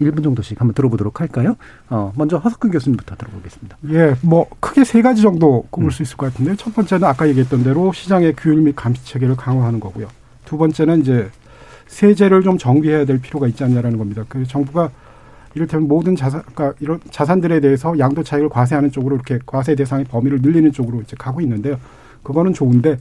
1분 0.00 0.22
정도씩 0.22 0.60
한번 0.60 0.74
들어보도록 0.74 1.20
할까요? 1.20 1.56
어, 1.88 2.12
먼저 2.16 2.36
허석근 2.38 2.70
교수님부터 2.70 3.16
들어보겠습니다. 3.16 3.76
예, 3.90 4.14
뭐 4.22 4.46
크게 4.60 4.84
세 4.84 5.02
가지 5.02 5.22
정도 5.22 5.64
꼽을 5.70 5.88
음. 5.88 5.90
수 5.90 6.02
있을 6.02 6.16
것 6.16 6.26
같은데요. 6.32 6.54
첫 6.56 6.74
번째는 6.74 7.08
아까 7.08 7.26
얘기했던 7.28 7.64
대로 7.64 7.92
시장의 7.92 8.34
규율 8.36 8.60
및 8.62 8.74
감시 8.76 9.04
체계를 9.06 9.36
강화하는 9.36 9.80
거고요. 9.80 10.06
두 10.44 10.56
번째는 10.58 11.00
이제 11.00 11.28
세제를 11.88 12.42
좀 12.42 12.58
정비해야 12.58 13.04
될 13.04 13.18
필요가 13.20 13.46
있지 13.48 13.64
않냐라는 13.64 13.98
겁니다. 13.98 14.24
그 14.28 14.44
정부가 14.46 14.90
이를테면 15.56 15.88
모든 15.88 16.14
자산, 16.14 16.42
그러니까 16.42 16.76
이런 16.80 17.00
자산들에 17.10 17.60
대해서 17.60 17.98
양도 17.98 18.22
차익을 18.22 18.50
과세하는 18.50 18.92
쪽으로 18.92 19.16
이렇게 19.16 19.38
과세 19.46 19.74
대상의 19.74 20.04
범위를 20.04 20.42
늘리는 20.42 20.70
쪽으로 20.70 21.00
이제 21.00 21.16
가고 21.18 21.40
있는데요. 21.40 21.80
그거는 22.22 22.52
좋은데 22.52 22.98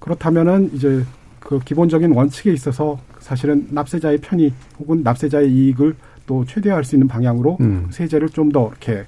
그렇다면은 0.00 0.70
이제 0.74 1.02
그 1.40 1.58
기본적인 1.60 2.12
원칙에 2.12 2.52
있어서 2.52 2.98
사실은 3.20 3.68
납세자의 3.70 4.18
편의 4.18 4.52
혹은 4.78 5.02
납세자의 5.02 5.50
이익을 5.50 5.96
또 6.26 6.44
최대화할 6.44 6.84
수 6.84 6.94
있는 6.94 7.08
방향으로 7.08 7.56
음. 7.60 7.86
세제를 7.90 8.28
좀 8.28 8.52
더 8.52 8.68
이렇게 8.68 9.06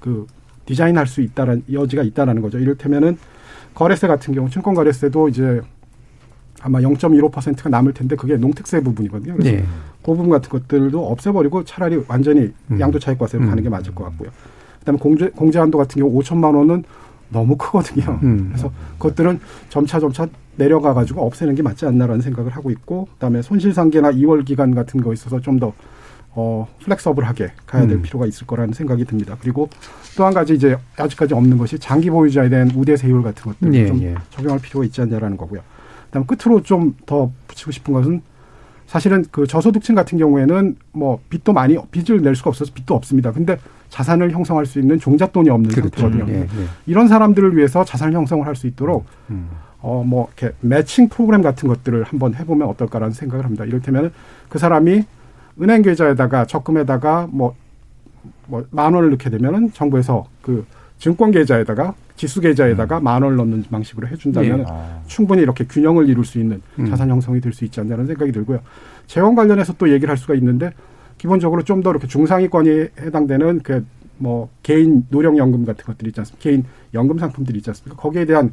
그 0.00 0.26
디자인할 0.66 1.06
수 1.06 1.20
있다는 1.20 1.62
여지가 1.72 2.02
있다라는 2.02 2.42
거죠. 2.42 2.58
이를테면은 2.58 3.18
거래세 3.74 4.08
같은 4.08 4.34
경우 4.34 4.50
증권 4.50 4.74
거래세도 4.74 5.28
이제 5.28 5.60
아마 6.62 6.80
0.15%가 6.80 7.68
남을 7.68 7.92
텐데 7.92 8.16
그게 8.16 8.36
농특세 8.36 8.80
부분이거든요. 8.80 9.34
그래서 9.36 9.56
네. 9.56 9.64
그 10.02 10.14
부분 10.14 10.30
같은 10.30 10.48
것들도 10.48 11.10
없애버리고 11.10 11.64
차라리 11.64 12.02
완전히 12.08 12.52
음. 12.70 12.80
양도차익과세로 12.80 13.44
음. 13.44 13.48
가는 13.48 13.62
게 13.62 13.68
맞을 13.68 13.94
것 13.94 14.04
같고요. 14.04 14.30
그다음에 14.80 14.98
공제 14.98 15.28
공제 15.30 15.58
한도 15.58 15.78
같은 15.78 16.00
경우 16.00 16.18
5천만 16.20 16.56
원은 16.56 16.84
너무 17.30 17.56
크거든요. 17.56 18.18
음. 18.22 18.50
그래서 18.52 18.70
그것들은 18.98 19.40
점차 19.68 19.98
점차 20.00 20.26
내려가 20.56 20.94
가지고 20.94 21.26
없애는 21.26 21.54
게 21.54 21.62
맞지 21.62 21.86
않나라는 21.86 22.20
생각을 22.20 22.52
하고 22.52 22.70
있고 22.70 23.08
그다음에 23.14 23.42
손실 23.42 23.72
상계나 23.72 24.12
2월 24.12 24.44
기간 24.44 24.74
같은 24.74 25.00
거 25.02 25.12
있어서 25.12 25.40
좀더 25.40 25.72
어, 26.34 26.66
플렉서블하게 26.82 27.52
가야 27.66 27.86
될 27.86 27.96
음. 27.96 28.02
필요가 28.02 28.26
있을 28.26 28.46
거라는 28.46 28.72
생각이 28.72 29.04
듭니다. 29.04 29.36
그리고 29.40 29.68
또 30.16 30.24
한 30.24 30.32
가지 30.34 30.54
이제 30.54 30.76
아직까지 30.96 31.34
없는 31.34 31.58
것이 31.58 31.78
장기 31.78 32.10
보유자에 32.10 32.48
대한 32.48 32.70
우대 32.74 32.96
세율 32.96 33.22
같은 33.22 33.52
것들 33.52 33.74
예, 33.74 33.86
좀 33.86 34.02
예. 34.02 34.14
적용할 34.30 34.60
필요가 34.60 34.84
있지 34.84 35.00
않냐라는 35.00 35.36
거고요. 35.36 35.60
그다음 36.12 36.26
끝으로 36.26 36.62
좀 36.62 36.94
더 37.06 37.30
붙이고 37.48 37.70
싶은 37.70 37.92
것은 37.94 38.22
사실은 38.86 39.24
그 39.30 39.46
저소득층 39.46 39.94
같은 39.94 40.18
경우에는 40.18 40.76
뭐 40.92 41.18
빚도 41.30 41.52
많이 41.54 41.78
빚을 41.90 42.20
낼 42.20 42.34
수가 42.36 42.50
없어서 42.50 42.72
빚도 42.74 42.94
없습니다. 42.94 43.32
근데 43.32 43.58
자산을 43.88 44.30
형성할 44.32 44.66
수 44.66 44.78
있는 44.78 44.98
종잣돈이 44.98 45.48
없는 45.50 45.70
그렇죠. 45.70 46.00
상태거든요. 46.00 46.32
예, 46.34 46.40
예. 46.42 46.46
이런 46.86 47.08
사람들을 47.08 47.56
위해서 47.56 47.84
자산 47.84 48.12
형성을 48.12 48.46
할 48.46 48.54
수 48.54 48.66
있도록 48.66 49.06
음. 49.30 49.48
어 49.80 50.02
뭐 50.06 50.28
이렇게 50.36 50.54
매칭 50.60 51.08
프로그램 51.08 51.42
같은 51.42 51.68
것들을 51.68 52.04
한번 52.04 52.34
해보면 52.34 52.68
어떨까라는 52.68 53.12
생각을 53.14 53.44
합니다. 53.44 53.64
이를테면 53.64 54.12
그 54.48 54.58
사람이 54.58 55.04
은행 55.60 55.82
계좌에다가 55.82 56.44
적금에다가 56.46 57.28
뭐 57.30 57.54
뭐 58.48 58.64
만 58.70 58.94
원을 58.94 59.10
넣게 59.10 59.30
되면은 59.30 59.72
정부에서 59.72 60.26
그 60.42 60.64
증권 60.98 61.30
계좌에다가 61.32 61.94
지수 62.22 62.40
계좌에다가 62.40 62.98
음. 62.98 63.04
만 63.04 63.20
원을 63.22 63.36
넣는 63.36 63.64
방식으로 63.68 64.06
해준다면 64.06 64.60
예. 64.60 64.64
아. 64.68 65.00
충분히 65.08 65.42
이렇게 65.42 65.64
균형을 65.64 66.08
이룰 66.08 66.24
수 66.24 66.38
있는 66.38 66.62
음. 66.78 66.86
자산 66.86 67.10
형성이 67.10 67.40
될 67.40 67.52
수 67.52 67.64
있지 67.64 67.80
않냐는 67.80 68.06
생각이 68.06 68.30
들고요. 68.30 68.60
재원 69.08 69.34
관련해서 69.34 69.72
또 69.76 69.90
얘기를 69.90 70.08
할 70.08 70.16
수가 70.16 70.34
있는데 70.34 70.72
기본적으로 71.18 71.62
좀 71.64 71.82
더 71.82 71.90
이렇게 71.90 72.06
중상위권이 72.06 72.70
해당되는 73.00 73.60
그 73.60 73.84
뭐 74.18 74.50
개인 74.62 75.04
노령연금 75.10 75.64
같은 75.64 75.84
것들이 75.84 76.10
있지 76.10 76.20
않습니까? 76.20 76.40
개인 76.44 76.64
연금 76.94 77.18
상품들이 77.18 77.58
있지 77.58 77.70
않습니까? 77.70 78.00
거기에 78.00 78.24
대한 78.24 78.52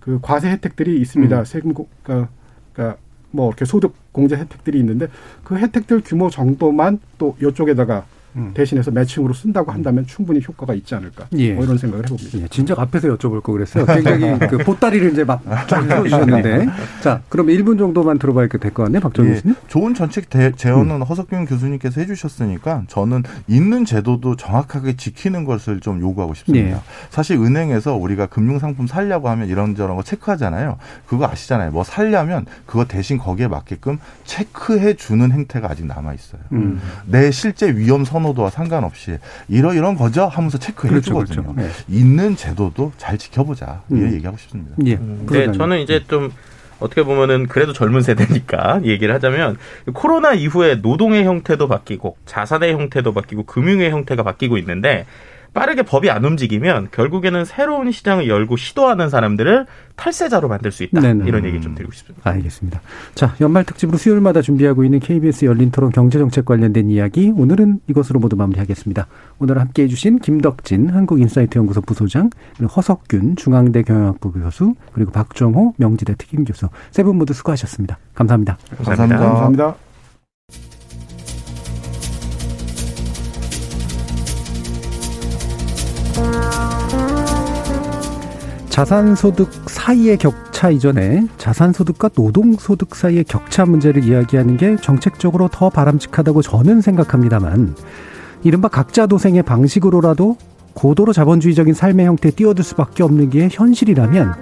그 0.00 0.18
과세 0.20 0.50
혜택들이 0.50 1.00
있습니다. 1.00 1.38
음. 1.38 1.44
세금 1.46 1.72
그러니까, 1.72 2.28
그러니까 2.74 2.98
뭐 3.30 3.48
이렇게 3.48 3.64
소득 3.64 3.94
공제 4.12 4.36
혜택들이 4.36 4.78
있는데 4.80 5.08
그 5.44 5.56
혜택들 5.56 6.02
규모 6.04 6.28
정도만 6.28 6.98
또 7.16 7.36
이쪽에다가 7.40 8.04
음. 8.36 8.50
대신해서 8.54 8.90
매칭으로 8.90 9.32
쓴다고 9.34 9.72
한다면 9.72 10.06
충분히 10.06 10.40
효과가 10.46 10.74
있지 10.74 10.94
않을까 10.94 11.26
예. 11.36 11.52
뭐 11.54 11.64
이런 11.64 11.78
생각을 11.78 12.04
해봅니다. 12.04 12.38
예, 12.40 12.48
진작 12.48 12.78
앞에서 12.78 13.08
여쭤볼 13.16 13.42
거 13.42 13.52
그랬어요. 13.52 13.86
굉장히 13.86 14.38
그 14.38 14.58
보따리를 14.58 15.12
이제 15.12 15.24
막 15.24 15.42
풀어주셨는데 15.68 16.66
자 17.02 17.22
그럼 17.28 17.46
1분 17.48 17.78
정도만 17.78 18.18
들어봐야 18.18 18.48
될 18.48 18.58
것 18.72 18.82
같네요. 18.84 19.00
박정희 19.00 19.28
예, 19.30 19.34
교수님. 19.34 19.56
좋은 19.68 19.94
정책 19.94 20.28
대, 20.30 20.52
제언은 20.52 20.96
음. 20.96 21.02
허석균 21.02 21.46
교수님께서 21.46 22.00
해주셨으니까 22.00 22.82
저는 22.88 23.22
있는 23.46 23.84
제도도 23.84 24.36
정확하게 24.36 24.96
지키는 24.96 25.44
것을 25.44 25.80
좀 25.80 26.00
요구하고 26.00 26.34
싶습니다. 26.34 26.68
예. 26.76 26.80
사실 27.10 27.38
은행에서 27.38 27.94
우리가 27.96 28.26
금융상품 28.26 28.86
살려고 28.86 29.28
하면 29.30 29.48
이런저런 29.48 29.96
거 29.96 30.02
체크하잖아요. 30.02 30.76
그거 31.06 31.26
아시잖아요. 31.26 31.70
뭐 31.70 31.82
살려면 31.84 32.46
그거 32.66 32.84
대신 32.84 33.16
거기에 33.18 33.48
맞게끔 33.48 33.98
체크해 34.24 34.94
주는 34.94 35.30
행태가 35.32 35.70
아직 35.70 35.86
남아 35.86 36.12
있어요. 36.14 36.40
음. 36.52 36.80
내 37.06 37.30
실제 37.30 37.70
위험 37.74 38.04
선호 38.04 38.17
선호도와 38.18 38.50
상관없이 38.50 39.18
이러이런 39.48 39.96
거죠 39.96 40.26
하면서 40.26 40.58
체크해 40.58 40.90
그렇죠, 40.90 41.06
주거든요. 41.06 41.54
그렇죠. 41.54 41.60
네. 41.60 41.68
있는 41.88 42.36
제도도 42.36 42.92
잘 42.96 43.18
지켜보자. 43.18 43.82
음. 43.92 44.10
이 44.10 44.14
얘기하고 44.14 44.36
싶습니다. 44.36 44.76
예. 44.86 44.94
음. 44.94 45.26
네, 45.30 45.52
저는 45.52 45.80
이제 45.80 46.04
좀 46.08 46.30
어떻게 46.80 47.02
보면은 47.02 47.46
그래도 47.46 47.72
젊은 47.72 48.02
세대니까 48.02 48.82
얘기를 48.84 49.14
하자면 49.14 49.56
코로나 49.94 50.34
이후에 50.34 50.76
노동의 50.76 51.24
형태도 51.24 51.68
바뀌고 51.68 52.16
자산의 52.26 52.72
형태도 52.74 53.12
바뀌고 53.14 53.44
금융의 53.44 53.90
형태가 53.90 54.22
바뀌고 54.22 54.58
있는데 54.58 55.06
빠르게 55.54 55.82
법이 55.82 56.10
안 56.10 56.24
움직이면 56.24 56.88
결국에는 56.92 57.44
새로운 57.44 57.90
시장을 57.90 58.28
열고 58.28 58.56
시도하는 58.56 59.08
사람들을 59.10 59.66
탈세자로 59.96 60.46
만들 60.48 60.70
수 60.70 60.84
있다. 60.84 61.00
네네. 61.00 61.26
이런 61.26 61.44
얘기 61.44 61.60
좀 61.60 61.74
드리고 61.74 61.90
싶습니다. 61.92 62.30
알겠습니다. 62.30 62.80
자, 63.14 63.34
연말 63.40 63.64
특집으로 63.64 63.98
수요일마다 63.98 64.42
준비하고 64.42 64.84
있는 64.84 65.00
KBS 65.00 65.46
열린 65.46 65.70
토론 65.72 65.90
경제정책 65.90 66.44
관련된 66.44 66.88
이야기 66.90 67.32
오늘은 67.36 67.80
이것으로 67.88 68.20
모두 68.20 68.36
마무리하겠습니다. 68.36 69.06
오늘 69.40 69.58
함께 69.58 69.82
해주신 69.84 70.20
김덕진 70.20 70.90
한국인사이트 70.90 71.58
연구소 71.58 71.80
부소장 71.80 72.30
허석균 72.76 73.34
중앙대 73.36 73.82
경영학부 73.82 74.32
교수 74.32 74.74
그리고 74.92 75.10
박정호 75.10 75.74
명지대 75.78 76.14
특임 76.16 76.44
교수 76.44 76.68
세 76.92 77.02
분 77.02 77.16
모두 77.16 77.32
수고하셨습니다. 77.32 77.98
감사합니다. 78.14 78.58
감사합니다. 78.76 79.18
감사합니다. 79.18 79.18
감사합니다. 79.18 79.87
자산소득 88.78 89.50
사이의 89.66 90.18
격차 90.18 90.70
이전에 90.70 91.26
자산소득과 91.36 92.10
노동소득 92.14 92.94
사이의 92.94 93.24
격차 93.24 93.64
문제를 93.64 94.04
이야기하는 94.04 94.56
게 94.56 94.76
정책적으로 94.76 95.48
더 95.48 95.68
바람직하다고 95.68 96.42
저는 96.42 96.80
생각합니다만 96.80 97.74
이른바 98.44 98.68
각자 98.68 99.06
도생의 99.06 99.42
방식으로라도 99.42 100.36
고도로 100.74 101.12
자본주의적인 101.12 101.74
삶의 101.74 102.06
형태에 102.06 102.30
뛰어들 102.30 102.62
수밖에 102.62 103.02
없는 103.02 103.30
게 103.30 103.48
현실이라면 103.50 104.34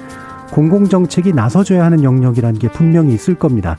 공공정책이 0.52 1.32
나서줘야 1.32 1.84
하는 1.84 2.04
영역이라는 2.04 2.58
게 2.58 2.68
분명히 2.68 3.14
있을 3.14 3.36
겁니다. 3.36 3.78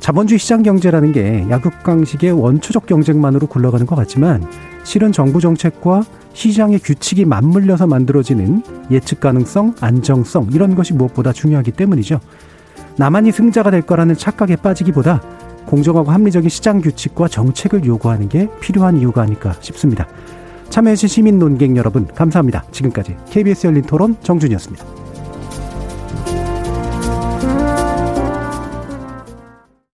자본주의 0.00 0.38
시장 0.38 0.62
경제라는 0.62 1.12
게 1.12 1.46
약육강식의 1.50 2.32
원초적 2.32 2.86
경쟁만으로 2.86 3.46
굴러가는 3.46 3.86
것 3.86 3.96
같지만 3.96 4.46
실은 4.84 5.12
정부 5.12 5.40
정책과 5.40 6.04
시장의 6.32 6.78
규칙이 6.78 7.24
맞물려서 7.24 7.86
만들어지는 7.86 8.62
예측 8.90 9.20
가능성, 9.20 9.74
안정성 9.80 10.50
이런 10.52 10.74
것이 10.74 10.94
무엇보다 10.94 11.32
중요하기 11.32 11.72
때문이죠. 11.72 12.20
나만이 12.96 13.32
승자가 13.32 13.70
될 13.70 13.82
거라는 13.82 14.16
착각에 14.16 14.56
빠지기보다 14.56 15.22
공정하고 15.66 16.10
합리적인 16.10 16.48
시장 16.48 16.80
규칙과 16.80 17.28
정책을 17.28 17.84
요구하는 17.84 18.28
게 18.28 18.48
필요한 18.60 18.96
이유가 18.96 19.22
아닐까 19.22 19.54
싶습니다. 19.60 20.06
참여해주신 20.70 21.08
시민 21.08 21.38
논객 21.38 21.76
여러분 21.76 22.06
감사합니다. 22.06 22.64
지금까지 22.70 23.16
KBS 23.30 23.66
열린 23.66 23.82
토론 23.82 24.16
정준이었습니다. 24.22 25.07